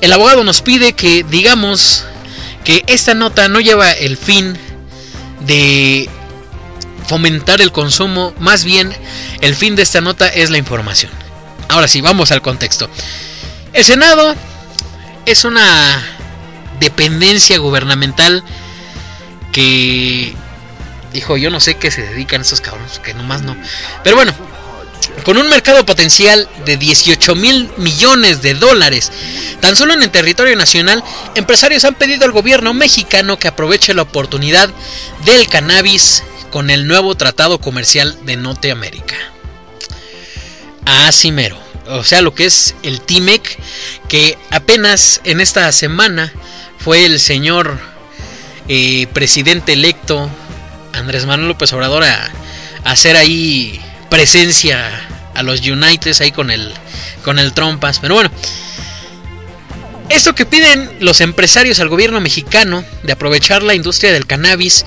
el 0.00 0.12
abogado 0.12 0.44
nos 0.44 0.62
pide 0.62 0.94
que 0.94 1.24
digamos 1.24 2.04
que 2.64 2.82
esta 2.86 3.14
nota 3.14 3.48
no 3.48 3.60
lleva 3.60 3.92
el 3.92 4.16
fin 4.16 4.56
de 5.40 6.08
fomentar 7.06 7.60
el 7.60 7.72
consumo, 7.72 8.34
más 8.38 8.64
bien 8.64 8.94
el 9.40 9.54
fin 9.54 9.76
de 9.76 9.82
esta 9.82 10.00
nota 10.00 10.28
es 10.28 10.50
la 10.50 10.58
información. 10.58 11.12
Ahora 11.68 11.88
sí, 11.88 12.00
vamos 12.00 12.30
al 12.30 12.42
contexto. 12.42 12.88
El 13.72 13.84
Senado 13.84 14.34
es 15.26 15.44
una 15.44 16.02
dependencia 16.80 17.58
gubernamental 17.58 18.44
que 19.52 20.34
hijo, 21.14 21.36
yo 21.36 21.50
no 21.50 21.60
sé 21.60 21.76
qué 21.76 21.90
se 21.90 22.02
dedican 22.02 22.40
esos 22.40 22.60
cabrones, 22.60 22.98
que 22.98 23.14
nomás 23.14 23.42
no. 23.42 23.56
Pero 24.02 24.16
bueno, 24.16 24.34
con 25.24 25.38
un 25.38 25.48
mercado 25.48 25.86
potencial 25.86 26.48
de 26.64 26.76
18 26.76 27.34
mil 27.34 27.70
millones 27.76 28.42
de 28.42 28.54
dólares, 28.54 29.12
tan 29.60 29.76
solo 29.76 29.94
en 29.94 30.02
el 30.02 30.10
territorio 30.10 30.56
nacional, 30.56 31.02
empresarios 31.34 31.84
han 31.84 31.94
pedido 31.94 32.24
al 32.24 32.32
gobierno 32.32 32.74
mexicano 32.74 33.38
que 33.38 33.48
aproveche 33.48 33.94
la 33.94 34.02
oportunidad 34.02 34.70
del 35.24 35.48
cannabis 35.48 36.22
con 36.54 36.70
el 36.70 36.86
nuevo 36.86 37.16
tratado 37.16 37.58
comercial 37.58 38.16
de 38.26 38.36
Norteamérica. 38.36 39.16
Así 40.86 41.32
mero. 41.32 41.58
O 41.88 42.04
sea, 42.04 42.22
lo 42.22 42.32
que 42.32 42.44
es 42.44 42.76
el 42.84 43.00
TIMEC, 43.00 43.58
que 44.08 44.38
apenas 44.50 45.20
en 45.24 45.40
esta 45.40 45.72
semana 45.72 46.32
fue 46.78 47.06
el 47.06 47.18
señor 47.18 47.76
eh, 48.68 49.08
presidente 49.12 49.72
electo 49.72 50.30
Andrés 50.92 51.26
Manuel 51.26 51.48
López 51.48 51.72
Obrador 51.72 52.04
a, 52.04 52.30
hacer 52.84 53.16
ahí 53.16 53.80
presencia 54.08 55.08
a 55.34 55.42
los 55.42 55.58
United 55.58 56.14
ahí 56.20 56.30
con 56.30 56.52
el 56.52 56.72
con 57.24 57.40
el 57.40 57.52
Trompas. 57.52 57.98
Pero 57.98 58.14
bueno, 58.14 58.30
esto 60.08 60.36
que 60.36 60.46
piden 60.46 60.98
los 61.00 61.20
empresarios 61.20 61.80
al 61.80 61.88
gobierno 61.88 62.20
mexicano 62.20 62.84
de 63.02 63.10
aprovechar 63.10 63.64
la 63.64 63.74
industria 63.74 64.12
del 64.12 64.28
cannabis 64.28 64.84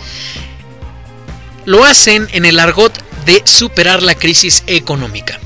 lo 1.68 1.84
hacen 1.84 2.30
en 2.32 2.46
el 2.46 2.62
argot 2.62 2.98
de 3.26 3.44
superar 3.46 4.02
la 4.02 4.16
crisis 4.16 4.64
económica. 4.68 5.38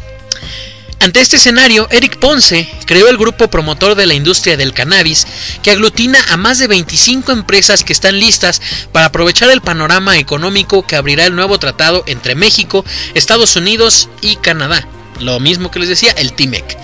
Ante 1.00 1.20
este 1.20 1.38
escenario, 1.38 1.88
Eric 1.90 2.20
Ponce 2.20 2.70
creó 2.86 3.10
el 3.10 3.18
grupo 3.18 3.50
promotor 3.50 3.96
de 3.96 4.06
la 4.06 4.14
industria 4.14 4.56
del 4.56 4.72
cannabis, 4.72 5.26
que 5.64 5.72
aglutina 5.72 6.20
a 6.30 6.38
más 6.38 6.60
de 6.60 6.68
25 6.68 7.32
empresas 7.32 7.84
que 7.84 7.92
están 7.92 8.20
listas 8.20 8.62
para 8.92 9.08
aprovechar 9.08 9.50
el 9.50 9.62
panorama 9.62 10.20
económico 10.20 10.86
que 10.86 10.96
abrirá 10.96 11.26
el 11.26 11.36
nuevo 11.36 11.58
tratado 11.58 12.04
entre 12.06 12.36
México, 12.36 12.86
Estados 13.16 13.56
Unidos 13.56 14.08
y 14.22 14.36
Canadá. 14.36 14.88
Lo 15.20 15.40
mismo 15.40 15.72
que 15.72 15.80
les 15.80 15.90
decía, 15.90 16.12
el 16.12 16.34
TIMEC. 16.34 16.78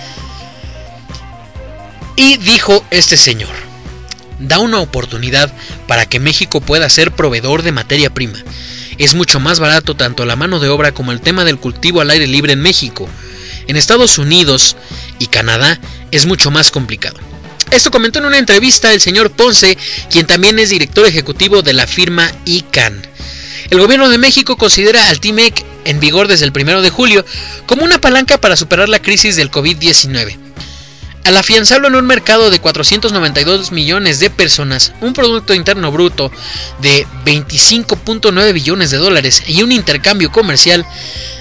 Y 2.16 2.38
dijo 2.38 2.84
este 2.90 3.16
señor, 3.16 3.54
da 4.40 4.58
una 4.58 4.80
oportunidad 4.80 5.52
para 5.86 6.06
que 6.06 6.18
México 6.18 6.60
pueda 6.60 6.90
ser 6.90 7.12
proveedor 7.12 7.62
de 7.62 7.70
materia 7.70 8.10
prima. 8.10 8.42
Es 8.98 9.14
mucho 9.14 9.38
más 9.40 9.60
barato 9.60 9.94
tanto 9.94 10.24
la 10.26 10.36
mano 10.36 10.58
de 10.58 10.68
obra 10.68 10.92
como 10.92 11.12
el 11.12 11.20
tema 11.20 11.44
del 11.44 11.58
cultivo 11.58 12.00
al 12.00 12.10
aire 12.10 12.26
libre 12.26 12.52
en 12.52 12.60
México. 12.60 13.08
En 13.68 13.76
Estados 13.76 14.18
Unidos 14.18 14.76
y 15.18 15.28
Canadá 15.28 15.80
es 16.10 16.26
mucho 16.26 16.50
más 16.50 16.70
complicado. 16.70 17.16
Esto 17.70 17.90
comentó 17.90 18.18
en 18.18 18.26
una 18.26 18.38
entrevista 18.38 18.92
el 18.92 19.00
señor 19.00 19.30
Ponce, 19.30 19.76
quien 20.10 20.26
también 20.26 20.58
es 20.58 20.70
director 20.70 21.06
ejecutivo 21.06 21.62
de 21.62 21.74
la 21.74 21.86
firma 21.86 22.32
ICANN. 22.44 23.06
El 23.70 23.78
gobierno 23.78 24.08
de 24.08 24.18
México 24.18 24.56
considera 24.56 25.08
al 25.10 25.20
TIMEC 25.20 25.64
en 25.84 26.00
vigor 26.00 26.26
desde 26.26 26.46
el 26.46 26.52
1 26.54 26.80
de 26.80 26.90
julio 26.90 27.24
como 27.66 27.84
una 27.84 28.00
palanca 28.00 28.40
para 28.40 28.56
superar 28.56 28.88
la 28.88 29.02
crisis 29.02 29.36
del 29.36 29.50
COVID-19. 29.50 30.47
Al 31.24 31.36
afianzarlo 31.36 31.88
en 31.88 31.94
un 31.94 32.06
mercado 32.06 32.50
de 32.50 32.58
492 32.58 33.70
millones 33.70 34.18
de 34.18 34.30
personas, 34.30 34.92
un 35.00 35.12
Producto 35.12 35.52
Interno 35.52 35.92
Bruto 35.92 36.32
de 36.80 37.06
25.9 37.24 38.52
billones 38.52 38.90
de 38.90 38.96
dólares 38.96 39.42
y 39.46 39.62
un 39.62 39.72
intercambio 39.72 40.32
comercial 40.32 40.86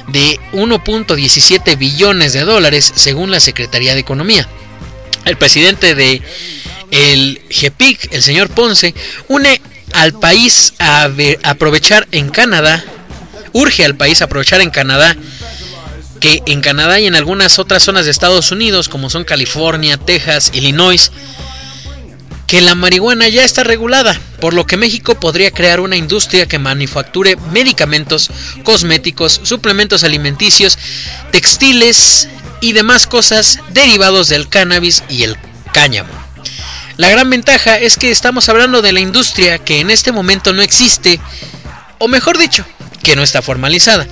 de 0.07 0.39
1.17 0.53 1.77
billones 1.77 2.33
de 2.33 2.41
dólares 2.41 2.91
según 2.95 3.31
la 3.31 3.39
Secretaría 3.39 3.93
de 3.93 4.01
Economía. 4.01 4.47
El 5.25 5.37
presidente 5.37 5.95
de 5.95 6.21
el 6.91 7.41
GEPIC, 7.49 8.13
el 8.13 8.23
señor 8.23 8.49
Ponce, 8.49 8.93
une 9.27 9.61
al 9.93 10.13
país 10.13 10.73
a 10.79 11.09
aprovechar 11.43 12.07
en 12.11 12.29
Canadá, 12.29 12.83
urge 13.53 13.85
al 13.85 13.95
país 13.95 14.21
a 14.21 14.25
aprovechar 14.25 14.61
en 14.61 14.69
Canadá 14.69 15.15
que 16.19 16.41
en 16.45 16.61
Canadá 16.61 16.99
y 16.99 17.07
en 17.07 17.15
algunas 17.15 17.59
otras 17.59 17.83
zonas 17.83 18.05
de 18.05 18.11
Estados 18.11 18.51
Unidos, 18.51 18.89
como 18.89 19.09
son 19.09 19.23
California, 19.23 19.97
Texas, 19.97 20.51
Illinois, 20.53 21.11
que 22.47 22.61
la 22.61 22.75
marihuana 22.75 23.27
ya 23.27 23.43
está 23.43 23.63
regulada, 23.63 24.19
por 24.39 24.53
lo 24.53 24.65
que 24.65 24.77
México 24.77 25.19
podría 25.19 25.51
crear 25.51 25.81
una 25.81 25.97
industria 25.97 26.47
que 26.47 26.59
manufacture 26.59 27.35
medicamentos, 27.51 28.29
cosméticos, 28.63 29.41
suplementos 29.43 30.03
alimenticios, 30.05 30.79
textiles 31.31 32.29
y 32.61 32.71
demás 32.71 33.05
cosas 33.05 33.59
derivados 33.69 34.29
del 34.29 34.47
cannabis 34.47 35.03
y 35.09 35.23
el 35.23 35.37
cáñamo. 35.73 36.09
La 36.95 37.09
gran 37.09 37.29
ventaja 37.29 37.77
es 37.77 37.97
que 37.97 38.09
estamos 38.09 38.49
hablando 38.49 38.81
de 38.81 38.93
la 38.93 39.01
industria 39.01 39.59
que 39.59 39.81
en 39.81 39.91
este 39.91 40.11
momento 40.11 40.53
no 40.53 40.61
existe, 40.61 41.19
o 41.99 42.07
mejor 42.07 42.37
dicho, 42.37 42.65
que 43.03 43.15
no 43.15 43.23
está 43.23 43.41
formalizada. 43.41 44.07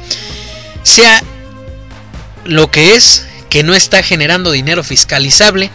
Lo 2.46 2.72
que 2.72 2.96
es, 2.96 3.26
que 3.50 3.64
no 3.64 3.74
está 3.74 4.02
generando 4.04 4.52
dinero 4.52 4.84
fiscalizable, 4.84 5.72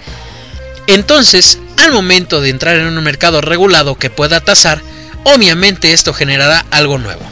entonces, 0.86 1.58
al 1.76 1.92
momento 1.92 2.40
de 2.40 2.50
entrar 2.50 2.76
en 2.76 2.86
un 2.86 3.04
mercado 3.04 3.40
regulado 3.40 3.96
que 3.96 4.10
pueda 4.10 4.40
tasar, 4.40 4.82
obviamente 5.24 5.92
esto 5.92 6.12
generará 6.12 6.64
algo 6.70 6.98
nuevo. 6.98 7.22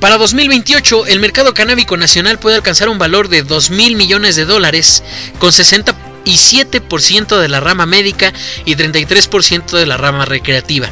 Para 0.00 0.18
2028, 0.18 1.06
el 1.06 1.20
mercado 1.20 1.54
canábico 1.54 1.96
nacional 1.96 2.38
puede 2.38 2.56
alcanzar 2.56 2.88
un 2.88 2.98
valor 2.98 3.28
de 3.28 3.42
2 3.42 3.70
mil 3.70 3.96
millones 3.96 4.36
de 4.36 4.44
dólares, 4.44 5.02
con 5.38 5.50
67% 5.50 7.38
de 7.38 7.48
la 7.48 7.60
rama 7.60 7.86
médica 7.86 8.32
y 8.64 8.74
33% 8.74 9.78
de 9.78 9.86
la 9.86 9.96
rama 9.96 10.24
recreativa. 10.26 10.88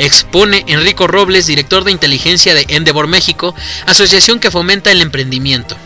Expone 0.00 0.64
Enrico 0.66 1.06
Robles, 1.06 1.46
director 1.46 1.84
de 1.84 1.92
inteligencia 1.92 2.54
de 2.54 2.64
Endeavor 2.68 3.06
México, 3.06 3.54
asociación 3.84 4.40
que 4.40 4.50
fomenta 4.50 4.90
el 4.90 5.02
emprendimiento. 5.02 5.76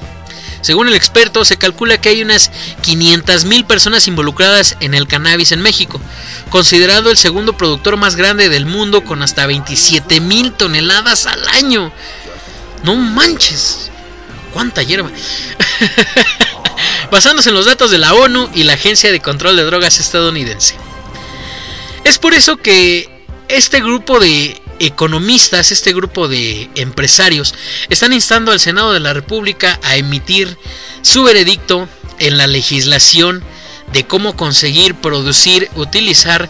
Según 0.60 0.88
el 0.88 0.94
experto, 0.94 1.44
se 1.44 1.58
calcula 1.58 2.00
que 2.00 2.10
hay 2.10 2.22
unas 2.22 2.52
500.000 2.82 3.66
personas 3.66 4.06
involucradas 4.06 4.76
en 4.80 4.94
el 4.94 5.08
cannabis 5.08 5.50
en 5.52 5.60
México, 5.60 6.00
considerado 6.48 7.10
el 7.10 7.18
segundo 7.18 7.56
productor 7.56 7.96
más 7.96 8.14
grande 8.14 8.48
del 8.48 8.66
mundo 8.66 9.04
con 9.04 9.22
hasta 9.22 9.46
27.000 9.46 10.56
toneladas 10.56 11.26
al 11.26 11.46
año. 11.48 11.92
No 12.84 12.94
manches. 12.94 13.90
¿Cuánta 14.52 14.82
hierba? 14.82 15.10
Basándose 17.10 17.48
en 17.48 17.56
los 17.56 17.66
datos 17.66 17.90
de 17.90 17.98
la 17.98 18.14
ONU 18.14 18.48
y 18.54 18.62
la 18.62 18.74
Agencia 18.74 19.10
de 19.10 19.20
Control 19.20 19.56
de 19.56 19.64
Drogas 19.64 19.98
estadounidense. 19.98 20.76
Es 22.04 22.18
por 22.18 22.32
eso 22.32 22.56
que 22.56 23.13
este 23.48 23.80
grupo 23.80 24.18
de 24.20 24.60
economistas, 24.78 25.72
este 25.72 25.92
grupo 25.92 26.28
de 26.28 26.68
empresarios, 26.74 27.54
están 27.88 28.12
instando 28.12 28.52
al 28.52 28.60
Senado 28.60 28.92
de 28.92 29.00
la 29.00 29.12
República 29.12 29.78
a 29.82 29.96
emitir 29.96 30.56
su 31.02 31.22
veredicto 31.22 31.88
en 32.18 32.36
la 32.38 32.46
legislación 32.46 33.42
de 33.92 34.04
cómo 34.04 34.36
conseguir 34.36 34.94
producir, 34.94 35.68
utilizar 35.76 36.48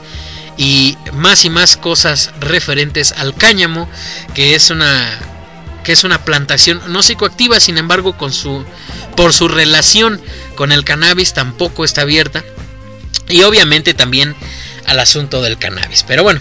y 0.56 0.96
más 1.12 1.44
y 1.44 1.50
más 1.50 1.76
cosas 1.76 2.30
referentes 2.40 3.12
al 3.12 3.34
cáñamo, 3.34 3.88
que 4.34 4.54
es 4.54 4.70
una 4.70 5.18
que 5.82 5.92
es 5.92 6.02
una 6.02 6.24
plantación 6.24 6.80
no 6.88 7.02
psicoactiva, 7.02 7.60
sin 7.60 7.76
embargo, 7.76 8.16
con 8.16 8.32
su 8.32 8.64
por 9.16 9.34
su 9.34 9.48
relación 9.48 10.20
con 10.54 10.72
el 10.72 10.84
cannabis 10.84 11.34
tampoco 11.34 11.84
está 11.84 12.02
abierta 12.02 12.42
y 13.28 13.42
obviamente 13.42 13.92
también 13.92 14.34
al 14.86 14.98
asunto 15.00 15.42
del 15.42 15.58
cannabis. 15.58 16.02
Pero 16.04 16.22
bueno, 16.22 16.40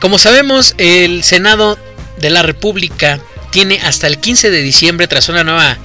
como 0.00 0.18
sabemos, 0.18 0.74
el 0.78 1.22
Senado 1.24 1.78
de 2.18 2.30
la 2.30 2.42
República 2.42 3.20
tiene 3.50 3.80
hasta 3.80 4.06
el 4.06 4.18
15 4.18 4.50
de 4.50 4.62
diciembre, 4.62 5.08
tras 5.08 5.28
una 5.28 5.44
nueva 5.44 5.78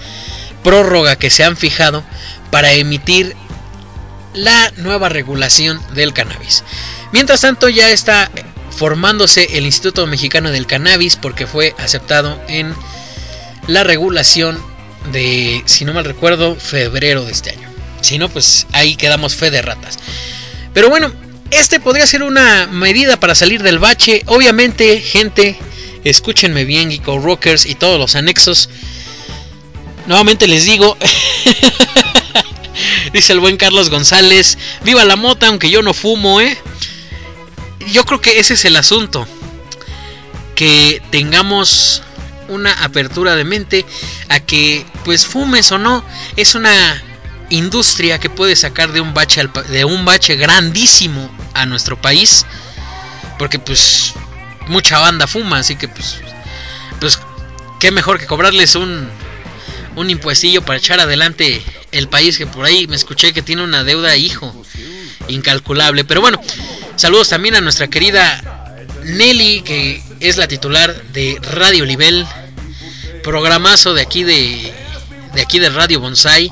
prórroga 0.64 1.16
que 1.16 1.30
se 1.30 1.44
han 1.44 1.58
fijado, 1.58 2.04
para 2.52 2.74
emitir 2.74 3.36
la 4.34 4.72
nueva 4.78 5.10
regulación 5.10 5.82
del 5.94 6.14
cannabis. 6.14 6.64
Mientras 7.12 7.42
tanto, 7.42 7.70
ya 7.70 7.92
está 7.92 8.30
formándose 8.76 9.58
el 9.58 9.66
Instituto 9.66 10.06
Mexicano 10.08 10.52
del 10.52 10.66
Cannabis 10.66 11.16
porque 11.16 11.48
fue 11.48 11.76
aceptado 11.78 12.42
en 12.48 12.74
la 13.68 13.84
regulación 13.84 14.60
de, 15.12 15.62
si 15.66 15.86
no 15.86 15.94
mal 15.94 16.06
recuerdo, 16.06 16.56
febrero 16.56 17.26
de 17.26 17.32
este 17.32 17.52
año. 17.52 17.70
Si 18.02 18.18
no, 18.18 18.30
pues 18.30 18.68
ahí 18.72 18.96
quedamos 18.96 19.36
fe 19.36 19.52
de 19.52 19.62
ratas. 19.62 19.98
Pero 20.74 20.90
bueno, 20.90 21.14
este 21.56 21.80
podría 21.80 22.08
ser 22.08 22.24
una 22.24 22.68
medida 22.68 23.18
para 23.18 23.36
salir 23.36 23.64
del 23.64 23.80
bache. 23.80 24.24
Obviamente, 24.28 25.00
gente, 25.02 25.58
escúchenme 26.04 26.66
bien, 26.66 26.90
Geeko 26.90 27.20
Rockers 27.20 27.66
y 27.66 27.76
todos 27.76 28.00
los 28.00 28.16
anexos. 28.16 28.70
Nuevamente 30.08 30.48
les 30.48 30.66
digo, 30.66 30.98
dice 33.14 33.34
el 33.34 33.40
buen 33.40 33.58
Carlos 33.58 33.90
González, 33.90 34.58
viva 34.84 35.06
la 35.06 35.16
mota 35.16 35.48
aunque 35.48 35.70
yo 35.70 35.82
no 35.82 35.94
fumo, 35.94 36.42
¿eh? 36.42 36.58
Yo 37.92 38.06
creo 38.06 38.22
que 38.22 38.40
ese 38.40 38.56
es 38.56 38.66
el 38.66 38.76
asunto. 38.76 39.28
Que 40.56 41.02
tengamos 41.10 42.04
una 42.48 42.72
apertura 42.84 43.36
de 43.36 43.44
mente 43.44 43.86
a 44.30 44.40
que, 44.40 44.86
pues 45.04 45.26
fumes 45.26 45.72
o 45.72 45.78
no, 45.78 46.04
es 46.36 46.56
una 46.56 47.04
industria 47.50 48.20
que 48.20 48.30
puede 48.30 48.56
sacar 48.56 48.92
de 48.92 49.02
un 49.02 49.14
bache 49.14 49.48
de 49.70 49.86
un 49.86 50.06
bache 50.06 50.36
grandísimo 50.36 51.30
a 51.54 51.66
nuestro 51.66 52.02
país 52.02 52.46
porque 53.38 53.60
pues 53.60 54.14
mucha 54.68 55.00
banda 55.00 55.28
fuma 55.28 55.60
así 55.60 55.76
que 55.76 55.88
pues 55.88 56.20
pues 57.00 57.20
qué 57.80 57.92
mejor 57.92 58.20
que 58.20 58.26
cobrarles 58.26 58.76
un 58.76 59.10
un 59.96 60.10
impuestillo 60.10 60.64
para 60.64 60.80
echar 60.80 61.00
adelante 61.00 61.62
el 61.92 62.08
país 62.08 62.38
que 62.38 62.48
por 62.48 62.66
ahí 62.66 62.88
me 62.88 62.96
escuché 62.96 63.34
que 63.34 63.42
tiene 63.42 63.64
una 63.64 63.84
deuda 63.84 64.16
hijo 64.16 64.54
incalculable 65.28 66.04
pero 66.04 66.22
bueno 66.22 66.40
saludos 66.96 67.30
también 67.30 67.56
a 67.56 67.62
nuestra 67.62 67.88
querida 67.88 68.86
Nelly 69.04 69.62
que 69.62 70.02
es 70.20 70.38
la 70.38 70.48
titular 70.48 71.04
de 71.12 71.40
Radio 71.42 71.86
Nivel 71.86 72.26
programazo 73.24 73.94
de 73.94 74.02
aquí 74.02 74.24
de 74.24 74.74
de 75.34 75.42
aquí 75.42 75.60
de 75.60 75.70
Radio 75.70 76.00
Bonsai 76.00 76.52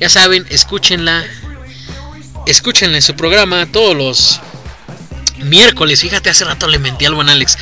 ya 0.00 0.08
saben, 0.08 0.46
escúchenla. 0.48 1.26
Escúchenla 2.46 2.96
en 2.96 3.02
su 3.02 3.14
programa 3.14 3.66
todos 3.66 3.96
los 3.96 4.40
miércoles. 5.38 6.00
Fíjate, 6.00 6.30
hace 6.30 6.44
rato 6.44 6.66
le 6.66 6.78
mentí 6.78 7.04
al 7.04 7.14
buen 7.14 7.28
Alex. 7.28 7.56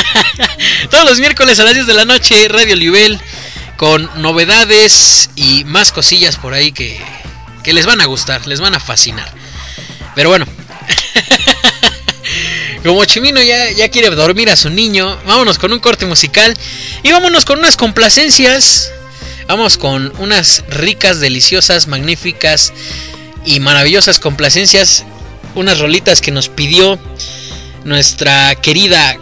todos 0.90 1.08
los 1.08 1.20
miércoles 1.20 1.58
a 1.60 1.64
las 1.64 1.74
10 1.74 1.86
de 1.86 1.94
la 1.94 2.04
noche, 2.04 2.48
Radio 2.48 2.76
Nivel. 2.76 3.20
Con 3.76 4.08
novedades 4.22 5.30
y 5.34 5.64
más 5.64 5.90
cosillas 5.90 6.36
por 6.36 6.54
ahí 6.54 6.72
que, 6.72 7.00
que 7.62 7.72
les 7.72 7.86
van 7.86 8.00
a 8.00 8.06
gustar, 8.06 8.46
les 8.46 8.60
van 8.60 8.74
a 8.74 8.80
fascinar. 8.80 9.32
Pero 10.14 10.28
bueno. 10.28 10.46
Como 12.84 13.04
Chimino 13.06 13.42
ya, 13.42 13.70
ya 13.70 13.88
quiere 13.88 14.10
dormir 14.10 14.50
a 14.50 14.56
su 14.56 14.68
niño, 14.68 15.18
vámonos 15.26 15.58
con 15.58 15.72
un 15.72 15.80
corte 15.80 16.04
musical 16.04 16.54
y 17.02 17.12
vámonos 17.12 17.46
con 17.46 17.58
unas 17.58 17.78
complacencias 17.78 18.92
Vamos 19.46 19.76
con 19.76 20.12
unas 20.18 20.64
ricas, 20.68 21.20
deliciosas, 21.20 21.86
magníficas 21.86 22.72
y 23.44 23.60
maravillosas 23.60 24.18
complacencias. 24.18 25.04
Unas 25.54 25.78
rolitas 25.78 26.20
que 26.20 26.30
nos 26.30 26.48
pidió 26.48 26.98
nuestra 27.84 28.54
querida 28.56 29.16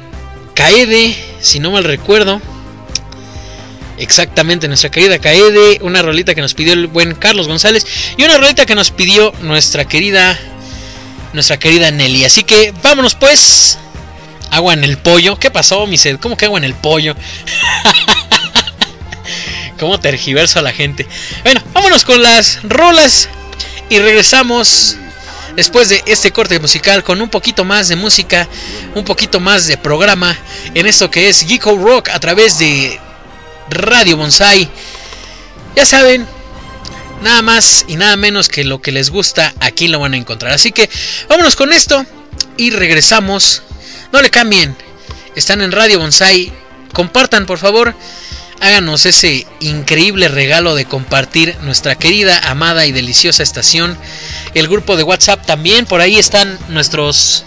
Kaede, 0.55 1.17
si 1.41 1.61
no 1.61 1.71
mal 1.71 1.85
recuerdo. 1.85 2.41
Exactamente, 3.99 4.69
nuestra 4.69 4.91
querida 4.91 5.19
Kaede. 5.19 5.79
Una 5.83 6.03
rolita 6.03 6.35
que 6.35 6.41
nos 6.41 6.55
pidió 6.55 6.73
el 6.73 6.87
buen 6.87 7.15
Carlos 7.15 7.49
González. 7.49 7.87
Y 8.17 8.25
una 8.25 8.39
rolita 8.39 8.67
que 8.67 8.75
nos 8.75 8.91
pidió 8.91 9.33
nuestra 9.43 9.85
querida. 9.85 10.39
Nuestra 11.33 11.59
querida 11.59 11.91
Nelly. 11.91 12.25
Así 12.25 12.45
que 12.45 12.73
vámonos 12.83 13.15
pues. 13.15 13.79
Agua 14.51 14.75
en 14.75 14.85
el 14.85 14.99
pollo. 14.99 15.39
¿Qué 15.39 15.51
pasó, 15.51 15.87
mi 15.87 15.99
sed? 15.99 16.19
¿Cómo 16.19 16.37
que 16.37 16.47
agua 16.47 16.59
en 16.59 16.65
el 16.65 16.75
pollo? 16.75 17.15
cómo 19.79 19.99
tergiverso 19.99 20.59
a 20.59 20.63
la 20.63 20.73
gente. 20.73 21.07
Bueno, 21.43 21.63
vámonos 21.73 22.05
con 22.05 22.23
las 22.23 22.61
rolas 22.63 23.29
y 23.93 23.99
regresamos 23.99 24.97
después 25.55 25.91
de 25.91 26.03
este 26.07 26.33
corte 26.33 26.59
musical 26.59 27.05
con 27.05 27.21
un 27.21 27.29
poquito 27.29 27.63
más 27.63 27.89
de 27.89 27.97
música, 27.97 28.49
un 28.95 29.05
poquito 29.05 29.39
más 29.39 29.67
de 29.67 29.77
programa 29.77 30.35
en 30.73 30.87
esto 30.87 31.11
que 31.11 31.29
es 31.29 31.45
Geeko 31.47 31.77
Rock 31.77 32.09
a 32.09 32.19
través 32.19 32.59
de 32.59 32.99
Radio 33.69 34.17
Bonsai. 34.17 34.67
Ya 35.77 35.85
saben, 35.85 36.27
nada 37.23 37.43
más 37.43 37.85
y 37.87 37.97
nada 37.97 38.17
menos 38.17 38.49
que 38.49 38.65
lo 38.65 38.81
que 38.81 38.93
les 38.93 39.11
gusta, 39.11 39.53
aquí 39.61 39.89
lo 39.89 40.01
van 40.01 40.15
a 40.15 40.17
encontrar. 40.17 40.55
Así 40.55 40.73
que 40.73 40.89
vámonos 41.29 41.55
con 41.55 41.71
esto 41.71 42.07
y 42.57 42.71
regresamos. 42.71 43.63
No 44.11 44.23
le 44.23 44.31
cambien, 44.31 44.75
están 45.37 45.61
en 45.61 45.71
Radio 45.71 45.99
Bonsai. 45.99 46.51
Compartan 46.95 47.45
por 47.45 47.59
favor 47.59 47.95
háganos 48.63 49.07
ese 49.07 49.45
increíble 49.59 50.29
regalo 50.29 50.77
de 50.77 50.85
compartir 50.85 51.57
nuestra 51.63 51.97
querida, 51.97 52.39
amada 52.49 52.87
y 52.87 52.93
deliciosa 52.93 53.43
estación. 53.43 53.99
El 54.55 54.69
grupo 54.69 54.97
de 54.97 55.03
WhatsApp 55.03 55.45
también, 55.45 55.85
por 55.85 56.01
ahí 56.01 56.17
están 56.17 56.57
nuestros, 56.69 57.45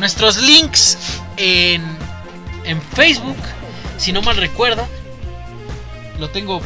nuestros 0.00 0.38
links 0.38 0.98
en, 1.36 1.84
en 2.64 2.82
Facebook, 2.82 3.36
si 3.96 4.12
no 4.12 4.22
mal 4.22 4.36
recuerdo. 4.36 4.88
Lo 6.18 6.28
tengo 6.30 6.60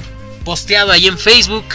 posteado 0.44 0.90
ahí 0.90 1.06
en 1.06 1.18
Facebook. 1.18 1.66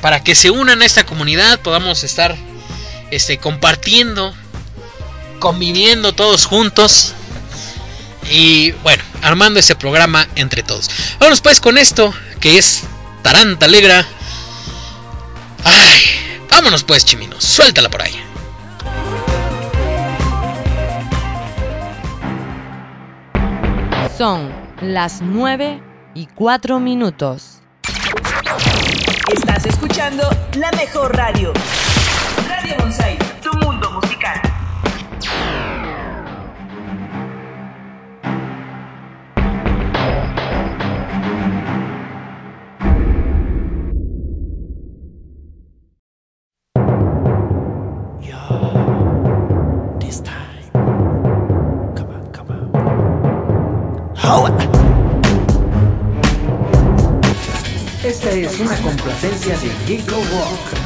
Para 0.00 0.22
que 0.22 0.36
se 0.36 0.52
unan 0.52 0.80
a 0.80 0.86
esta 0.86 1.04
comunidad, 1.04 1.58
podamos 1.58 2.04
estar 2.04 2.36
este, 3.10 3.38
compartiendo, 3.38 4.32
conviviendo 5.40 6.12
todos 6.12 6.46
juntos. 6.46 7.14
Y 8.30 8.72
bueno, 8.82 9.02
armando 9.22 9.60
ese 9.60 9.74
programa 9.74 10.26
entre 10.36 10.62
todos. 10.62 10.90
Vámonos 11.18 11.40
pues 11.40 11.60
con 11.60 11.78
esto, 11.78 12.12
que 12.40 12.58
es 12.58 12.82
Taranta 13.22 13.66
Alegra. 13.66 14.06
Ay, 15.64 16.02
vámonos 16.50 16.84
pues, 16.84 17.04
Chimino, 17.04 17.40
suéltala 17.40 17.88
por 17.88 18.02
ahí. 18.02 18.14
Son 24.16 24.52
las 24.80 25.20
9 25.22 25.80
y 26.14 26.26
4 26.34 26.80
minutos. 26.80 27.60
Estás 29.32 29.66
escuchando 29.66 30.28
la 30.54 30.72
mejor 30.72 31.16
radio. 31.16 31.52
Radio 32.48 32.74
Bonsai. 32.78 33.27
es 58.44 58.60
una 58.60 58.76
complacencia 58.76 59.56
de 59.58 59.70
Geeko 59.86 60.14
Rock. 60.14 60.78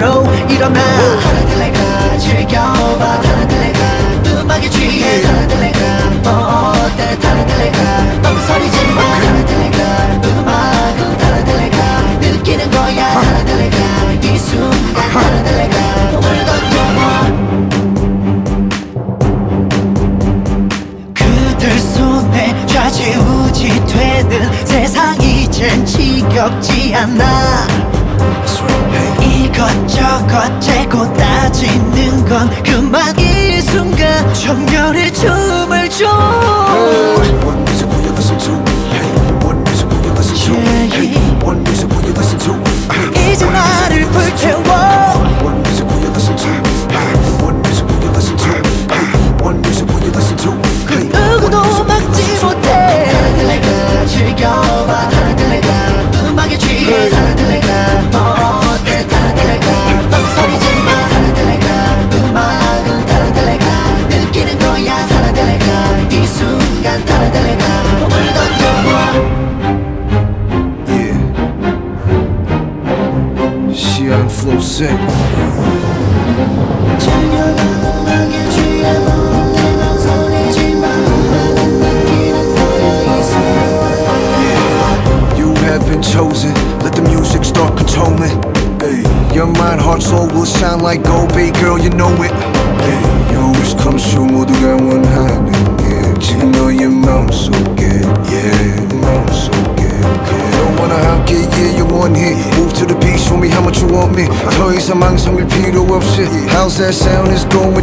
know, 0.00 0.24
이러면 0.48 0.89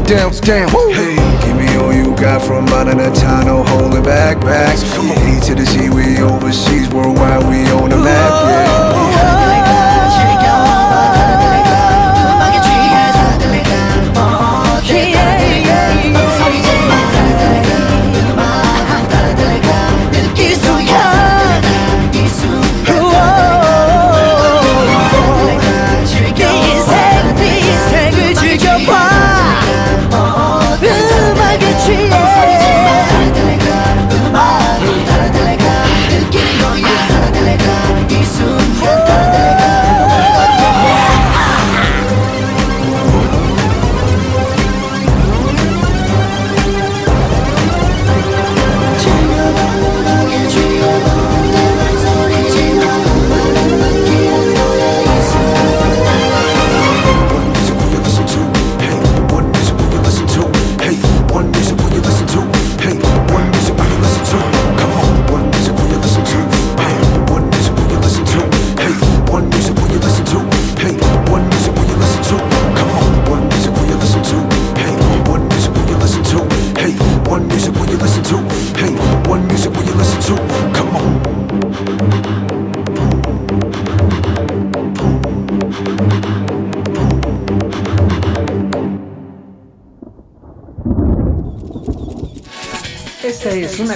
down, 0.08 0.32
down. 0.32 0.74
Woo! 0.74 0.87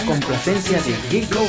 complacencia 0.06 0.82
de 0.82 0.93
Geeko 1.10 1.39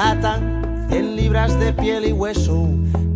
plata, 0.00 0.40
libras 1.14 1.60
de 1.60 1.74
piel 1.74 2.06
y 2.06 2.12
hueso, 2.12 2.70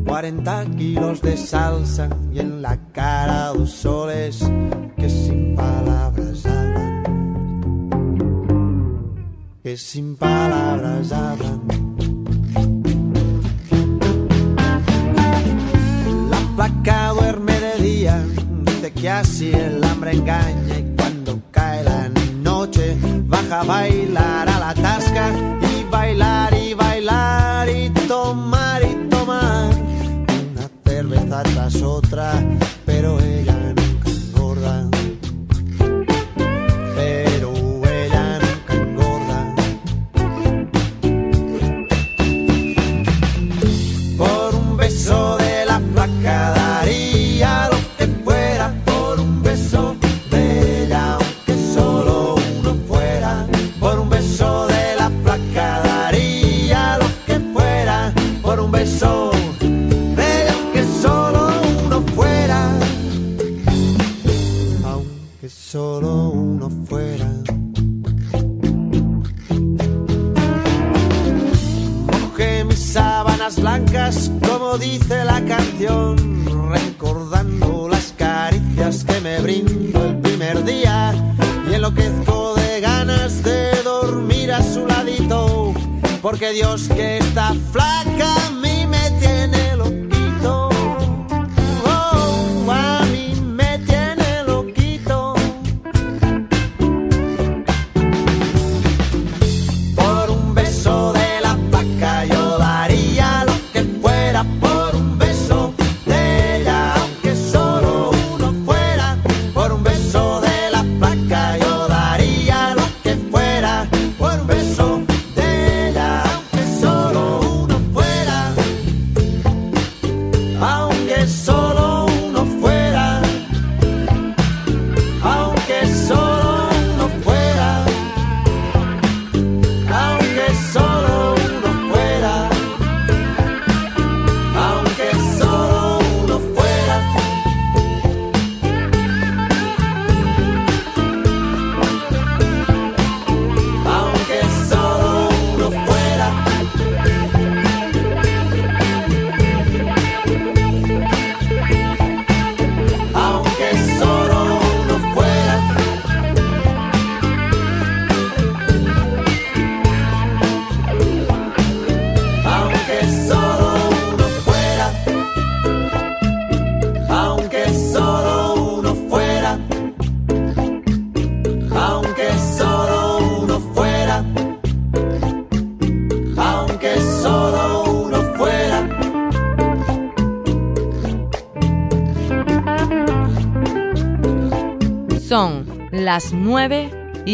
40 0.06 0.66
kilos 0.76 1.22
de 1.22 1.38
salsa 1.38 2.10
y 2.30 2.40
en 2.40 2.60
la 2.60 2.76
cara 2.92 3.54
dos 3.54 3.70
soles 3.70 4.44
que 4.98 5.08
sin 5.08 5.54
palabras 5.54 6.44
hablan. 6.44 7.04
Que 9.62 9.78
sin 9.78 10.14
palabras 10.16 11.10
hablan. 11.10 11.43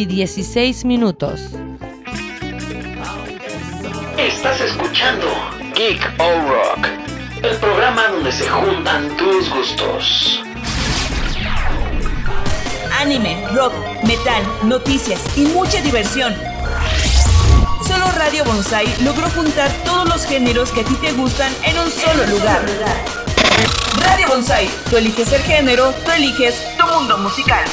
y 0.01 0.07
16 0.07 0.87
minutos. 0.87 1.51
Estás 4.17 4.59
escuchando 4.63 5.27
Geek 5.75 6.01
All 6.19 6.49
Rock, 6.49 6.87
el 7.43 7.55
programa 7.57 8.09
donde 8.09 8.33
se 8.33 8.49
juntan 8.49 9.15
tus 9.19 9.51
gustos. 9.51 10.43
Anime, 12.99 13.47
rock, 13.55 13.75
metal, 14.05 14.43
noticias 14.65 15.21
y 15.37 15.43
mucha 15.43 15.83
diversión. 15.83 16.35
Solo 17.87 18.07
Radio 18.17 18.45
Bonsai 18.47 18.87
logró 19.05 19.29
juntar 19.31 19.71
todos 19.85 20.09
los 20.09 20.25
géneros 20.25 20.71
que 20.71 20.81
a 20.81 20.85
ti 20.85 20.95
te 20.95 21.13
gustan 21.13 21.53
en 21.65 21.79
un 21.79 21.91
solo 21.91 22.25
lugar. 22.27 22.63
Radio 23.99 24.29
Bonsai, 24.29 24.67
tú 24.89 24.97
eliges 24.97 25.31
el 25.35 25.43
género, 25.43 25.93
tú 26.05 26.11
eliges 26.13 26.55
tu 26.79 26.87
mundo 26.87 27.19
musical. 27.19 27.65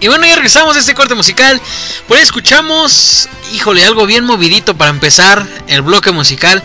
Y 0.00 0.08
bueno, 0.08 0.26
ya 0.26 0.34
regresamos 0.34 0.76
a 0.76 0.80
este 0.80 0.94
corte 0.94 1.14
musical. 1.14 1.60
Ahí 2.08 2.22
escuchamos, 2.22 3.28
híjole, 3.52 3.84
algo 3.84 4.06
bien 4.06 4.24
movidito 4.24 4.74
para 4.74 4.90
empezar 4.90 5.46
el 5.68 5.82
bloque 5.82 6.10
musical. 6.10 6.62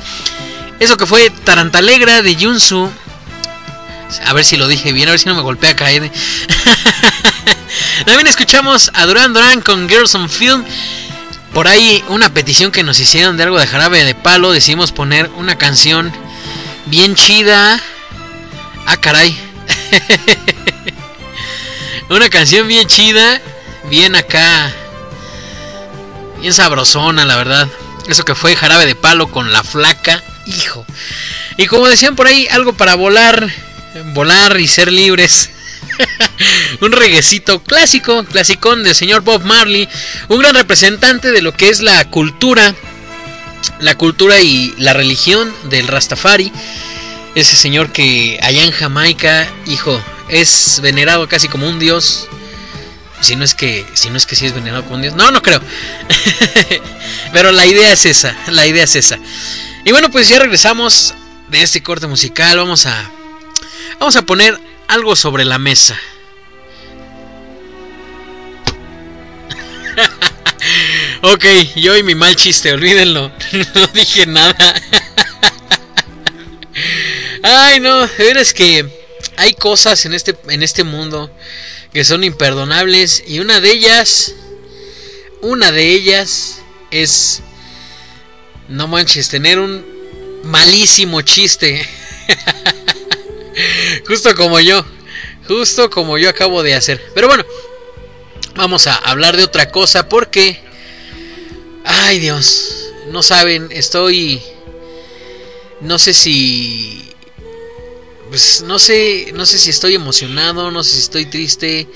Eso 0.79 0.97
que 0.97 1.05
fue 1.05 1.29
Tarantalegra 1.29 2.21
de 2.21 2.35
Junsu. 2.35 2.89
A 4.25 4.33
ver 4.33 4.45
si 4.45 4.55
lo 4.55 4.67
dije 4.67 4.93
bien, 4.93 5.09
a 5.09 5.11
ver 5.11 5.19
si 5.19 5.27
no 5.27 5.35
me 5.35 5.41
golpea 5.41 5.75
Kaede. 5.75 6.11
También 8.05 8.27
escuchamos 8.27 8.91
a 8.93 9.05
Duran 9.05 9.33
Duran 9.33 9.61
con 9.61 9.89
Girls 9.89 10.15
on 10.15 10.29
Film. 10.29 10.63
Por 11.53 11.67
ahí 11.67 12.03
una 12.07 12.33
petición 12.33 12.71
que 12.71 12.83
nos 12.83 12.99
hicieron 12.99 13.35
de 13.35 13.43
algo 13.43 13.59
de 13.59 13.67
jarabe 13.67 14.03
de 14.05 14.15
palo. 14.15 14.51
Decidimos 14.51 14.91
poner 14.91 15.29
una 15.35 15.57
canción 15.57 16.11
bien 16.85 17.15
chida. 17.15 17.81
Ah, 18.85 18.97
caray. 18.97 19.37
Una 22.09 22.29
canción 22.29 22.67
bien 22.67 22.87
chida, 22.87 23.41
bien 23.89 24.15
acá, 24.15 24.71
bien 26.39 26.53
sabrosona, 26.53 27.25
la 27.25 27.35
verdad. 27.35 27.67
Eso 28.07 28.23
que 28.23 28.35
fue 28.35 28.55
jarabe 28.55 28.85
de 28.85 28.93
palo 28.93 29.31
con 29.31 29.51
la 29.51 29.63
flaca, 29.63 30.23
hijo. 30.45 30.85
Y 31.57 31.65
como 31.65 31.87
decían 31.87 32.15
por 32.15 32.27
ahí, 32.27 32.47
algo 32.51 32.73
para 32.73 32.93
volar, 32.93 33.49
volar 34.13 34.59
y 34.59 34.67
ser 34.67 34.91
libres. 34.91 35.49
un 36.81 36.91
reguecito 36.91 37.63
clásico, 37.63 38.23
clasicón 38.25 38.83
del 38.83 38.93
señor 38.93 39.21
Bob 39.21 39.43
Marley, 39.43 39.89
un 40.27 40.39
gran 40.39 40.53
representante 40.53 41.31
de 41.31 41.41
lo 41.41 41.53
que 41.53 41.69
es 41.69 41.81
la 41.81 42.05
cultura, 42.11 42.75
la 43.79 43.95
cultura 43.95 44.41
y 44.41 44.75
la 44.77 44.93
religión 44.93 45.51
del 45.69 45.87
Rastafari. 45.87 46.51
Ese 47.33 47.55
señor 47.55 47.91
que 47.91 48.37
allá 48.43 48.63
en 48.63 48.71
Jamaica, 48.71 49.47
hijo, 49.65 49.99
es 50.29 50.79
venerado 50.81 51.27
casi 51.27 51.47
como 51.47 51.67
un 51.67 51.79
dios. 51.79 52.27
Si 53.21 53.35
no 53.35 53.43
es 53.43 53.55
que, 53.55 53.85
si 53.93 54.09
no 54.09 54.17
es 54.17 54.25
que 54.25 54.35
sí 54.35 54.45
es 54.45 54.53
venerado 54.53 54.83
como 54.83 54.95
un 54.95 55.01
dios. 55.01 55.15
No, 55.15 55.31
no 55.31 55.41
creo. 55.41 55.61
Pero 57.33 57.51
la 57.51 57.65
idea 57.65 57.91
es 57.91 58.05
esa, 58.05 58.35
la 58.47 58.65
idea 58.67 58.83
es 58.83 58.95
esa. 58.95 59.17
Y 59.83 59.91
bueno, 59.91 60.09
pues 60.09 60.27
ya 60.27 60.39
regresamos 60.39 61.13
de 61.49 61.61
este 61.61 61.81
corte 61.81 62.07
musical. 62.07 62.57
Vamos 62.57 62.85
a, 62.85 63.11
vamos 63.99 64.15
a 64.15 64.21
poner 64.23 64.59
algo 64.87 65.15
sobre 65.15 65.45
la 65.45 65.57
mesa. 65.57 65.97
ok, 71.21 71.45
yo 71.75 71.95
y 71.95 72.03
mi 72.03 72.15
mal 72.15 72.35
chiste, 72.35 72.73
olvídenlo. 72.73 73.31
No 73.75 73.87
dije 73.87 74.25
nada. 74.25 74.75
Ay, 77.43 77.79
no, 77.79 78.07
veras 78.17 78.53
que 78.53 79.04
hay 79.37 79.53
cosas 79.53 80.05
en 80.05 80.13
este, 80.13 80.35
en 80.49 80.63
este 80.63 80.83
mundo 80.83 81.31
que 81.93 82.03
son 82.03 82.23
imperdonables 82.23 83.23
y 83.25 83.39
una 83.39 83.59
de 83.61 83.71
ellas, 83.71 84.33
una 85.41 85.71
de 85.71 85.87
ellas 85.93 86.61
es, 86.91 87.41
no 88.67 88.87
manches, 88.87 89.29
tener 89.29 89.59
un 89.59 89.85
malísimo 90.43 91.21
chiste. 91.21 91.87
justo 94.07 94.35
como 94.35 94.59
yo, 94.59 94.85
justo 95.47 95.89
como 95.89 96.17
yo 96.17 96.29
acabo 96.29 96.63
de 96.63 96.75
hacer. 96.75 97.01
Pero 97.13 97.27
bueno, 97.27 97.45
vamos 98.55 98.87
a 98.87 98.95
hablar 98.95 99.37
de 99.37 99.43
otra 99.43 99.71
cosa 99.71 100.09
porque, 100.09 100.59
ay 101.83 102.19
Dios, 102.19 102.93
no 103.11 103.23
saben, 103.23 103.67
estoy, 103.71 104.41
no 105.81 105.99
sé 105.99 106.13
si 106.13 107.14
pues 108.29 108.63
no 108.65 108.79
sé, 108.79 109.31
no 109.33 109.45
sé 109.45 109.57
si 109.57 109.69
estoy 109.69 109.95
emocionado, 109.95 110.71
no 110.71 110.83
sé 110.83 110.95
si 110.95 111.01
estoy 111.01 111.25
triste, 111.25 111.87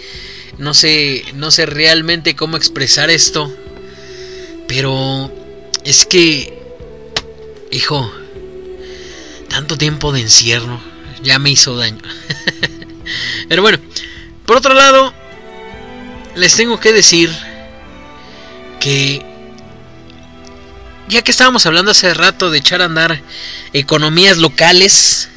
no 0.58 0.74
sé, 0.74 1.26
no 1.34 1.52
sé 1.52 1.66
realmente 1.66 2.36
cómo 2.36 2.58
expresar 2.58 3.10
esto, 3.10 3.54
pero 4.68 5.32
es 5.84 6.06
que, 6.06 6.58
hijo, 7.72 8.12
tanto 9.50 9.78
tiempo 9.78 10.12
de 10.12 10.22
encierro 10.22 10.80
ya 11.24 11.40
me 11.40 11.52
hizo 11.52 11.76
daño. 11.76 12.02
pero 13.50 13.62
bueno, 13.62 13.80
por 14.46 14.58
otro 14.58 14.74
lado, 14.74 15.14
les 16.36 16.56
tengo 16.56 16.80
que 16.80 16.94
decir 16.94 17.30
que 18.80 19.26
ya 21.08 21.24
que 21.24 21.32
estábamos 21.32 21.66
hablando 21.66 21.92
hace 21.92 22.14
rato 22.14 22.52
de 22.52 22.60
echar 22.60 22.82
a 22.82 22.86
andar 22.86 23.22
economías 23.74 24.38
locales, 24.38 25.30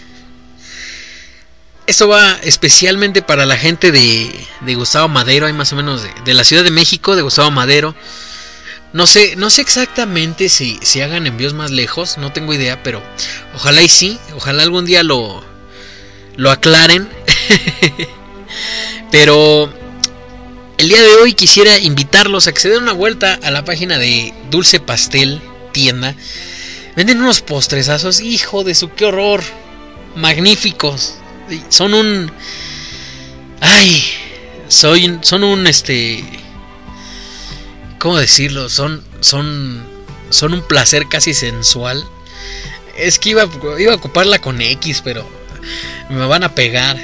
esto 1.92 2.08
va 2.08 2.38
especialmente 2.42 3.20
para 3.20 3.44
la 3.44 3.58
gente 3.58 3.92
de, 3.92 4.46
de 4.62 4.74
Gustavo 4.74 5.08
Madero, 5.08 5.44
hay 5.44 5.52
más 5.52 5.74
o 5.74 5.76
menos 5.76 6.02
de, 6.24 6.32
la 6.32 6.42
Ciudad 6.42 6.64
de 6.64 6.70
México, 6.70 7.14
de 7.16 7.20
Gustavo 7.20 7.50
Madero. 7.50 7.94
No 8.94 9.06
sé, 9.06 9.36
no 9.36 9.50
sé 9.50 9.60
exactamente 9.60 10.48
si, 10.48 10.78
si 10.80 11.02
hagan 11.02 11.26
envíos 11.26 11.52
más 11.52 11.70
lejos, 11.70 12.16
no 12.16 12.32
tengo 12.32 12.54
idea, 12.54 12.82
pero 12.82 13.02
ojalá 13.54 13.82
y 13.82 13.90
sí, 13.90 14.18
ojalá 14.34 14.62
algún 14.62 14.86
día 14.86 15.02
lo, 15.02 15.44
lo 16.36 16.50
aclaren. 16.50 17.10
pero 19.10 19.70
el 20.78 20.88
día 20.88 21.02
de 21.02 21.14
hoy 21.16 21.34
quisiera 21.34 21.78
invitarlos 21.78 22.46
a 22.46 22.52
que 22.52 22.60
se 22.60 22.70
den 22.70 22.84
una 22.84 22.92
vuelta 22.92 23.38
a 23.42 23.50
la 23.50 23.66
página 23.66 23.98
de 23.98 24.32
Dulce 24.50 24.80
Pastel 24.80 25.42
Tienda. 25.72 26.14
Venden 26.96 27.20
unos 27.20 27.42
postrezazos, 27.42 28.20
hijo 28.20 28.64
de 28.64 28.74
su 28.74 28.94
qué 28.94 29.04
horror, 29.04 29.42
magníficos 30.16 31.16
son 31.68 31.94
un 31.94 32.32
ay 33.60 34.04
soy 34.68 35.18
son 35.22 35.44
un 35.44 35.66
este 35.66 36.24
cómo 37.98 38.18
decirlo 38.18 38.68
son 38.68 39.04
son 39.20 39.92
son 40.32 40.54
un 40.54 40.62
placer 40.62 41.08
casi 41.08 41.34
sensual. 41.34 42.04
Es 42.96 43.18
que 43.18 43.30
iba, 43.30 43.48
iba 43.78 43.92
a 43.92 43.96
ocuparla 43.96 44.40
con 44.40 44.60
X 44.60 45.02
pero 45.04 45.28
me 46.08 46.26
van 46.26 46.42
a 46.42 46.54
pegar. 46.54 46.98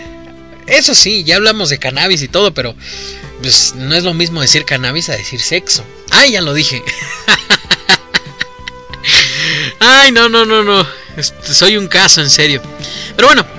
Eso 0.66 0.94
sí 0.94 1.24
ya 1.24 1.36
hablamos 1.36 1.70
de 1.70 1.78
cannabis 1.78 2.22
y 2.22 2.28
todo 2.28 2.52
pero 2.52 2.74
pues 3.40 3.74
no 3.76 3.94
es 3.94 4.02
lo 4.02 4.14
mismo 4.14 4.40
decir 4.40 4.64
cannabis 4.64 5.08
a 5.10 5.16
decir 5.16 5.40
sexo. 5.40 5.84
Ay 6.10 6.32
ya 6.32 6.42
lo 6.42 6.54
dije. 6.54 6.82
Ay 9.80 10.10
no 10.10 10.28
no 10.28 10.44
no 10.44 10.64
no. 10.64 10.86
Soy 11.42 11.76
un 11.76 11.88
caso 11.88 12.20
en 12.20 12.30
serio. 12.30 12.62
Pero 13.14 13.28
bueno 13.28 13.57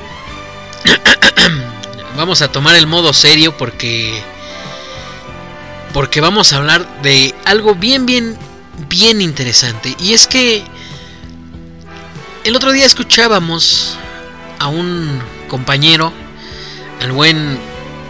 vamos 2.16 2.42
a 2.42 2.52
tomar 2.52 2.76
el 2.76 2.88
modo 2.88 3.14
serio 3.14 3.58
porque 3.58 4.22
porque 5.94 6.22
vamos 6.22 6.54
a 6.54 6.58
hablar 6.58 7.02
de 7.02 7.34
algo 7.46 7.76
bien 7.76 8.06
bien 8.06 8.38
bien 8.88 9.22
interesante 9.22 9.96
y 10.00 10.14
es 10.14 10.28
que 10.28 10.64
el 12.44 12.56
otro 12.56 12.72
día 12.72 12.86
escuchábamos 12.86 13.98
a 14.60 14.68
un 14.68 15.22
compañero 15.48 16.14
al 17.02 17.12
buen 17.12 17.60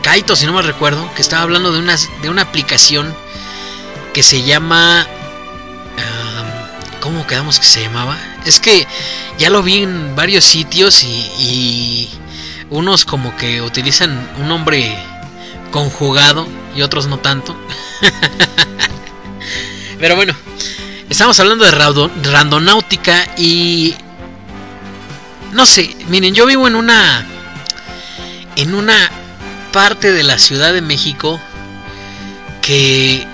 Kaito 0.04 0.36
si 0.36 0.46
no 0.46 0.54
me 0.54 0.62
recuerdo 0.62 1.14
que 1.14 1.22
estaba 1.22 1.44
hablando 1.44 1.72
de 1.72 1.80
una 1.80 1.96
de 2.22 2.30
una 2.30 2.44
aplicación 2.44 3.14
que 4.14 4.24
se 4.24 4.44
llama 4.44 5.06
uh, 5.98 7.00
¿cómo 7.02 7.28
quedamos 7.28 7.60
que 7.60 7.66
se 7.66 7.82
llamaba? 7.82 8.18
Es 8.46 8.60
que 8.60 8.88
ya 9.38 9.50
lo 9.50 9.62
vi 9.62 9.84
en 9.84 10.16
varios 10.16 10.46
sitios 10.46 11.04
y 11.04 12.10
unos 12.70 13.06
como 13.06 13.36
que 13.36 13.62
utilizan 13.62 14.30
un 14.40 14.48
nombre 14.48 14.96
conjugado 15.72 16.48
y 16.76 16.82
otros 16.82 17.08
no 17.08 17.20
tanto. 17.20 17.56
Pero 20.00 20.16
bueno, 20.16 20.34
estamos 21.10 21.40
hablando 21.40 21.66
de 21.66 21.72
randonáutica 21.72 23.28
y 23.38 23.96
no 25.52 25.66
sé, 25.66 25.96
miren, 26.08 26.34
yo 26.34 26.46
vivo 26.46 26.68
en 26.68 26.76
una 26.76 27.26
en 28.56 28.74
una 28.76 29.12
parte 29.72 30.12
de 30.12 30.24
la 30.24 30.38
Ciudad 30.38 30.74
de 30.74 30.82
México 30.82 31.40
que 32.62 33.26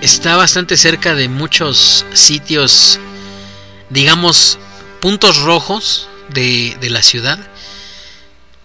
está 0.00 0.36
bastante 0.36 0.76
cerca 0.76 1.14
de 1.14 1.28
muchos 1.28 2.04
sitios, 2.12 3.00
digamos, 3.90 4.58
puntos 5.00 5.38
rojos 5.38 6.08
de, 6.30 6.76
de 6.80 6.90
la 6.90 7.02
ciudad. 7.02 7.38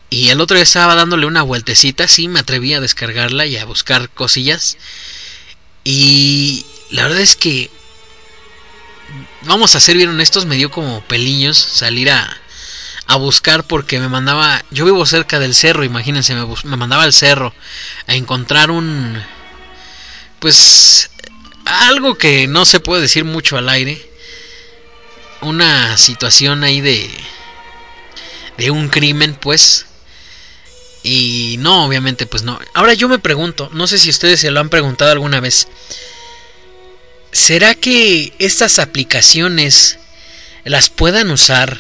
Y 0.10 0.30
el 0.30 0.42
otro 0.42 0.56
día 0.56 0.64
estaba 0.64 0.96
dándole 0.96 1.28
una 1.28 1.44
vueltecita, 1.44 2.08
sí, 2.08 2.28
me 2.28 2.40
atreví 2.40 2.74
a 2.74 2.82
descargarla 2.82 3.46
y 3.46 3.58
a 3.58 3.66
buscar 3.66 4.10
cosillas. 4.10 4.78
Y 5.84 6.66
la 6.90 7.04
verdad 7.04 7.22
es 7.22 7.36
que, 7.36 7.70
vamos 9.44 9.76
a 9.76 9.80
ser 9.80 9.98
bien 9.98 10.10
honestos, 10.10 10.46
me 10.46 10.56
dio 10.56 10.72
como 10.72 11.02
pelillos 11.02 11.58
salir 11.58 12.10
a, 12.10 12.38
a 13.06 13.16
buscar 13.18 13.64
porque 13.66 14.00
me 14.00 14.10
mandaba, 14.10 14.64
yo 14.72 14.86
vivo 14.86 15.06
cerca 15.06 15.40
del 15.40 15.54
cerro, 15.54 15.84
imagínense, 15.84 16.34
me, 16.34 16.46
me 16.64 16.78
mandaba 16.78 17.04
al 17.04 17.14
cerro 17.14 17.54
a 18.08 18.16
encontrar 18.16 18.72
un, 18.72 19.22
pues, 20.40 21.12
algo 21.66 22.16
que 22.16 22.48
no 22.48 22.66
se 22.66 22.80
puede 22.80 23.04
decir 23.04 23.26
mucho 23.26 23.58
al 23.58 23.70
aire, 23.70 24.10
una 25.42 25.98
situación 25.98 26.64
ahí 26.64 26.82
de, 26.82 27.10
de 28.58 28.72
un 28.72 28.90
crimen, 28.90 29.36
pues, 29.36 29.86
y 31.04 31.56
no, 31.60 31.86
obviamente, 31.86 32.26
pues 32.26 32.44
no. 32.44 32.60
Ahora 32.74 32.94
yo 32.94 33.08
me 33.08 33.20
pregunto, 33.20 33.70
no 33.74 33.88
sé 33.88 33.98
si 33.98 34.10
ustedes 34.10 34.42
se 34.42 34.52
lo 34.52 34.60
han 34.60 34.70
preguntado 34.70 35.12
alguna 35.12 35.40
vez. 35.40 35.68
¿Será 37.32 37.76
que 37.76 38.34
estas 38.40 38.80
aplicaciones 38.80 40.00
las 40.66 40.90
puedan 40.90 41.30
usar 41.32 41.78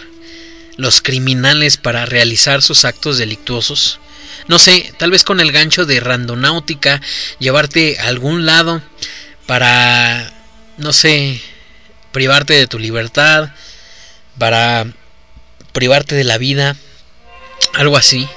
los 0.77 1.01
criminales 1.01 1.77
para 1.77 2.05
realizar 2.05 2.61
sus 2.61 2.85
actos 2.85 3.17
delictuosos? 3.17 3.99
No 4.47 4.57
sé, 4.57 4.93
tal 4.97 5.11
vez 5.11 5.23
con 5.23 5.39
el 5.39 5.51
gancho 5.51 5.85
de 5.85 5.99
randonáutica, 5.99 7.01
llevarte 7.39 7.99
a 7.99 8.07
algún 8.07 8.45
lado 8.45 8.81
para, 9.45 10.33
no 10.77 10.93
sé, 10.93 11.41
privarte 12.11 12.53
de 12.53 12.67
tu 12.67 12.79
libertad, 12.79 13.51
para 14.37 14.87
privarte 15.73 16.15
de 16.15 16.23
la 16.23 16.37
vida, 16.37 16.75
algo 17.73 17.97
así. 17.97 18.27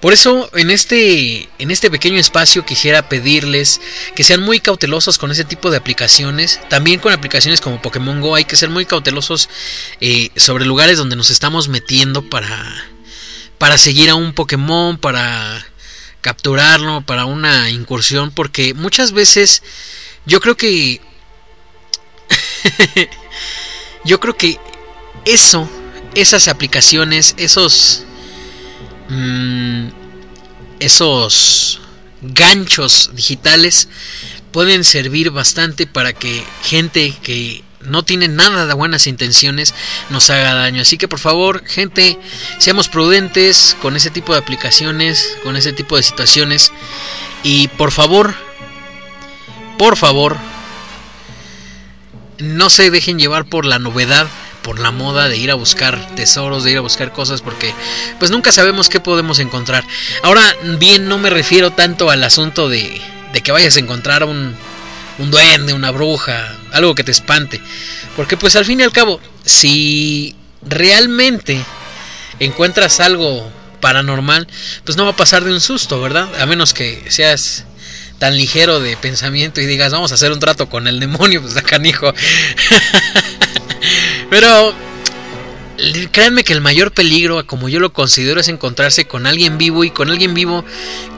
Por 0.00 0.14
eso 0.14 0.50
en 0.56 0.70
este, 0.70 1.50
en 1.58 1.70
este 1.70 1.90
pequeño 1.90 2.18
espacio 2.18 2.64
quisiera 2.64 3.08
pedirles 3.08 3.82
que 4.14 4.24
sean 4.24 4.40
muy 4.40 4.58
cautelosos 4.58 5.18
con 5.18 5.30
ese 5.30 5.44
tipo 5.44 5.70
de 5.70 5.76
aplicaciones. 5.76 6.58
También 6.70 7.00
con 7.00 7.12
aplicaciones 7.12 7.60
como 7.60 7.82
Pokémon 7.82 8.20
Go 8.22 8.34
hay 8.34 8.46
que 8.46 8.56
ser 8.56 8.70
muy 8.70 8.86
cautelosos 8.86 9.50
eh, 10.00 10.30
sobre 10.36 10.64
lugares 10.64 10.96
donde 10.96 11.16
nos 11.16 11.30
estamos 11.30 11.68
metiendo 11.68 12.22
para, 12.22 12.86
para 13.58 13.76
seguir 13.76 14.08
a 14.08 14.14
un 14.14 14.32
Pokémon, 14.32 14.96
para 14.96 15.66
capturarlo, 16.22 17.02
para 17.02 17.26
una 17.26 17.68
incursión. 17.68 18.30
Porque 18.30 18.72
muchas 18.72 19.12
veces 19.12 19.62
yo 20.24 20.40
creo 20.40 20.56
que... 20.56 21.02
yo 24.06 24.18
creo 24.18 24.34
que 24.34 24.58
eso, 25.26 25.68
esas 26.14 26.48
aplicaciones, 26.48 27.34
esos 27.36 28.06
mm, 29.10 29.88
esos 30.80 31.80
ganchos 32.22 33.10
digitales 33.14 33.88
pueden 34.52 34.84
servir 34.84 35.30
bastante 35.30 35.86
para 35.86 36.12
que 36.12 36.44
gente 36.62 37.14
que 37.22 37.62
no 37.80 38.02
tiene 38.02 38.28
nada 38.28 38.66
de 38.66 38.74
buenas 38.74 39.06
intenciones 39.06 39.74
nos 40.10 40.28
haga 40.30 40.54
daño. 40.54 40.82
Así 40.82 40.98
que 40.98 41.08
por 41.08 41.18
favor, 41.18 41.64
gente, 41.66 42.18
seamos 42.58 42.88
prudentes 42.88 43.76
con 43.80 43.96
ese 43.96 44.10
tipo 44.10 44.32
de 44.32 44.40
aplicaciones, 44.40 45.36
con 45.42 45.56
ese 45.56 45.72
tipo 45.72 45.96
de 45.96 46.02
situaciones. 46.02 46.72
Y 47.42 47.68
por 47.68 47.90
favor, 47.90 48.34
por 49.78 49.96
favor, 49.96 50.36
no 52.38 52.70
se 52.70 52.90
dejen 52.90 53.18
llevar 53.18 53.46
por 53.46 53.64
la 53.64 53.78
novedad 53.78 54.26
por 54.62 54.78
la 54.78 54.90
moda 54.90 55.28
de 55.28 55.36
ir 55.36 55.50
a 55.50 55.54
buscar 55.54 56.14
tesoros, 56.14 56.64
de 56.64 56.72
ir 56.72 56.78
a 56.78 56.82
buscar 56.82 57.12
cosas, 57.12 57.42
porque 57.42 57.74
pues 58.18 58.30
nunca 58.30 58.52
sabemos 58.52 58.88
qué 58.88 59.00
podemos 59.00 59.38
encontrar. 59.38 59.84
Ahora 60.22 60.42
bien, 60.78 61.08
no 61.08 61.18
me 61.18 61.30
refiero 61.30 61.72
tanto 61.72 62.10
al 62.10 62.22
asunto 62.24 62.68
de, 62.68 63.00
de 63.32 63.40
que 63.40 63.52
vayas 63.52 63.76
a 63.76 63.80
encontrar 63.80 64.24
un, 64.24 64.56
un 65.18 65.30
duende, 65.30 65.72
una 65.72 65.90
bruja, 65.90 66.56
algo 66.72 66.94
que 66.94 67.04
te 67.04 67.12
espante. 67.12 67.60
Porque 68.16 68.36
pues 68.36 68.56
al 68.56 68.64
fin 68.64 68.80
y 68.80 68.82
al 68.82 68.92
cabo, 68.92 69.20
si 69.44 70.34
realmente 70.62 71.62
encuentras 72.38 73.00
algo 73.00 73.50
paranormal, 73.80 74.46
pues 74.84 74.96
no 74.96 75.04
va 75.04 75.10
a 75.10 75.16
pasar 75.16 75.44
de 75.44 75.52
un 75.52 75.60
susto, 75.60 76.00
¿verdad? 76.00 76.28
A 76.40 76.46
menos 76.46 76.74
que 76.74 77.04
seas 77.08 77.64
tan 78.18 78.36
ligero 78.36 78.80
de 78.80 78.96
pensamiento 78.98 79.60
y 79.60 79.66
digas, 79.66 79.92
vamos 79.92 80.12
a 80.12 80.14
hacer 80.14 80.30
un 80.30 80.40
trato 80.40 80.68
con 80.68 80.86
el 80.86 81.00
demonio, 81.00 81.40
pues 81.40 81.56
acá 81.56 81.70
canijo. 81.70 82.12
Pero 84.30 84.74
créanme 86.12 86.44
que 86.44 86.52
el 86.52 86.60
mayor 86.60 86.92
peligro, 86.92 87.46
como 87.46 87.68
yo 87.68 87.80
lo 87.80 87.92
considero, 87.92 88.40
es 88.40 88.48
encontrarse 88.48 89.06
con 89.06 89.26
alguien 89.26 89.58
vivo 89.58 89.84
y 89.84 89.90
con 89.90 90.10
alguien 90.10 90.34
vivo 90.34 90.64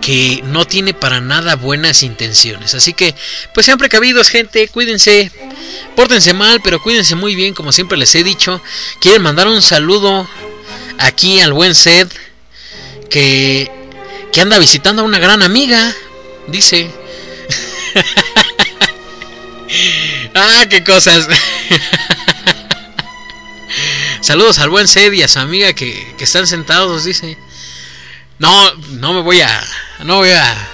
que 0.00 0.42
no 0.46 0.66
tiene 0.66 0.94
para 0.94 1.20
nada 1.20 1.56
buenas 1.56 2.02
intenciones. 2.02 2.74
Así 2.74 2.92
que, 2.92 3.14
pues 3.54 3.66
sean 3.66 3.78
precavidos, 3.78 4.28
gente, 4.28 4.68
cuídense, 4.68 5.30
pórtense 5.96 6.32
mal, 6.32 6.60
pero 6.62 6.82
cuídense 6.82 7.14
muy 7.14 7.34
bien, 7.34 7.54
como 7.54 7.72
siempre 7.72 7.98
les 7.98 8.14
he 8.14 8.24
dicho. 8.24 8.62
Quieren 9.00 9.22
mandar 9.22 9.48
un 9.48 9.62
saludo 9.62 10.28
aquí 10.98 11.40
al 11.40 11.52
buen 11.52 11.74
Sed, 11.74 12.08
que, 13.10 13.70
que 14.32 14.40
anda 14.40 14.58
visitando 14.58 15.02
a 15.02 15.04
una 15.04 15.18
gran 15.18 15.42
amiga, 15.42 15.92
dice. 16.46 16.90
ah, 20.34 20.64
qué 20.70 20.84
cosas. 20.84 21.26
Saludos 24.22 24.60
al 24.60 24.70
buen 24.70 24.86
Sed 24.86 25.12
y 25.14 25.24
a 25.24 25.28
su 25.28 25.40
amiga 25.40 25.72
que, 25.72 26.14
que, 26.16 26.22
están 26.22 26.46
sentados, 26.46 27.02
dice. 27.02 27.36
No, 28.38 28.72
no 28.90 29.14
me 29.14 29.20
voy 29.20 29.40
a. 29.40 29.64
No 30.04 30.18
voy 30.18 30.30
a. 30.30 30.68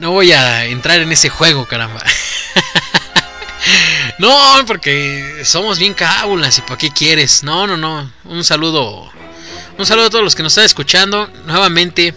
No 0.00 0.10
voy 0.10 0.30
a 0.32 0.66
entrar 0.66 1.00
en 1.00 1.10
ese 1.10 1.30
juego, 1.30 1.66
caramba. 1.66 2.04
no, 4.18 4.64
porque 4.66 5.40
somos 5.46 5.78
bien 5.78 5.94
cábulas 5.94 6.58
y 6.58 6.60
para 6.60 6.76
qué 6.76 6.90
quieres. 6.90 7.42
No, 7.42 7.66
no, 7.66 7.78
no. 7.78 8.12
Un 8.24 8.44
saludo. 8.44 9.10
Un 9.78 9.86
saludo 9.86 10.08
a 10.08 10.10
todos 10.10 10.24
los 10.24 10.34
que 10.34 10.42
nos 10.42 10.52
están 10.52 10.66
escuchando. 10.66 11.30
Nuevamente, 11.46 12.12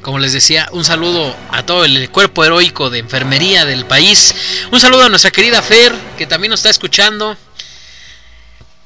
como 0.00 0.18
les 0.18 0.32
decía, 0.32 0.66
un 0.72 0.86
saludo 0.86 1.36
a 1.50 1.62
todo 1.62 1.84
el 1.84 2.08
cuerpo 2.08 2.42
heroico 2.42 2.88
de 2.88 3.00
enfermería 3.00 3.66
del 3.66 3.84
país. 3.84 4.34
Un 4.72 4.80
saludo 4.80 5.02
a 5.02 5.08
nuestra 5.10 5.30
querida 5.30 5.60
Fer, 5.60 5.94
que 6.16 6.26
también 6.26 6.52
nos 6.52 6.60
está 6.60 6.70
escuchando. 6.70 7.36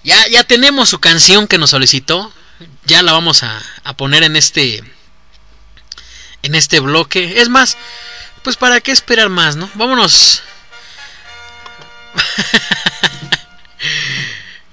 Ya, 0.02 0.26
ya 0.28 0.44
tenemos 0.44 0.88
su 0.88 0.98
canción 0.98 1.46
que 1.46 1.58
nos 1.58 1.70
solicitó. 1.70 2.32
Ya 2.84 3.02
la 3.02 3.12
vamos 3.12 3.42
a, 3.42 3.62
a, 3.84 3.96
poner 3.96 4.22
en 4.22 4.36
este. 4.36 4.82
En 6.42 6.54
este 6.54 6.80
bloque. 6.80 7.40
Es 7.40 7.48
más, 7.48 7.76
pues 8.42 8.56
para 8.56 8.80
qué 8.80 8.92
esperar 8.92 9.28
más, 9.28 9.56
¿no? 9.56 9.70
Vámonos. 9.74 10.42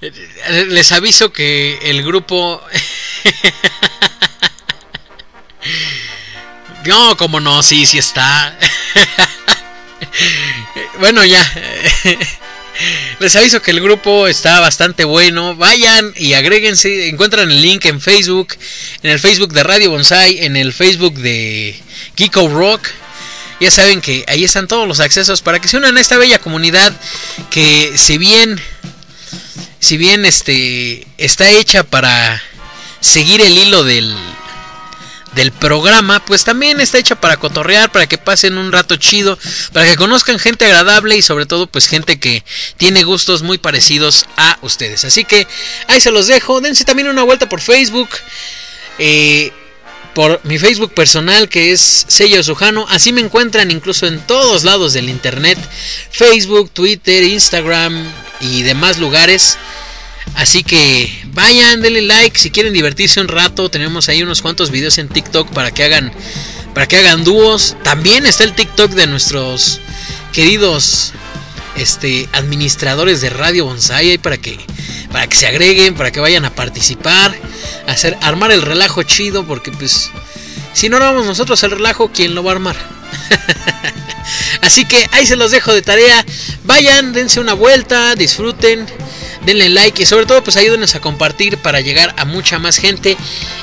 Les 0.00 0.92
aviso 0.92 1.32
que 1.32 1.78
el 1.82 2.04
grupo. 2.04 2.62
no, 6.86 7.16
como 7.16 7.40
no, 7.40 7.62
sí, 7.62 7.84
sí 7.84 7.98
está. 7.98 8.56
bueno, 10.98 11.24
ya. 11.24 11.44
Les 13.18 13.34
aviso 13.36 13.60
que 13.60 13.72
el 13.72 13.80
grupo 13.80 14.28
está 14.28 14.60
bastante 14.60 15.04
bueno. 15.04 15.56
Vayan 15.56 16.12
y 16.16 16.34
agréguense. 16.34 17.08
Encuentran 17.08 17.50
el 17.50 17.60
link 17.60 17.84
en 17.86 18.00
Facebook. 18.00 18.56
En 19.02 19.10
el 19.10 19.18
Facebook 19.18 19.52
de 19.52 19.62
Radio 19.64 19.90
Bonsai. 19.90 20.44
En 20.44 20.56
el 20.56 20.72
Facebook 20.72 21.14
de 21.14 21.78
Kiko 22.14 22.48
Rock. 22.48 22.88
Ya 23.60 23.70
saben 23.70 24.00
que 24.00 24.24
ahí 24.28 24.44
están 24.44 24.68
todos 24.68 24.86
los 24.86 25.00
accesos 25.00 25.42
para 25.42 25.60
que 25.60 25.66
se 25.66 25.76
unan 25.76 25.96
a 25.96 26.00
esta 26.00 26.16
bella 26.16 26.38
comunidad. 26.38 26.92
Que 27.50 27.92
si 27.96 28.18
bien. 28.18 28.60
Si 29.80 29.96
bien 29.96 30.24
este. 30.24 31.06
Está 31.18 31.50
hecha 31.50 31.82
para 31.82 32.42
seguir 33.00 33.40
el 33.40 33.58
hilo 33.58 33.82
del. 33.82 34.14
Del 35.38 35.52
programa, 35.52 36.18
pues 36.24 36.42
también 36.42 36.80
está 36.80 36.98
hecha 36.98 37.20
para 37.20 37.36
cotorrear, 37.36 37.92
para 37.92 38.08
que 38.08 38.18
pasen 38.18 38.58
un 38.58 38.72
rato 38.72 38.96
chido, 38.96 39.38
para 39.72 39.86
que 39.86 39.94
conozcan 39.94 40.40
gente 40.40 40.64
agradable 40.64 41.16
y 41.16 41.22
sobre 41.22 41.46
todo 41.46 41.68
pues 41.68 41.86
gente 41.86 42.18
que 42.18 42.42
tiene 42.76 43.04
gustos 43.04 43.42
muy 43.42 43.56
parecidos 43.56 44.26
a 44.36 44.58
ustedes. 44.62 45.04
Así 45.04 45.24
que 45.24 45.46
ahí 45.86 46.00
se 46.00 46.10
los 46.10 46.26
dejo, 46.26 46.60
dense 46.60 46.84
también 46.84 47.06
una 47.06 47.22
vuelta 47.22 47.48
por 47.48 47.60
Facebook, 47.60 48.08
eh, 48.98 49.52
por 50.12 50.40
mi 50.42 50.58
Facebook 50.58 50.92
personal 50.92 51.48
que 51.48 51.70
es 51.70 52.06
Sello 52.08 52.42
Sujano, 52.42 52.86
así 52.88 53.12
me 53.12 53.20
encuentran 53.20 53.70
incluso 53.70 54.08
en 54.08 54.18
todos 54.18 54.64
lados 54.64 54.92
del 54.92 55.08
internet, 55.08 55.56
Facebook, 56.10 56.72
Twitter, 56.72 57.22
Instagram 57.22 58.12
y 58.40 58.64
demás 58.64 58.98
lugares. 58.98 59.56
Así 60.34 60.62
que 60.62 61.10
vayan, 61.32 61.80
denle 61.80 62.02
like 62.02 62.38
si 62.38 62.50
quieren 62.50 62.72
divertirse 62.72 63.20
un 63.20 63.28
rato. 63.28 63.70
Tenemos 63.70 64.08
ahí 64.08 64.22
unos 64.22 64.42
cuantos 64.42 64.70
videos 64.70 64.98
en 64.98 65.08
TikTok 65.08 65.50
para 65.50 65.70
que 65.70 65.84
hagan 65.84 66.12
para 66.74 66.86
que 66.86 66.96
hagan 66.98 67.24
dúos. 67.24 67.76
También 67.82 68.26
está 68.26 68.44
el 68.44 68.54
TikTok 68.54 68.92
de 68.92 69.06
nuestros 69.06 69.80
queridos 70.32 71.12
este 71.76 72.28
administradores 72.32 73.20
de 73.20 73.30
Radio 73.30 73.64
Bonsai 73.64 74.18
para 74.18 74.36
que 74.36 74.58
para 75.10 75.26
que 75.26 75.36
se 75.36 75.46
agreguen, 75.46 75.94
para 75.94 76.10
que 76.10 76.20
vayan 76.20 76.44
a 76.44 76.54
participar, 76.54 77.34
hacer 77.86 78.16
armar 78.20 78.52
el 78.52 78.62
relajo 78.62 79.02
chido 79.02 79.46
porque 79.46 79.72
pues 79.72 80.10
si 80.72 80.88
no 80.88 80.98
armamos 80.98 81.26
nosotros 81.26 81.62
el 81.64 81.72
relajo, 81.72 82.10
¿quién 82.12 82.34
lo 82.34 82.44
va 82.44 82.52
a 82.52 82.54
armar? 82.54 82.76
Así 84.62 84.84
que 84.84 85.08
ahí 85.12 85.26
se 85.26 85.36
los 85.36 85.50
dejo 85.50 85.72
de 85.72 85.82
tarea. 85.82 86.24
Vayan, 86.64 87.12
dense 87.12 87.40
una 87.40 87.54
vuelta, 87.54 88.14
disfruten, 88.14 88.86
denle 89.44 89.68
like 89.68 90.02
y 90.02 90.06
sobre 90.06 90.26
todo 90.26 90.42
pues 90.42 90.56
ayúdenos 90.56 90.94
a 90.94 91.00
compartir 91.00 91.58
para 91.58 91.80
llegar 91.80 92.14
a 92.16 92.24
mucha 92.24 92.58
más 92.58 92.76
gente 92.76 93.16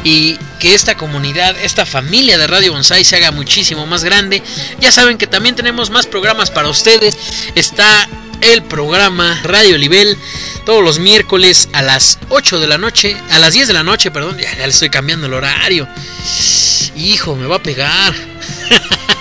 y 0.03 0.37
que 0.59 0.75
esta 0.75 0.95
comunidad, 0.95 1.55
esta 1.61 1.85
familia 1.85 2.37
de 2.37 2.47
Radio 2.47 2.73
Bonsai 2.73 3.03
se 3.03 3.15
haga 3.15 3.31
muchísimo 3.31 3.85
más 3.85 4.03
grande. 4.03 4.41
Ya 4.79 4.91
saben 4.91 5.17
que 5.17 5.27
también 5.27 5.55
tenemos 5.55 5.89
más 5.89 6.05
programas 6.05 6.51
para 6.51 6.69
ustedes. 6.69 7.17
Está 7.55 8.07
el 8.41 8.63
programa 8.63 9.39
Radio 9.43 9.77
Nivel 9.77 10.17
todos 10.65 10.83
los 10.83 10.99
miércoles 10.99 11.69
a 11.73 11.81
las 11.81 12.17
8 12.29 12.59
de 12.59 12.67
la 12.67 12.77
noche, 12.77 13.15
a 13.29 13.39
las 13.39 13.53
10 13.53 13.67
de 13.67 13.73
la 13.73 13.83
noche, 13.83 14.11
perdón, 14.11 14.37
ya 14.37 14.53
le 14.55 14.65
estoy 14.65 14.89
cambiando 14.89 15.27
el 15.27 15.33
horario. 15.33 15.87
Hijo, 16.95 17.35
me 17.35 17.45
va 17.45 17.57
a 17.57 17.63
pegar. 17.63 18.13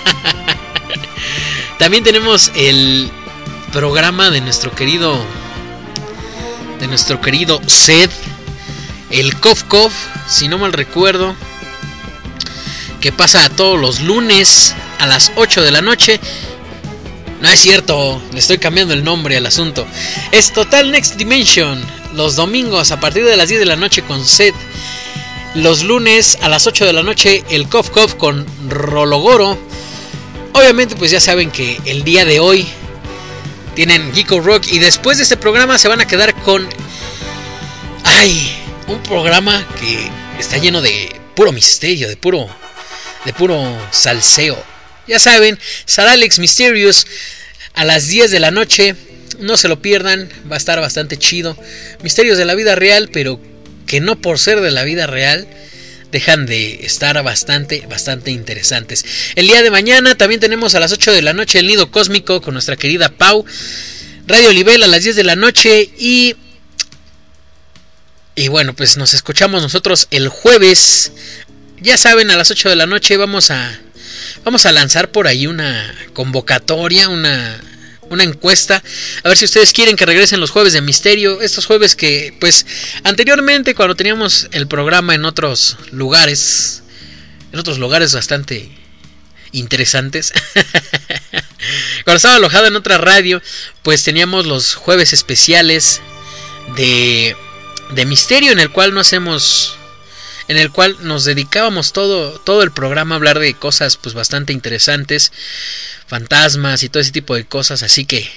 También 1.79 2.03
tenemos 2.03 2.51
el 2.55 3.11
programa 3.71 4.31
de 4.31 4.41
nuestro 4.41 4.71
querido 4.71 5.23
de 6.79 6.87
nuestro 6.87 7.21
querido 7.21 7.61
Sed, 7.67 8.09
el 9.09 9.39
Kof, 9.39 9.93
si 10.27 10.47
no 10.47 10.57
mal 10.57 10.73
recuerdo, 10.73 11.35
que 12.99 13.11
pasa 13.11 13.49
todos 13.49 13.79
los 13.79 14.01
lunes 14.01 14.73
a 14.99 15.07
las 15.07 15.31
8 15.35 15.61
de 15.61 15.71
la 15.71 15.81
noche. 15.81 16.19
No 17.41 17.49
es 17.49 17.59
cierto, 17.59 18.21
le 18.33 18.39
estoy 18.39 18.57
cambiando 18.57 18.93
el 18.93 19.03
nombre 19.03 19.37
al 19.37 19.45
asunto. 19.45 19.85
Es 20.31 20.51
Total 20.53 20.91
Next 20.91 21.15
Dimension, 21.15 21.81
los 22.13 22.35
domingos 22.35 22.91
a 22.91 22.99
partir 22.99 23.25
de 23.25 23.37
las 23.37 23.49
10 23.49 23.59
de 23.59 23.65
la 23.65 23.75
noche 23.75 24.01
con 24.01 24.25
Sed. 24.25 24.53
Los 25.53 25.83
lunes 25.83 26.37
a 26.41 26.49
las 26.49 26.67
8 26.67 26.85
de 26.85 26.93
la 26.93 27.03
noche 27.03 27.43
el 27.49 27.69
Kof 27.69 27.89
con 28.15 28.45
Rologoro. 28.69 29.57
Obviamente 30.53 30.95
pues 30.95 31.11
ya 31.11 31.19
saben 31.19 31.51
que 31.51 31.79
el 31.85 32.03
día 32.03 32.25
de 32.25 32.39
hoy 32.39 32.67
tienen 33.75 34.13
Geeko 34.13 34.39
Rock 34.39 34.67
y 34.71 34.79
después 34.79 35.17
de 35.17 35.23
este 35.23 35.37
programa 35.37 35.77
se 35.77 35.87
van 35.87 36.01
a 36.01 36.07
quedar 36.07 36.33
con 36.43 36.67
ay, 38.03 38.57
un 38.87 39.03
programa 39.03 39.67
que 39.79 40.09
está 40.39 40.57
lleno 40.57 40.81
de 40.81 41.13
puro 41.35 41.51
misterio, 41.51 42.07
de 42.07 42.15
puro 42.15 42.49
de 43.25 43.33
puro 43.33 43.61
salseo. 43.91 44.63
Ya 45.07 45.19
saben, 45.19 45.59
Sar 45.85 46.07
Alex 46.07 46.39
Mysterious 46.39 47.05
a 47.73 47.83
las 47.83 48.07
10 48.07 48.31
de 48.31 48.39
la 48.39 48.51
noche, 48.51 48.95
no 49.39 49.57
se 49.57 49.67
lo 49.67 49.81
pierdan, 49.81 50.29
va 50.49 50.55
a 50.55 50.57
estar 50.57 50.79
bastante 50.79 51.17
chido. 51.17 51.57
Misterios 52.01 52.37
de 52.37 52.45
la 52.45 52.55
vida 52.55 52.75
real, 52.75 53.09
pero 53.11 53.39
que 53.85 53.99
no 53.99 54.21
por 54.21 54.39
ser 54.39 54.61
de 54.61 54.71
la 54.71 54.83
vida 54.83 55.07
real 55.07 55.47
dejan 56.15 56.45
de 56.45 56.85
estar 56.85 57.21
bastante, 57.23 57.85
bastante 57.89 58.31
interesantes. 58.31 59.03
El 59.35 59.47
día 59.47 59.61
de 59.63 59.69
mañana 59.69 60.15
también 60.15 60.39
tenemos 60.39 60.73
a 60.73 60.79
las 60.79 60.93
8 60.93 61.11
de 61.11 61.21
la 61.21 61.33
noche 61.33 61.59
el 61.59 61.67
Nido 61.67 61.91
Cósmico 61.91 62.39
con 62.39 62.53
nuestra 62.53 62.77
querida 62.77 63.09
Pau. 63.09 63.43
Radio 64.25 64.47
Olivel 64.47 64.81
a 64.83 64.87
las 64.87 65.03
10 65.03 65.17
de 65.17 65.23
la 65.25 65.35
noche 65.35 65.89
y... 65.99 66.37
Y 68.33 68.47
bueno, 68.47 68.73
pues 68.73 68.95
nos 68.95 69.13
escuchamos 69.13 69.61
nosotros 69.61 70.07
el 70.09 70.29
jueves. 70.29 71.11
Ya 71.81 71.97
saben, 71.97 72.31
a 72.31 72.37
las 72.37 72.49
8 72.49 72.69
de 72.69 72.77
la 72.77 72.85
noche 72.85 73.17
vamos 73.17 73.51
a... 73.51 73.81
Vamos 74.45 74.65
a 74.65 74.71
lanzar 74.71 75.11
por 75.11 75.27
ahí 75.27 75.47
una 75.47 75.93
convocatoria, 76.13 77.09
una, 77.09 77.59
una 78.09 78.23
encuesta. 78.23 78.83
A 79.23 79.29
ver 79.29 79.37
si 79.37 79.45
ustedes 79.45 79.73
quieren 79.73 79.95
que 79.95 80.05
regresen 80.05 80.39
los 80.39 80.51
jueves 80.51 80.73
de 80.73 80.81
misterio. 80.81 81.41
Estos 81.41 81.65
jueves 81.65 81.95
que, 81.95 82.35
pues, 82.39 82.65
anteriormente 83.03 83.75
cuando 83.75 83.95
teníamos 83.95 84.47
el 84.51 84.67
programa 84.67 85.15
en 85.15 85.25
otros 85.25 85.77
lugares, 85.91 86.83
en 87.51 87.59
otros 87.59 87.79
lugares 87.79 88.13
bastante 88.13 88.69
interesantes. 89.51 90.33
cuando 92.03 92.17
estaba 92.17 92.35
alojado 92.35 92.67
en 92.67 92.75
otra 92.75 92.97
radio, 92.97 93.41
pues 93.83 94.03
teníamos 94.03 94.45
los 94.45 94.75
jueves 94.75 95.13
especiales 95.13 96.01
de, 96.75 97.35
de 97.91 98.05
misterio 98.05 98.51
en 98.51 98.59
el 98.59 98.71
cual 98.71 98.93
no 98.93 98.99
hacemos 98.99 99.77
en 100.47 100.57
el 100.57 100.71
cual 100.71 100.97
nos 101.01 101.25
dedicábamos 101.25 101.93
todo, 101.93 102.39
todo 102.39 102.63
el 102.63 102.71
programa 102.71 103.15
a 103.15 103.17
hablar 103.17 103.39
de 103.39 103.53
cosas 103.53 103.97
pues 103.97 104.13
bastante 104.13 104.53
interesantes, 104.53 105.31
fantasmas 106.07 106.83
y 106.83 106.89
todo 106.89 107.01
ese 107.01 107.11
tipo 107.11 107.35
de 107.35 107.45
cosas, 107.45 107.83
así 107.83 108.05
que 108.05 108.29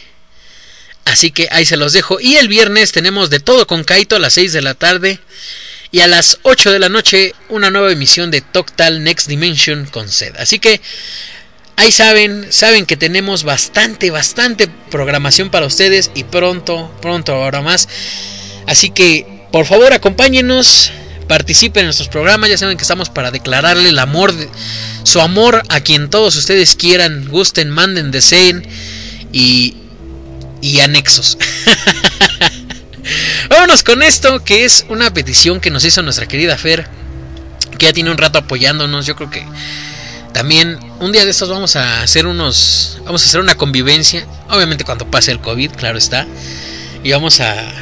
así 1.05 1.31
que 1.31 1.49
ahí 1.51 1.65
se 1.65 1.77
los 1.77 1.93
dejo 1.93 2.21
y 2.21 2.37
el 2.37 2.49
viernes 2.49 2.93
tenemos 2.93 3.31
de 3.31 3.41
todo 3.41 3.67
con 3.67 3.85
Kaito 3.85 4.17
a 4.17 4.19
las 4.19 4.35
6 4.35 4.53
de 4.53 4.63
la 4.63 4.75
tarde 4.75 5.21
y 5.91 6.01
a 6.01 6.07
las 6.07 6.39
8 6.43 6.71
de 6.71 6.79
la 6.79 6.89
noche 6.89 7.35
una 7.49 7.71
nueva 7.71 7.93
emisión 7.93 8.31
de 8.31 8.41
Toctal 8.41 9.03
Next 9.03 9.27
Dimension 9.27 9.87
con 9.87 10.09
Sed. 10.09 10.37
Así 10.37 10.59
que 10.59 10.81
ahí 11.77 11.93
saben, 11.93 12.47
saben 12.51 12.85
que 12.85 12.97
tenemos 12.97 13.45
bastante 13.45 14.11
bastante 14.11 14.69
programación 14.91 15.51
para 15.51 15.67
ustedes 15.67 16.11
y 16.15 16.25
pronto, 16.25 16.95
pronto 17.01 17.33
ahora 17.33 17.63
más. 17.63 17.89
Así 18.67 18.91
que 18.91 19.47
por 19.51 19.65
favor 19.65 19.95
acompáñenos 19.95 20.93
participen 21.29 21.83
en 21.83 21.87
nuestros 21.87 22.09
programas. 22.09 22.51
Ya 22.51 22.59
saben 22.59 22.77
que 22.77 22.83
estamos 22.83 23.11
para 23.11 23.31
declararle 23.31 23.91
el 23.91 23.99
amor, 23.99 24.33
de, 24.33 24.49
su 25.05 25.21
amor 25.21 25.63
a 25.69 25.81
quien 25.81 26.11
todos 26.11 26.35
ustedes 26.37 26.75
quieran, 26.75 27.29
gusten, 27.29 27.71
manden, 27.71 28.11
deseen 28.11 28.67
y, 29.33 29.77
y 30.61 30.81
anexos. 30.81 31.39
Vámonos 33.49 33.83
con 33.83 34.03
esto, 34.03 34.45
que 34.45 34.65
es 34.65 34.85
una 34.89 35.13
petición 35.13 35.61
que 35.61 35.71
nos 35.71 35.85
hizo 35.85 36.03
nuestra 36.03 36.27
querida 36.27 36.59
Fer, 36.59 36.89
que 37.79 37.87
ya 37.87 37.93
tiene 37.93 38.11
un 38.11 38.19
rato 38.19 38.39
apoyándonos. 38.39 39.07
Yo 39.07 39.17
creo 39.17 39.31
que 39.31 39.47
también 40.33 40.79
un 41.01 41.13
día 41.13 41.25
de 41.25 41.31
estos 41.31 41.49
vamos 41.49 41.77
a 41.77 42.03
hacer 42.03 42.27
unos, 42.27 42.99
vamos 43.05 43.23
a 43.23 43.27
hacer 43.27 43.41
una 43.41 43.55
convivencia, 43.55 44.27
obviamente 44.51 44.85
cuando 44.85 45.11
pase 45.11 45.33
el 45.33 45.41
COVID, 45.41 45.73
claro 45.73 45.97
está, 45.97 46.27
y 47.03 47.13
vamos 47.13 47.41
a 47.41 47.73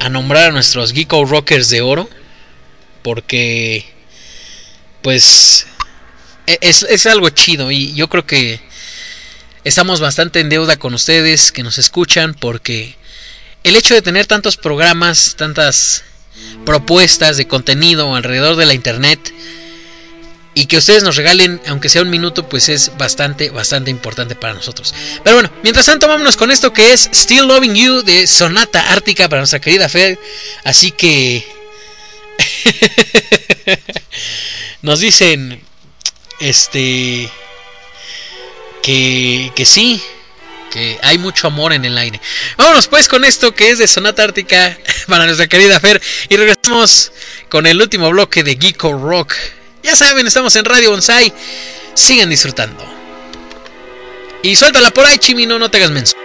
a 0.00 0.08
nombrar 0.08 0.48
a 0.48 0.52
nuestros 0.52 0.92
Geeko 0.92 1.24
Rockers 1.24 1.68
de 1.70 1.80
oro. 1.80 2.08
Porque, 3.02 3.86
pues, 5.02 5.66
es, 6.46 6.82
es, 6.82 7.06
algo 7.06 7.30
chido. 7.30 7.70
Y 7.70 7.94
yo 7.94 8.08
creo 8.08 8.26
que 8.26 8.60
estamos 9.64 10.00
bastante 10.00 10.40
en 10.40 10.48
deuda 10.48 10.76
con 10.76 10.94
ustedes 10.94 11.52
que 11.52 11.62
nos 11.62 11.78
escuchan. 11.78 12.34
Porque 12.34 12.96
el 13.64 13.76
hecho 13.76 13.94
de 13.94 14.02
tener 14.02 14.26
tantos 14.26 14.56
programas, 14.56 15.36
tantas 15.36 16.04
propuestas 16.64 17.36
de 17.36 17.46
contenido 17.46 18.14
alrededor 18.14 18.56
de 18.56 18.66
la 18.66 18.74
internet. 18.74 19.32
Y 20.58 20.66
que 20.66 20.76
ustedes 20.76 21.04
nos 21.04 21.14
regalen, 21.14 21.60
aunque 21.68 21.88
sea 21.88 22.02
un 22.02 22.10
minuto, 22.10 22.48
pues 22.48 22.68
es 22.68 22.90
bastante, 22.98 23.50
bastante 23.50 23.92
importante 23.92 24.34
para 24.34 24.54
nosotros. 24.54 24.92
Pero 25.22 25.36
bueno, 25.36 25.52
mientras 25.62 25.86
tanto, 25.86 26.08
vámonos 26.08 26.36
con 26.36 26.50
esto 26.50 26.72
que 26.72 26.92
es 26.92 27.08
Still 27.14 27.46
Loving 27.46 27.76
You 27.76 28.02
de 28.02 28.26
Sonata 28.26 28.90
Ártica 28.90 29.28
para 29.28 29.38
nuestra 29.38 29.60
querida 29.60 29.88
Fer. 29.88 30.18
Así 30.64 30.90
que. 30.90 31.46
nos 34.82 34.98
dicen. 34.98 35.62
Este. 36.40 37.30
Que, 38.82 39.52
que 39.54 39.64
sí. 39.64 40.02
Que 40.72 40.98
hay 41.04 41.18
mucho 41.18 41.46
amor 41.46 41.72
en 41.72 41.84
el 41.84 41.96
aire. 41.96 42.20
Vámonos 42.56 42.88
pues 42.88 43.06
con 43.06 43.24
esto 43.24 43.54
que 43.54 43.70
es 43.70 43.78
de 43.78 43.86
Sonata 43.86 44.24
Ártica 44.24 44.76
para 45.06 45.24
nuestra 45.24 45.46
querida 45.46 45.78
Fer. 45.78 46.02
Y 46.28 46.36
regresamos 46.36 47.12
con 47.48 47.64
el 47.68 47.80
último 47.80 48.10
bloque 48.10 48.42
de 48.42 48.58
Geeko 48.60 48.92
Rock. 48.94 49.36
Ya 49.82 49.96
saben, 49.96 50.26
estamos 50.26 50.54
en 50.56 50.64
Radio 50.64 50.90
Bonsai. 50.90 51.32
Sigan 51.94 52.30
disfrutando. 52.30 52.84
Y 54.42 54.54
suéltala 54.56 54.90
por 54.90 55.04
ahí, 55.06 55.18
Chimino, 55.18 55.58
no 55.58 55.70
te 55.70 55.78
hagas 55.78 55.90
menso. 55.90 56.17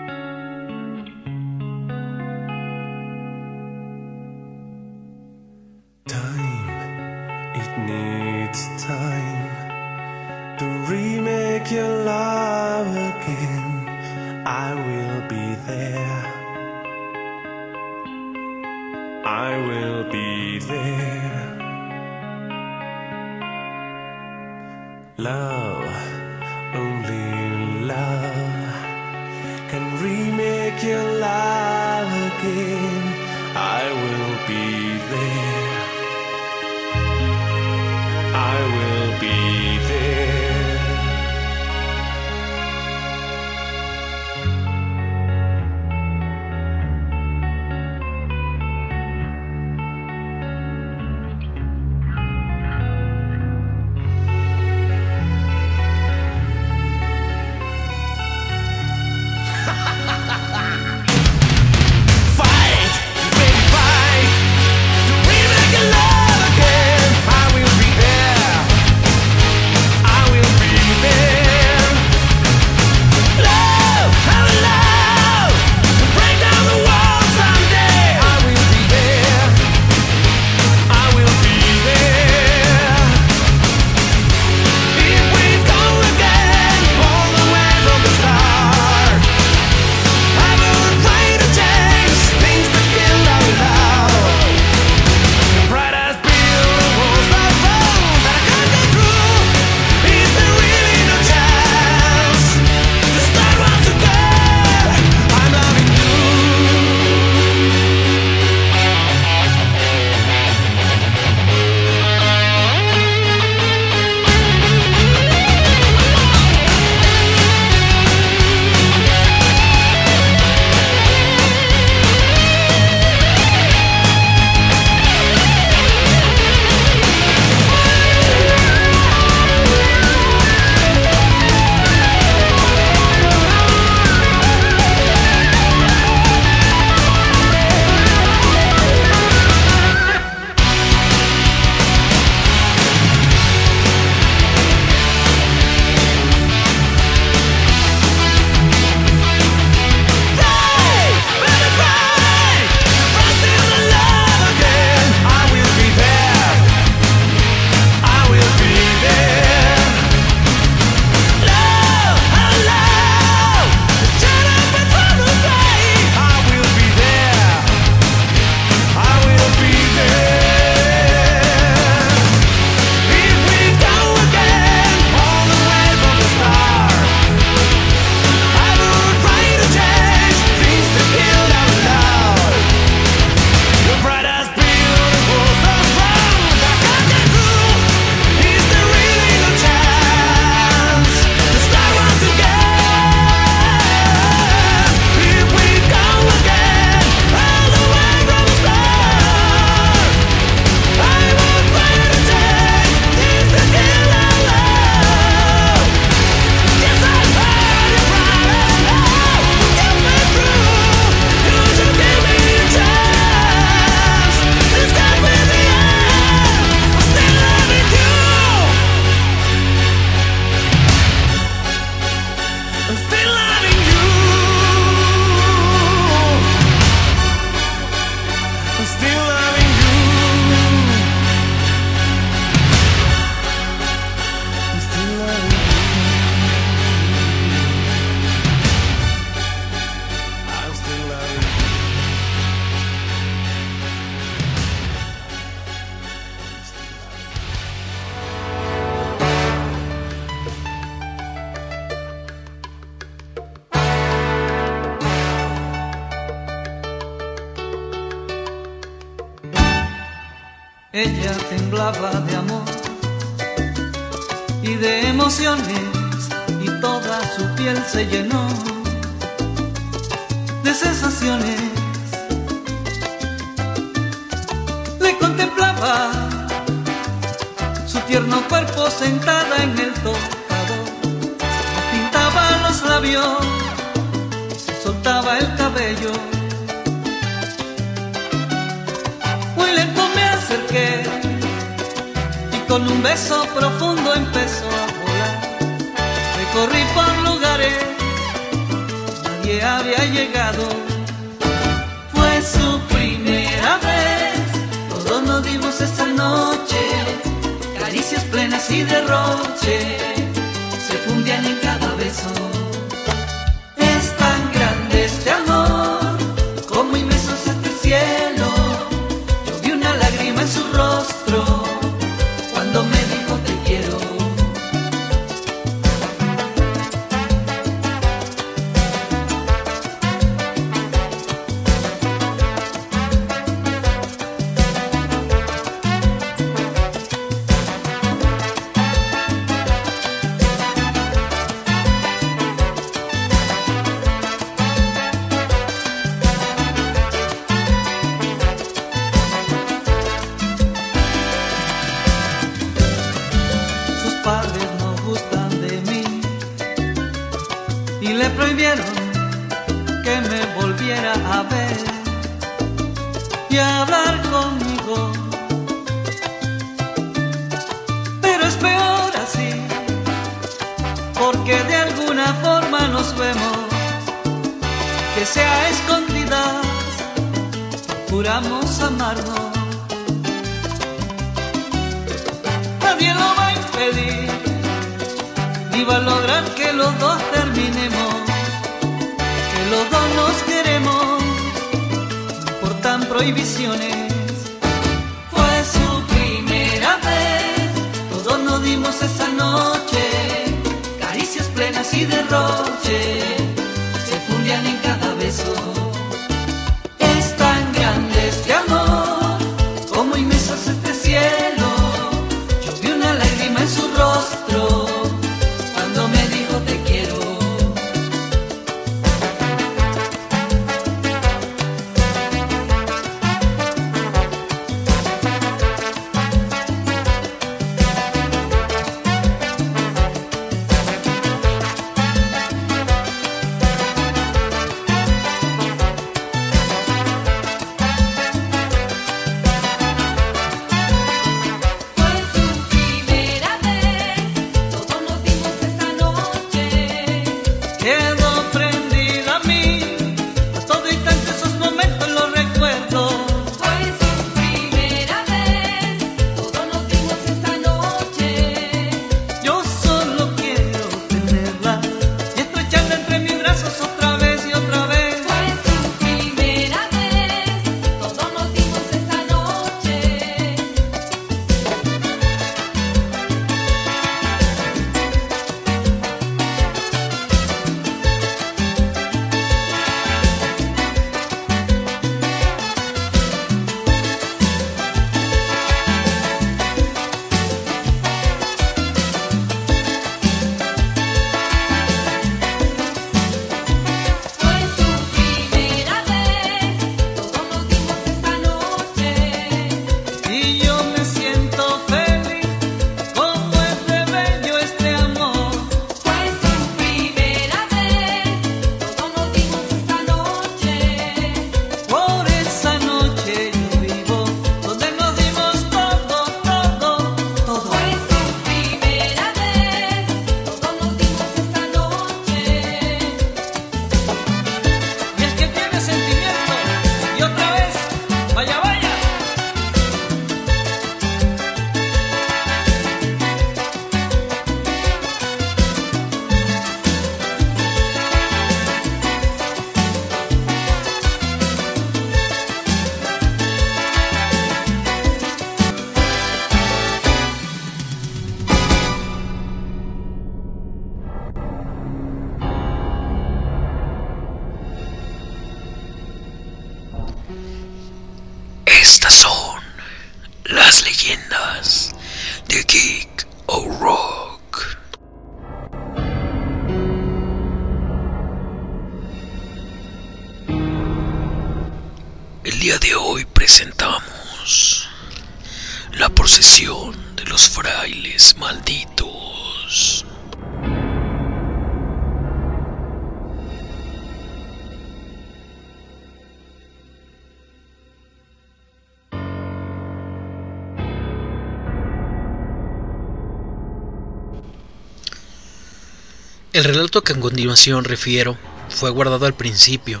El 596.62 596.68
relato 596.68 597.02
que 597.02 597.12
a 597.12 597.18
continuación 597.18 597.82
refiero 597.82 598.38
fue 598.68 598.90
guardado 598.90 599.26
al 599.26 599.34
principio, 599.34 600.00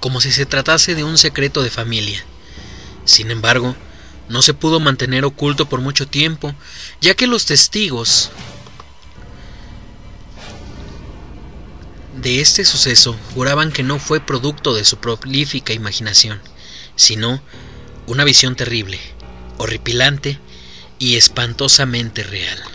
como 0.00 0.20
si 0.20 0.32
se 0.32 0.44
tratase 0.44 0.96
de 0.96 1.04
un 1.04 1.18
secreto 1.18 1.62
de 1.62 1.70
familia. 1.70 2.24
Sin 3.04 3.30
embargo, 3.30 3.76
no 4.28 4.42
se 4.42 4.54
pudo 4.54 4.80
mantener 4.80 5.24
oculto 5.24 5.68
por 5.68 5.80
mucho 5.80 6.08
tiempo, 6.08 6.52
ya 7.00 7.14
que 7.14 7.28
los 7.28 7.46
testigos 7.46 8.30
de 12.20 12.40
este 12.40 12.64
suceso 12.64 13.16
juraban 13.32 13.70
que 13.70 13.84
no 13.84 14.00
fue 14.00 14.18
producto 14.18 14.74
de 14.74 14.84
su 14.84 14.96
prolífica 14.96 15.74
imaginación, 15.74 16.40
sino 16.96 17.40
una 18.08 18.24
visión 18.24 18.56
terrible, 18.56 18.98
horripilante 19.58 20.40
y 20.98 21.14
espantosamente 21.14 22.24
real. 22.24 22.73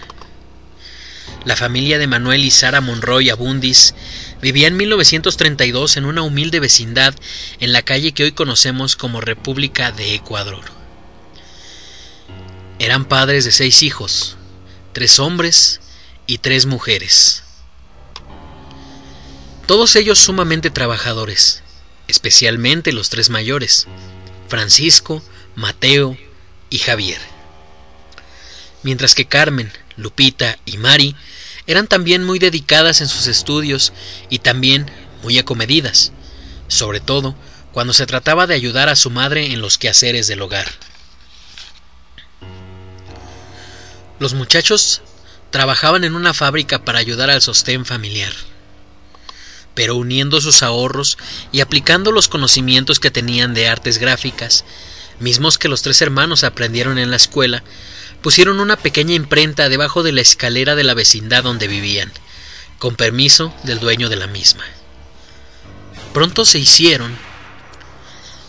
La 1.50 1.56
familia 1.56 1.98
de 1.98 2.06
Manuel 2.06 2.46
y 2.46 2.52
Sara 2.52 2.80
Monroy 2.80 3.32
Abundis 3.32 3.96
vivía 4.40 4.68
en 4.68 4.78
1932 4.78 5.98
en 5.98 6.06
una 6.06 6.22
humilde 6.22 6.60
vecindad 6.60 7.16
en 7.60 7.74
la 7.74 7.82
calle 7.82 8.12
que 8.12 8.22
hoy 8.22 8.34
conocemos 8.34 8.96
como 8.96 9.20
República 9.20 9.92
de 9.92 10.14
Ecuador. 10.14 10.64
Eran 12.78 13.06
padres 13.06 13.46
de 13.46 13.52
seis 13.52 13.82
hijos, 13.82 14.38
tres 14.94 15.18
hombres 15.18 15.82
y 16.28 16.38
tres 16.38 16.68
mujeres. 16.68 17.42
Todos 19.66 19.96
ellos 19.96 20.20
sumamente 20.20 20.70
trabajadores, 20.70 21.64
especialmente 22.08 22.94
los 22.94 23.10
tres 23.10 23.32
mayores, 23.32 23.88
Francisco, 24.50 25.24
Mateo 25.56 26.16
y 26.70 26.78
Javier. 26.78 27.39
Mientras 28.84 29.16
que 29.16 29.26
Carmen, 29.26 29.72
Lupita 29.98 30.58
y 30.66 30.78
Mari 30.78 31.16
eran 31.68 31.88
también 31.88 32.24
muy 32.24 32.40
dedicadas 32.40 33.02
en 33.02 33.08
sus 33.08 33.28
estudios 33.28 33.94
y 34.30 34.40
también 34.40 34.90
muy 35.22 35.38
acomedidas, 35.38 36.12
sobre 36.68 37.00
todo 37.00 37.36
cuando 37.72 37.94
se 37.94 38.06
trataba 38.06 38.48
de 38.48 38.56
ayudar 38.56 38.90
a 38.90 38.96
su 38.96 39.10
madre 39.10 39.54
en 39.54 39.62
los 39.62 39.78
quehaceres 39.78 40.28
del 40.28 40.42
hogar. 40.42 40.68
Los 44.20 44.34
muchachos 44.34 45.02
trabajaban 45.50 46.04
en 46.04 46.16
una 46.16 46.34
fábrica 46.34 46.84
para 46.84 47.00
ayudar 47.00 47.30
al 47.30 47.42
sostén 47.42 47.86
familiar, 47.86 48.34
pero 49.76 49.96
uniendo 49.96 50.42
sus 50.42 50.64
ahorros 50.64 51.18
y 51.52 51.62
aplicando 51.62 52.12
los 52.12 52.28
conocimientos 52.28 53.00
que 53.00 53.12
tenían 53.12 53.54
de 53.54 53.68
artes 53.68 53.98
gráficas, 53.98 54.66
mismos 55.20 55.58
que 55.58 55.70
los 55.70 55.82
tres 55.82 56.02
hermanos 56.02 56.44
aprendieron 56.44 56.98
en 56.98 57.12
la 57.12 57.18
escuela, 57.18 57.64
pusieron 58.22 58.60
una 58.60 58.78
pequeña 58.78 59.14
imprenta 59.14 59.70
debajo 59.70 60.04
de 60.04 60.12
la 60.12 60.22
escalera 60.22 60.76
de 60.76 60.84
la 60.84 60.94
vecindad 60.94 61.44
donde 61.44 61.68
vivían, 61.68 62.12
con 62.78 62.96
permiso 62.96 63.54
del 63.64 63.80
dueño 63.80 64.10
de 64.10 64.16
la 64.16 64.28
misma. 64.28 64.64
Pronto 66.14 66.46
se 66.46 66.60
hicieron 66.60 67.18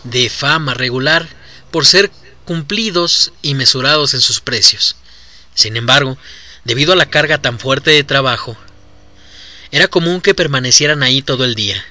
de 0.03 0.29
fama 0.29 0.73
regular 0.73 1.27
por 1.69 1.85
ser 1.85 2.11
cumplidos 2.45 3.33
y 3.41 3.53
mesurados 3.53 4.13
en 4.13 4.21
sus 4.21 4.41
precios. 4.41 4.95
Sin 5.53 5.77
embargo, 5.77 6.17
debido 6.63 6.93
a 6.93 6.95
la 6.95 7.05
carga 7.05 7.37
tan 7.37 7.59
fuerte 7.59 7.91
de 7.91 8.03
trabajo, 8.03 8.57
era 9.71 9.87
común 9.87 10.21
que 10.21 10.33
permanecieran 10.35 11.03
ahí 11.03 11.21
todo 11.21 11.45
el 11.45 11.55
día. 11.55 11.85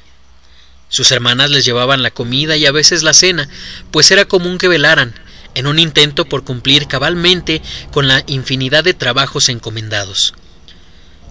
Sus 0.89 1.13
hermanas 1.13 1.51
les 1.51 1.65
llevaban 1.65 2.03
la 2.03 2.11
comida 2.11 2.57
y 2.57 2.67
a 2.67 2.73
veces 2.73 3.03
la 3.03 3.15
cena, 3.15 3.49
pues 3.91 4.11
era 4.11 4.25
común 4.25 4.59
que 4.59 4.69
velaran, 4.69 5.15
en 5.55 5.67
un 5.67 5.79
intento 5.79 6.25
por 6.25 6.45
cumplir 6.45 6.87
cabalmente 6.87 7.63
con 7.93 8.09
la 8.09 8.23
infinidad 8.27 8.85
de 8.85 8.95
trabajos 8.95 9.49
encomendados. 9.49 10.35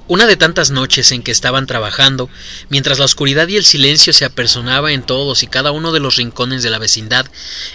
Una 0.10 0.26
de 0.26 0.38
tantas 0.38 0.72
noches 0.72 1.12
en 1.12 1.22
que 1.22 1.32
estaban 1.32 1.68
trabajando, 1.68 2.32
mientras 2.70 2.98
la 2.98 3.06
oscuridad 3.06 3.48
y 3.48 3.58
el 3.58 3.64
silencio 3.64 4.12
se 4.12 4.26
apersonaba 4.26 4.92
en 4.92 5.04
todos 5.04 5.44
y 5.44 5.48
cada 5.48 5.72
uno 5.72 5.92
de 5.92 6.00
los 6.00 6.16
rincones 6.16 6.64
de 6.64 6.72
la 6.72 6.80
vecindad, 6.80 7.28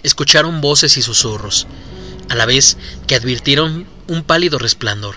escucharon 0.02 0.60
voces 0.60 0.96
y 0.96 1.02
susurros, 1.02 1.68
a 2.28 2.34
la 2.34 2.44
vez 2.44 2.76
que 3.06 3.14
advirtieron 3.14 3.86
un 4.08 4.24
pálido 4.24 4.58
resplandor. 4.58 5.14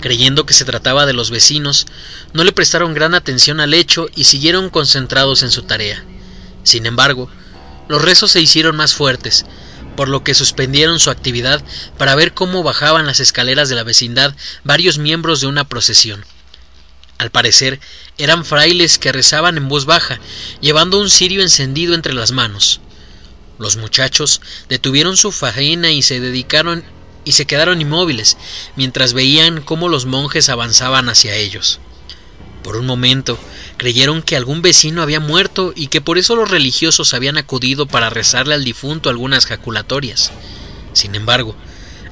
Creyendo 0.00 0.46
que 0.46 0.54
se 0.54 0.64
trataba 0.64 1.06
de 1.06 1.12
los 1.12 1.30
vecinos, 1.30 1.86
no 2.32 2.42
le 2.42 2.50
prestaron 2.50 2.92
gran 2.92 3.14
atención 3.14 3.60
al 3.60 3.72
hecho 3.72 4.08
y 4.16 4.24
siguieron 4.24 4.68
concentrados 4.68 5.44
en 5.44 5.52
su 5.52 5.62
tarea. 5.62 6.04
Sin 6.64 6.86
embargo, 6.86 7.30
los 7.88 8.02
rezos 8.02 8.32
se 8.32 8.40
hicieron 8.40 8.76
más 8.76 8.94
fuertes, 8.94 9.46
por 9.96 10.08
lo 10.08 10.22
que 10.22 10.34
suspendieron 10.34 11.00
su 11.00 11.10
actividad 11.10 11.64
para 11.98 12.14
ver 12.14 12.34
cómo 12.34 12.62
bajaban 12.62 13.06
las 13.06 13.20
escaleras 13.20 13.68
de 13.68 13.74
la 13.74 13.82
vecindad 13.82 14.34
varios 14.62 14.98
miembros 14.98 15.40
de 15.40 15.46
una 15.46 15.64
procesión. 15.64 16.24
Al 17.18 17.30
parecer, 17.30 17.80
eran 18.18 18.44
frailes 18.44 18.98
que 18.98 19.10
rezaban 19.12 19.56
en 19.56 19.68
voz 19.68 19.86
baja, 19.86 20.20
llevando 20.60 21.00
un 21.00 21.10
cirio 21.10 21.42
encendido 21.42 21.94
entre 21.94 22.12
las 22.12 22.32
manos. 22.32 22.80
Los 23.58 23.76
muchachos 23.76 24.42
detuvieron 24.68 25.16
su 25.16 25.32
faena 25.32 25.90
y 25.90 26.02
se 26.02 26.20
dedicaron 26.20 26.84
y 27.24 27.32
se 27.32 27.46
quedaron 27.46 27.80
inmóviles 27.80 28.36
mientras 28.76 29.12
veían 29.12 29.60
cómo 29.62 29.88
los 29.88 30.06
monjes 30.06 30.48
avanzaban 30.48 31.08
hacia 31.08 31.34
ellos. 31.34 31.80
Por 32.66 32.76
un 32.76 32.84
momento 32.84 33.38
creyeron 33.76 34.22
que 34.22 34.34
algún 34.34 34.60
vecino 34.60 35.00
había 35.00 35.20
muerto 35.20 35.72
y 35.76 35.86
que 35.86 36.00
por 36.00 36.18
eso 36.18 36.34
los 36.34 36.50
religiosos 36.50 37.14
habían 37.14 37.38
acudido 37.38 37.86
para 37.86 38.10
rezarle 38.10 38.54
al 38.54 38.64
difunto 38.64 39.08
algunas 39.08 39.46
jaculatorias. 39.46 40.32
Sin 40.92 41.14
embargo, 41.14 41.54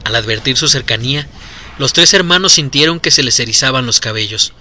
al 0.05 0.15
advertir 0.15 0.57
su 0.57 0.69
cercanía, 0.69 1.27
los 1.77 1.93
tres 1.93 2.15
hermanos 2.15 2.53
sintieron 2.53 3.01
que 3.01 3.11
se 3.11 3.25
les 3.25 3.41
erizaban 3.41 3.85
los 3.85 3.99
cabellos, 3.99 4.53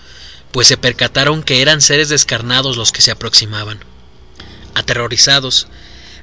pues 0.52 0.66
se 0.66 0.78
percataron 0.78 1.44
que 1.44 1.62
eran 1.62 1.80
seres 1.80 2.10
descarnados 2.10 2.76
los 2.76 2.92
que 2.92 3.04
se 3.04 3.12
aproximaban. 3.12 3.78
Aterrorizados, 4.74 5.68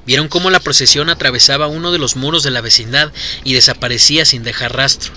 vieron 0.05 0.27
cómo 0.27 0.51
la 0.51 0.59
procesión 0.59 1.11
atravesaba 1.11 1.69
uno 1.69 1.93
de 1.93 1.99
los 1.99 2.17
muros 2.17 2.43
de 2.43 2.51
la 2.51 2.61
vecindad 2.61 3.13
y 3.45 3.55
desaparecía 3.55 4.25
sin 4.25 4.43
dejar 4.43 4.75
rastro. 4.75 5.13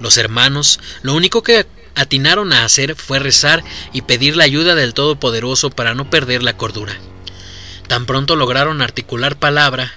Los 0.00 0.16
hermanos 0.16 0.80
lo 1.02 1.12
único 1.12 1.42
que 1.42 1.66
atinaron 1.94 2.52
a 2.52 2.64
hacer 2.64 2.96
fue 2.96 3.18
rezar 3.18 3.62
y 3.92 4.02
pedir 4.02 4.36
la 4.36 4.44
ayuda 4.44 4.74
del 4.74 4.94
Todopoderoso 4.94 5.70
para 5.70 5.94
no 5.94 6.10
perder 6.10 6.42
la 6.42 6.56
cordura. 6.56 6.96
Tan 7.88 8.06
pronto 8.06 8.36
lograron 8.36 8.82
articular 8.82 9.38
palabra, 9.38 9.92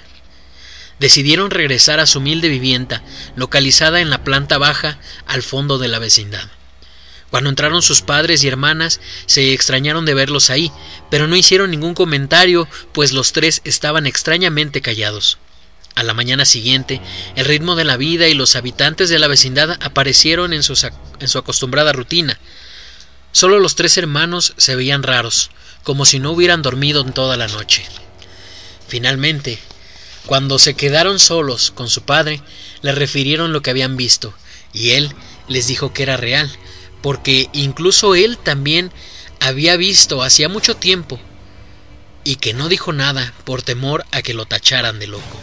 decidieron 0.99 1.51
regresar 1.51 1.99
a 1.99 2.07
su 2.07 2.19
humilde 2.19 2.49
vivienda, 2.49 3.03
localizada 3.35 4.01
en 4.01 4.09
la 4.09 4.23
planta 4.23 4.57
baja 4.57 4.99
al 5.25 5.43
fondo 5.43 5.77
de 5.77 5.87
la 5.87 5.99
vecindad. 5.99 6.49
Cuando 7.29 7.49
entraron 7.49 7.81
sus 7.81 8.01
padres 8.01 8.43
y 8.43 8.47
hermanas, 8.47 9.01
se 9.25 9.53
extrañaron 9.53 10.05
de 10.05 10.13
verlos 10.13 10.49
ahí, 10.49 10.71
pero 11.11 11.27
no 11.27 11.35
hicieron 11.35 11.71
ningún 11.71 11.93
comentario, 11.93 12.67
pues 12.93 13.11
los 13.11 13.33
tres 13.33 13.61
estaban 13.65 14.05
extrañamente 14.05 14.81
callados. 14.81 15.37
A 15.97 16.03
la 16.03 16.13
mañana 16.13 16.45
siguiente, 16.45 17.01
el 17.35 17.45
ritmo 17.45 17.75
de 17.75 17.83
la 17.83 17.97
vida 17.97 18.27
y 18.27 18.35
los 18.35 18.55
habitantes 18.55 19.09
de 19.09 19.17
la 19.17 19.27
vecindad 19.27 19.79
aparecieron 19.81 20.53
en 20.53 20.61
su, 20.61 20.77
en 21.19 21.27
su 21.27 21.39
acostumbrada 21.39 21.91
rutina. 21.91 22.39
Solo 23.31 23.57
los 23.57 23.73
tres 23.75 23.97
hermanos 23.97 24.53
se 24.57 24.75
veían 24.75 25.01
raros, 25.01 25.49
como 25.81 26.05
si 26.05 26.19
no 26.19 26.33
hubieran 26.33 26.61
dormido 26.61 27.01
en 27.01 27.13
toda 27.13 27.35
la 27.35 27.47
noche. 27.47 27.83
Finalmente, 28.87 29.57
cuando 30.27 30.59
se 30.59 30.75
quedaron 30.75 31.17
solos 31.17 31.71
con 31.71 31.89
su 31.89 32.03
padre, 32.03 32.43
le 32.83 32.91
refirieron 32.91 33.51
lo 33.51 33.63
que 33.63 33.71
habían 33.71 33.97
visto, 33.97 34.35
y 34.73 34.91
él 34.91 35.11
les 35.47 35.65
dijo 35.65 35.93
que 35.93 36.03
era 36.03 36.15
real, 36.15 36.47
porque 37.01 37.49
incluso 37.53 38.13
él 38.13 38.37
también 38.37 38.91
había 39.39 39.77
visto 39.77 40.21
hacía 40.21 40.47
mucho 40.47 40.75
tiempo, 40.75 41.19
y 42.23 42.35
que 42.35 42.53
no 42.53 42.69
dijo 42.69 42.93
nada 42.93 43.33
por 43.45 43.63
temor 43.63 44.05
a 44.11 44.21
que 44.21 44.35
lo 44.35 44.45
tacharan 44.45 44.99
de 44.99 45.07
loco. 45.07 45.41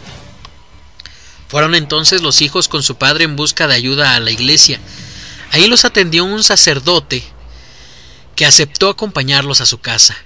Fueron 1.55 1.73
entonces 1.73 2.21
los 2.21 2.41
hijos 2.41 2.67
con 2.67 2.83
su 2.83 2.97
padre 2.97 3.23
en 3.23 3.37
busca 3.37 3.65
de 3.65 3.75
ayuda 3.75 4.17
a 4.17 4.19
la 4.19 4.29
iglesia. 4.29 4.77
Ahí 5.51 5.67
los 5.67 5.85
atendió 5.85 6.25
un 6.25 6.43
sacerdote 6.43 7.23
que 8.35 8.45
aceptó 8.45 8.89
acompañarlos 8.89 9.61
a 9.61 9.65
su 9.65 9.77
casa. 9.77 10.17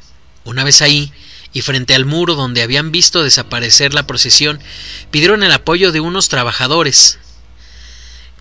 Una 0.43 0.63
vez 0.63 0.81
ahí, 0.81 1.13
y 1.53 1.61
frente 1.61 1.93
al 1.93 2.05
muro 2.05 2.33
donde 2.33 2.63
habían 2.63 2.91
visto 2.91 3.21
desaparecer 3.21 3.93
la 3.93 4.07
procesión, 4.07 4.59
pidieron 5.11 5.43
el 5.43 5.51
apoyo 5.51 5.91
de 5.91 5.99
unos 5.99 6.29
trabajadores 6.29 7.19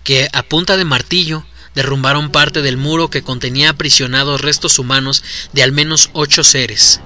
que 0.03 0.27
a 0.33 0.41
punta 0.41 0.75
de 0.75 0.85
martillo 0.85 1.45
derrumbaron 1.75 2.31
parte 2.31 2.63
del 2.63 2.77
muro 2.77 3.11
que 3.11 3.21
contenía 3.21 3.69
aprisionados 3.69 4.41
restos 4.41 4.79
humanos 4.79 5.23
de 5.53 5.61
al 5.61 5.73
menos 5.73 6.09
ocho 6.13 6.43
seres. 6.43 7.01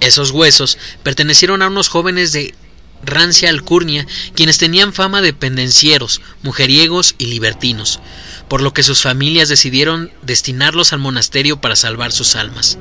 Esos 0.00 0.30
huesos 0.30 0.76
pertenecieron 1.02 1.62
a 1.62 1.68
unos 1.68 1.88
jóvenes 1.88 2.32
de 2.32 2.54
rancia 3.02 3.50
alcurnia, 3.50 4.06
quienes 4.34 4.58
tenían 4.58 4.92
fama 4.92 5.22
de 5.22 5.32
pendencieros, 5.32 6.20
mujeriegos 6.42 7.14
y 7.18 7.26
libertinos, 7.26 8.00
por 8.48 8.60
lo 8.60 8.72
que 8.72 8.82
sus 8.82 9.02
familias 9.02 9.48
decidieron 9.48 10.12
destinarlos 10.22 10.92
al 10.92 10.98
monasterio 10.98 11.60
para 11.60 11.76
salvar 11.76 12.12
sus 12.12 12.36
almas. 12.36 12.78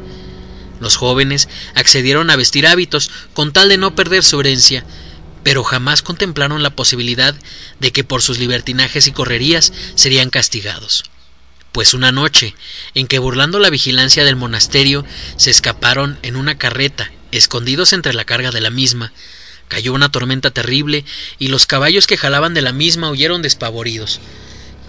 Los 0.79 0.95
jóvenes 0.95 1.47
accedieron 1.75 2.29
a 2.29 2.35
vestir 2.35 2.65
hábitos 2.65 3.11
con 3.33 3.53
tal 3.53 3.69
de 3.69 3.77
no 3.77 3.95
perder 3.95 4.23
su 4.23 4.39
herencia, 4.39 4.83
pero 5.43 5.63
jamás 5.63 6.01
contemplaron 6.01 6.63
la 6.63 6.75
posibilidad 6.75 7.35
de 7.79 7.91
que 7.91 8.03
por 8.03 8.21
sus 8.21 8.39
libertinajes 8.39 9.07
y 9.07 9.11
correrías 9.11 9.73
serían 9.95 10.29
castigados. 10.29 11.03
Pues 11.71 11.93
una 11.93 12.11
noche, 12.11 12.53
en 12.95 13.07
que 13.07 13.19
burlando 13.19 13.57
la 13.59 13.69
vigilancia 13.69 14.25
del 14.25 14.35
monasterio, 14.35 15.05
se 15.37 15.51
escaparon 15.51 16.19
en 16.21 16.35
una 16.35 16.57
carreta, 16.57 17.11
escondidos 17.31 17.93
entre 17.93 18.13
la 18.13 18.25
carga 18.25 18.51
de 18.51 18.59
la 18.59 18.69
misma, 18.69 19.13
Cayó 19.71 19.93
una 19.93 20.11
tormenta 20.11 20.51
terrible 20.51 21.05
y 21.39 21.47
los 21.47 21.65
caballos 21.65 22.05
que 22.05 22.17
jalaban 22.17 22.53
de 22.53 22.61
la 22.61 22.73
misma 22.73 23.09
huyeron 23.09 23.41
despavoridos, 23.41 24.19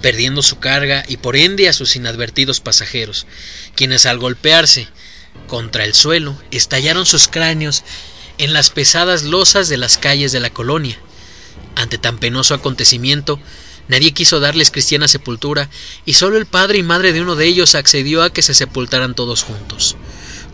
perdiendo 0.01 0.43
su 0.43 0.59
carga 0.59 1.05
y 1.07 1.19
por 1.19 1.37
ende 1.37 1.69
a 1.69 1.73
sus 1.73 1.95
inadvertidos 1.95 2.59
pasajeros, 2.59 3.29
quienes 3.77 4.07
al 4.07 4.19
golpearse 4.19 4.89
contra 5.47 5.85
el 5.85 5.95
suelo 5.95 6.37
estallaron 6.51 7.07
sus 7.07 7.29
cráneos 7.29 7.85
en 8.39 8.53
las 8.53 8.71
pesadas 8.71 9.23
losas 9.23 9.69
de 9.69 9.77
las 9.77 9.99
calles 9.99 10.33
de 10.33 10.41
la 10.41 10.51
colonia. 10.51 10.99
Ante 11.77 11.97
tan 11.97 12.19
penoso 12.19 12.53
acontecimiento, 12.53 13.39
nadie 13.87 14.11
quiso 14.11 14.41
darles 14.41 14.73
cristiana 14.73 15.07
sepultura 15.07 15.71
y 16.05 16.15
solo 16.15 16.39
el 16.39 16.47
padre 16.47 16.79
y 16.79 16.83
madre 16.83 17.13
de 17.13 17.23
uno 17.23 17.37
de 17.37 17.47
ellos 17.47 17.77
accedió 17.77 18.25
a 18.25 18.33
que 18.33 18.43
se 18.43 18.53
sepultaran 18.53 19.15
todos 19.15 19.45
juntos, 19.45 19.95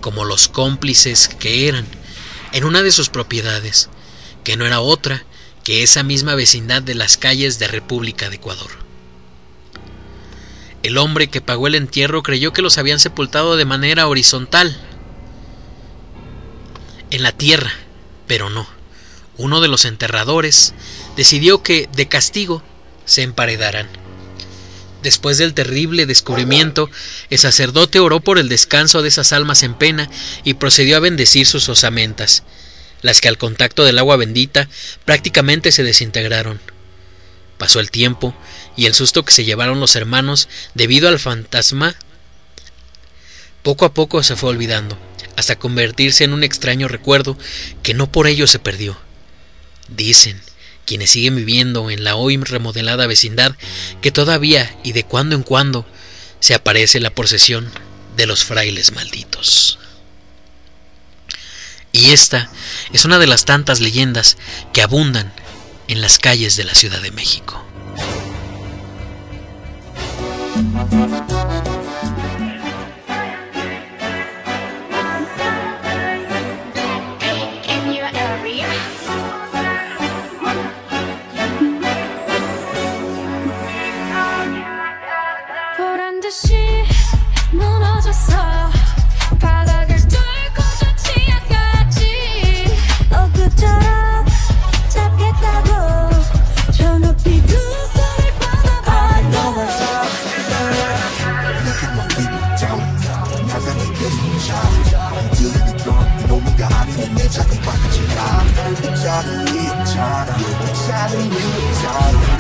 como 0.03 0.27
los 0.27 0.49
cómplices 0.49 1.29
que 1.29 1.67
eran, 1.67 1.87
en 2.53 2.65
una 2.65 2.83
de 2.83 2.93
sus 2.93 3.09
propiedades, 3.09 3.89
que 4.49 4.57
no 4.57 4.65
era 4.65 4.81
otra 4.81 5.27
que 5.63 5.83
esa 5.83 6.03
misma 6.03 6.35
vecindad 6.35 6.81
de 6.81 6.95
las 6.95 7.19
calles 7.19 7.59
de 7.59 7.69
República 7.69 8.31
de 8.31 8.37
Ecuador. 8.37 8.71
El 10.83 10.97
hombre 10.97 11.29
que 11.29 11.43
pagó 11.43 11.67
el 11.67 11.75
entierro 11.75 12.23
creyó 12.23 12.55
que 12.55 12.63
los 12.63 12.79
habían 12.79 12.99
sepultado 12.99 13.59
de 13.59 13.67
manera 13.67 14.09
horizontal, 14.09 14.75
en 17.11 17.23
la 17.23 17.33
tierra, 17.33 17.71
pero 18.27 18.49
no. 18.49 18.67
Uno 19.37 19.61
de 19.61 19.69
los 19.69 19.85
enterradores 19.85 20.73
decidió 21.15 21.63
que, 21.63 21.87
de 21.95 22.09
castigo, 22.09 22.63
se 23.05 23.25
emparedaran. 23.25 23.87
Después 25.03 25.37
del 25.37 25.53
terrible 25.53 26.07
descubrimiento, 26.07 26.89
el 27.29 27.39
sacerdote 27.39 28.01
oró 28.01 28.21
por 28.21 28.39
el 28.39 28.49
descanso 28.49 29.03
de 29.03 29.09
esas 29.09 29.35
almas 29.35 29.63
en 29.63 29.75
pena 29.75 30.09
y 30.43 30.55
procedió 30.55 30.97
a 30.97 31.01
bendecir 31.01 31.47
sus 31.47 31.69
osamentas, 31.69 32.45
las 33.03 33.21
que 33.21 33.29
al 33.29 33.39
contacto 33.39 33.85
del 33.85 33.99
agua 33.99 34.17
bendita 34.17 34.69
prácticamente 35.05 35.73
se 35.73 35.83
desintegraron. 35.83 36.61
Pasó 37.59 37.81
el 37.81 37.91
tiempo 37.91 38.35
y 38.77 38.87
el 38.87 38.95
susto 38.95 39.25
que 39.25 39.33
se 39.33 39.45
llevaron 39.45 39.81
los 39.81 39.97
hermanos 39.97 40.49
debido 40.75 41.09
al 41.09 41.19
fantasma 41.19 41.97
poco 43.63 43.85
a 43.85 43.93
poco 43.93 44.23
se 44.23 44.37
fue 44.37 44.51
olvidando, 44.51 44.97
hasta 45.37 45.59
convertirse 45.59 46.25
en 46.25 46.33
un 46.33 46.43
extraño 46.43 46.89
recuerdo 46.89 47.37
que 47.83 47.93
no 47.93 48.11
por 48.11 48.27
ello 48.27 48.47
se 48.47 48.59
perdió. 48.59 48.97
Dicen 49.89 50.41
quienes 50.87 51.11
siguen 51.11 51.37
viviendo 51.37 51.91
en 51.91 52.03
la 52.03 52.17
hoy 52.17 52.39
remodelada 52.39 53.07
vecindad 53.07 53.55
que 54.01 54.11
todavía 54.11 54.75
y 54.85 54.93
de 54.93 55.05
cuando 55.05 55.37
en 55.37 55.43
cuando 55.43 55.87
se 56.41 56.55
aparece 56.55 56.99
la 56.99 57.11
procesión 57.11 57.71
de 58.17 58.27
los 58.27 58.45
frailes 58.45 58.93
malditos. 58.93 59.79
Y 61.99 62.13
esta 62.13 62.49
es 62.93 63.05
una 63.05 63.19
de 63.19 63.27
las 63.27 63.45
tantas 63.45 63.81
leyendas 63.81 64.37
que 64.73 64.83
abundan 64.83 65.33
en 65.89 66.01
las 66.01 66.21
calles 66.21 66.57
de 66.57 66.63
la 66.63 66.77
Ciudad 66.77 67.03
de 67.03 67.11
México. 67.11 67.61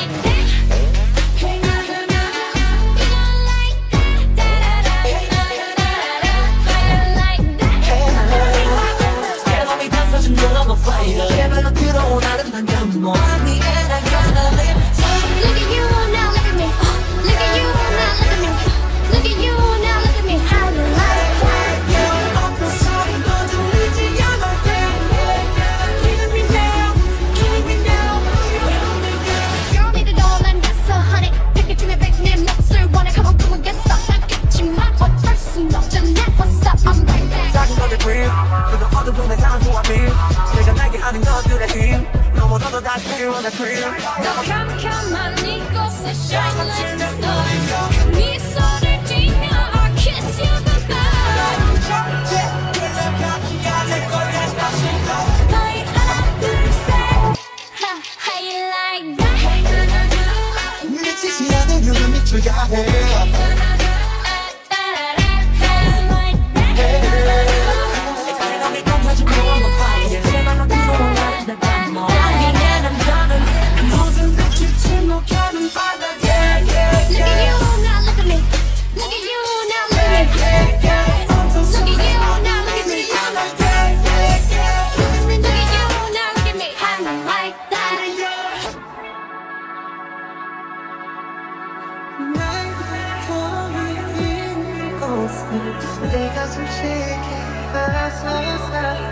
not 10.13 10.17
afraid. 10.21 10.31
I'm 10.33 10.53
not 10.53 10.71
afraid. 10.71 11.15
I'm 11.19 11.49
not 11.49 11.75
afraid. 11.75 12.69
I'm 12.71 13.01
not 13.01 13.17
afraid. 13.17 13.50
작은 37.51 37.75
것들 37.75 37.97
그림. 37.99 38.29
그도 38.71 38.85
어두운 38.97 39.37
상한 39.37 39.61
소와 39.61 39.81
빌 39.83 40.05
내가 40.55 40.73
날게 40.73 40.97
하는 40.97 41.21
것들의 41.21 41.67
힘. 41.69 42.07
너무너도 42.33 42.81
다시 42.81 43.15
필요한 43.15 43.43
내 43.43 43.49
그림. 43.51 43.81
너 44.23 44.41
캄캄한 44.43 45.37
이곳에 45.39 46.11
shine 46.11 46.67
like 46.67 47.01
a 47.01 47.07
star 47.07 47.45
star 48.39 48.71
미치지 60.89 61.55
않은 61.55 61.83
유름이 61.85 62.25
출가해 62.25 63.80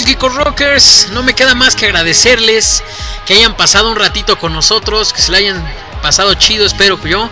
queridos 0.00 0.34
Rockers, 0.34 1.08
no 1.12 1.22
me 1.22 1.34
queda 1.34 1.54
más 1.54 1.76
que 1.76 1.84
agradecerles 1.84 2.82
que 3.26 3.34
hayan 3.34 3.54
pasado 3.56 3.90
un 3.90 3.96
ratito 3.96 4.38
con 4.38 4.54
nosotros, 4.54 5.12
que 5.12 5.20
se 5.20 5.30
lo 5.30 5.36
hayan 5.36 5.62
pasado 6.00 6.32
chido, 6.32 6.64
espero 6.64 6.98
que 6.98 7.10
yo. 7.10 7.28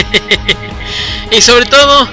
y 1.30 1.40
sobre 1.40 1.64
todo, 1.64 2.06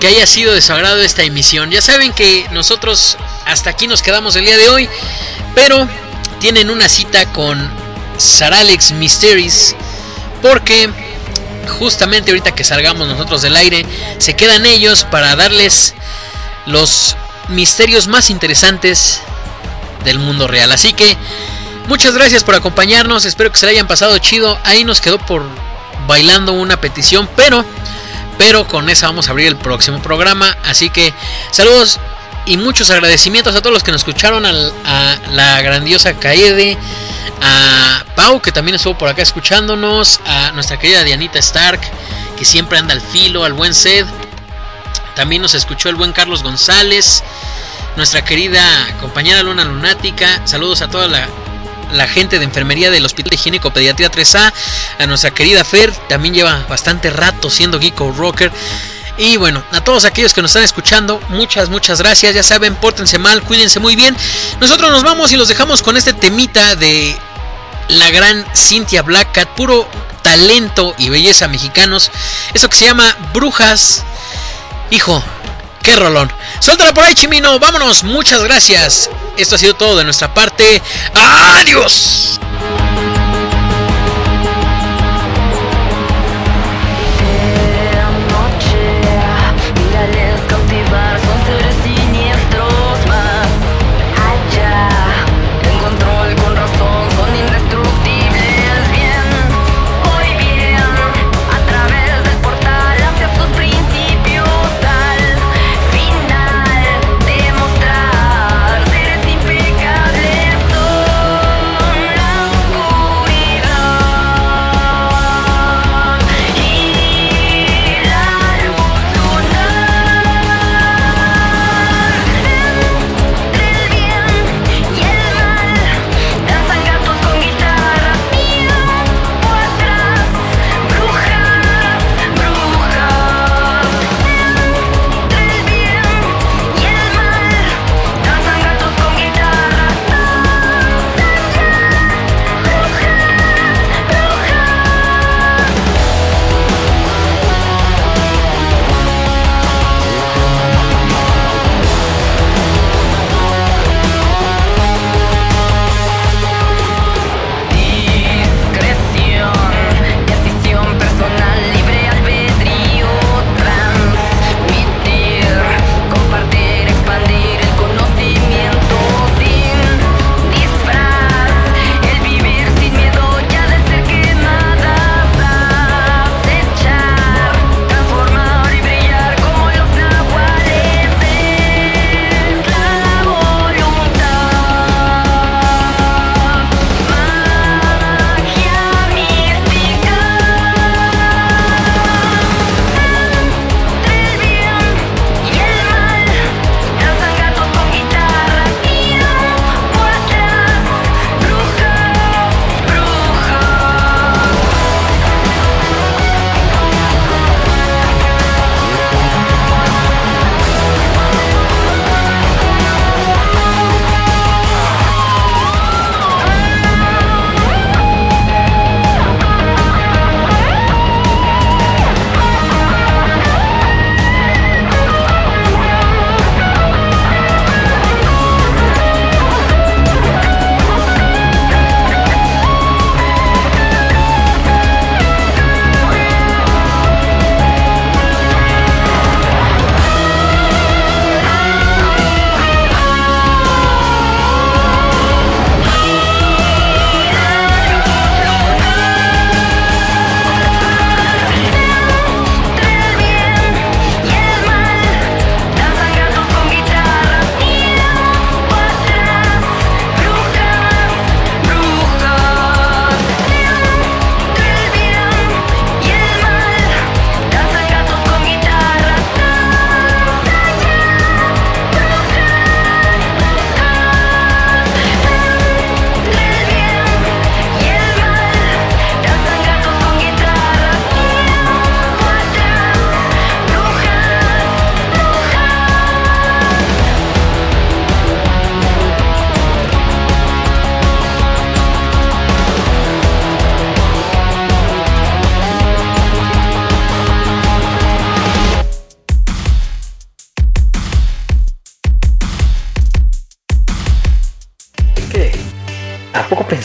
que 0.00 0.08
haya 0.08 0.26
sido 0.26 0.52
de 0.54 1.04
esta 1.04 1.22
emisión. 1.22 1.70
Ya 1.70 1.80
saben 1.80 2.12
que 2.12 2.48
nosotros 2.50 3.16
hasta 3.46 3.70
aquí 3.70 3.86
nos 3.86 4.02
quedamos 4.02 4.34
el 4.34 4.44
día 4.44 4.56
de 4.56 4.68
hoy, 4.68 4.88
pero 5.54 5.88
tienen 6.40 6.68
una 6.68 6.88
cita 6.88 7.32
con 7.32 7.70
Saralex 8.16 8.90
Mysteries, 8.90 9.76
porque 10.42 10.90
justamente 11.78 12.32
ahorita 12.32 12.56
que 12.56 12.64
salgamos 12.64 13.06
nosotros 13.06 13.40
del 13.40 13.54
aire, 13.54 13.86
se 14.18 14.34
quedan 14.34 14.66
ellos 14.66 15.04
para 15.04 15.36
darles 15.36 15.94
los 16.66 17.16
misterios 17.48 18.06
más 18.06 18.30
interesantes 18.30 19.20
del 20.04 20.18
mundo 20.18 20.46
real. 20.46 20.70
Así 20.72 20.92
que 20.92 21.16
muchas 21.86 22.14
gracias 22.14 22.44
por 22.44 22.54
acompañarnos, 22.54 23.24
espero 23.24 23.50
que 23.52 23.58
se 23.58 23.66
le 23.66 23.72
hayan 23.72 23.86
pasado 23.86 24.16
chido. 24.18 24.58
Ahí 24.64 24.84
nos 24.84 25.00
quedó 25.00 25.18
por 25.18 25.42
bailando 26.06 26.52
una 26.52 26.80
petición, 26.80 27.28
pero 27.36 27.64
pero 28.38 28.66
con 28.68 28.88
esa 28.88 29.06
vamos 29.08 29.26
a 29.28 29.32
abrir 29.32 29.48
el 29.48 29.56
próximo 29.56 30.00
programa. 30.00 30.56
Así 30.64 30.90
que 30.90 31.12
saludos 31.50 31.98
y 32.46 32.56
muchos 32.56 32.88
agradecimientos 32.90 33.54
a 33.56 33.60
todos 33.60 33.74
los 33.74 33.82
que 33.82 33.90
nos 33.92 34.00
escucharon, 34.02 34.46
al- 34.46 34.72
a, 34.86 35.16
la 35.32 35.60
grandiosa 35.60 36.14
Kaede, 36.14 36.78
a 37.42 38.04
Pau 38.14 38.40
que 38.40 38.52
también 38.52 38.76
estuvo 38.76 38.96
por 38.96 39.08
acá 39.08 39.22
escuchándonos, 39.22 40.20
a 40.24 40.52
nuestra 40.52 40.78
querida 40.78 41.02
Dianita 41.02 41.38
Stark 41.40 41.80
que 42.38 42.44
siempre 42.44 42.78
anda 42.78 42.94
al 42.94 43.00
filo, 43.00 43.42
al 43.44 43.52
buen 43.54 43.74
Sed. 43.74 44.06
También 45.16 45.42
nos 45.42 45.54
escuchó 45.54 45.88
el 45.88 45.96
buen 45.96 46.12
Carlos 46.12 46.44
González, 46.44 47.24
nuestra 47.98 48.24
querida 48.24 48.62
compañera 49.00 49.42
Luna 49.42 49.64
Lunática. 49.64 50.40
Saludos 50.46 50.82
a 50.82 50.88
toda 50.88 51.08
la, 51.08 52.06
gente 52.06 52.38
de 52.38 52.44
enfermería 52.44 52.92
del 52.92 53.04
Hospital 53.04 53.30
de 53.30 53.34
Higiénico 53.34 53.72
Pediatría 53.72 54.08
3A, 54.08 54.52
a 55.00 55.06
nuestra 55.06 55.32
querida 55.32 55.64
Fer, 55.64 55.92
también 56.08 56.32
lleva 56.32 56.64
bastante 56.68 57.10
rato 57.10 57.50
siendo 57.50 57.80
Geeko 57.80 58.12
Rocker. 58.12 58.52
Y 59.16 59.36
bueno, 59.36 59.64
a 59.72 59.80
todos 59.80 60.04
aquellos 60.04 60.32
que 60.32 60.40
nos 60.40 60.52
están 60.52 60.62
escuchando, 60.62 61.20
muchas, 61.30 61.70
muchas 61.70 61.98
gracias. 61.98 62.36
Ya 62.36 62.44
saben, 62.44 62.76
pórtense 62.76 63.18
mal, 63.18 63.42
cuídense 63.42 63.80
muy 63.80 63.96
bien. 63.96 64.16
Nosotros 64.60 64.92
nos 64.92 65.02
vamos 65.02 65.32
y 65.32 65.36
los 65.36 65.48
dejamos 65.48 65.82
con 65.82 65.96
este 65.96 66.12
temita 66.12 66.76
de 66.76 67.18
la 67.88 68.10
gran 68.10 68.46
Cynthia 68.54 69.02
Black 69.02 69.32
Cat, 69.32 69.48
puro 69.56 69.88
talento 70.22 70.94
y 70.98 71.08
belleza 71.08 71.48
mexicanos. 71.48 72.12
Eso 72.54 72.70
que 72.70 72.76
se 72.76 72.84
llama 72.84 73.16
Brujas. 73.34 74.04
Hijo, 74.92 75.24
qué 75.88 75.96
rolón. 75.96 76.30
Suéltala 76.60 76.92
por 76.92 77.04
ahí, 77.04 77.14
Chimino. 77.14 77.58
Vámonos. 77.58 78.02
Muchas 78.02 78.42
gracias. 78.42 79.08
Esto 79.36 79.54
ha 79.54 79.58
sido 79.58 79.74
todo 79.74 79.96
de 79.96 80.04
nuestra 80.04 80.32
parte. 80.34 80.82
Adiós. 81.14 82.38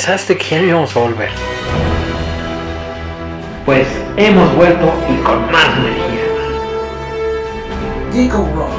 Pensaste 0.03 0.38
que 0.38 0.49
ya 0.49 0.61
no 0.61 0.67
íbamos 0.67 0.95
a 0.97 0.99
volver? 0.99 1.31
Pues 3.63 3.88
hemos 4.17 4.53
vuelto 4.53 4.93
y 5.09 5.15
con 5.23 5.49
más 5.49 5.65
energía. 5.77 6.25
Geeko 8.11 8.49
Rock, 8.53 8.69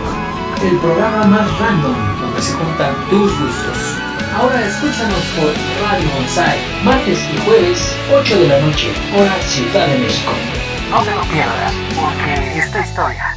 el 0.62 0.76
programa 0.76 1.24
más 1.24 1.58
random 1.58 1.94
donde 2.20 2.42
se 2.42 2.52
juntan 2.52 2.94
tus 3.08 3.32
gustos. 3.40 3.78
Ahora 4.36 4.66
escúchanos 4.66 5.24
por 5.36 5.54
Radio 5.88 6.10
Bonsai, 6.14 6.58
martes 6.84 7.18
y 7.32 7.38
jueves, 7.46 7.96
8 8.12 8.40
de 8.40 8.48
la 8.48 8.60
noche, 8.60 8.92
hora 9.16 9.34
Ciudad 9.48 9.86
de 9.86 9.98
México. 10.00 10.32
No 10.90 11.02
te 11.04 11.10
lo 11.14 11.22
pierdas, 11.22 11.72
porque 11.98 12.58
esta 12.58 12.80
historia. 12.80 13.33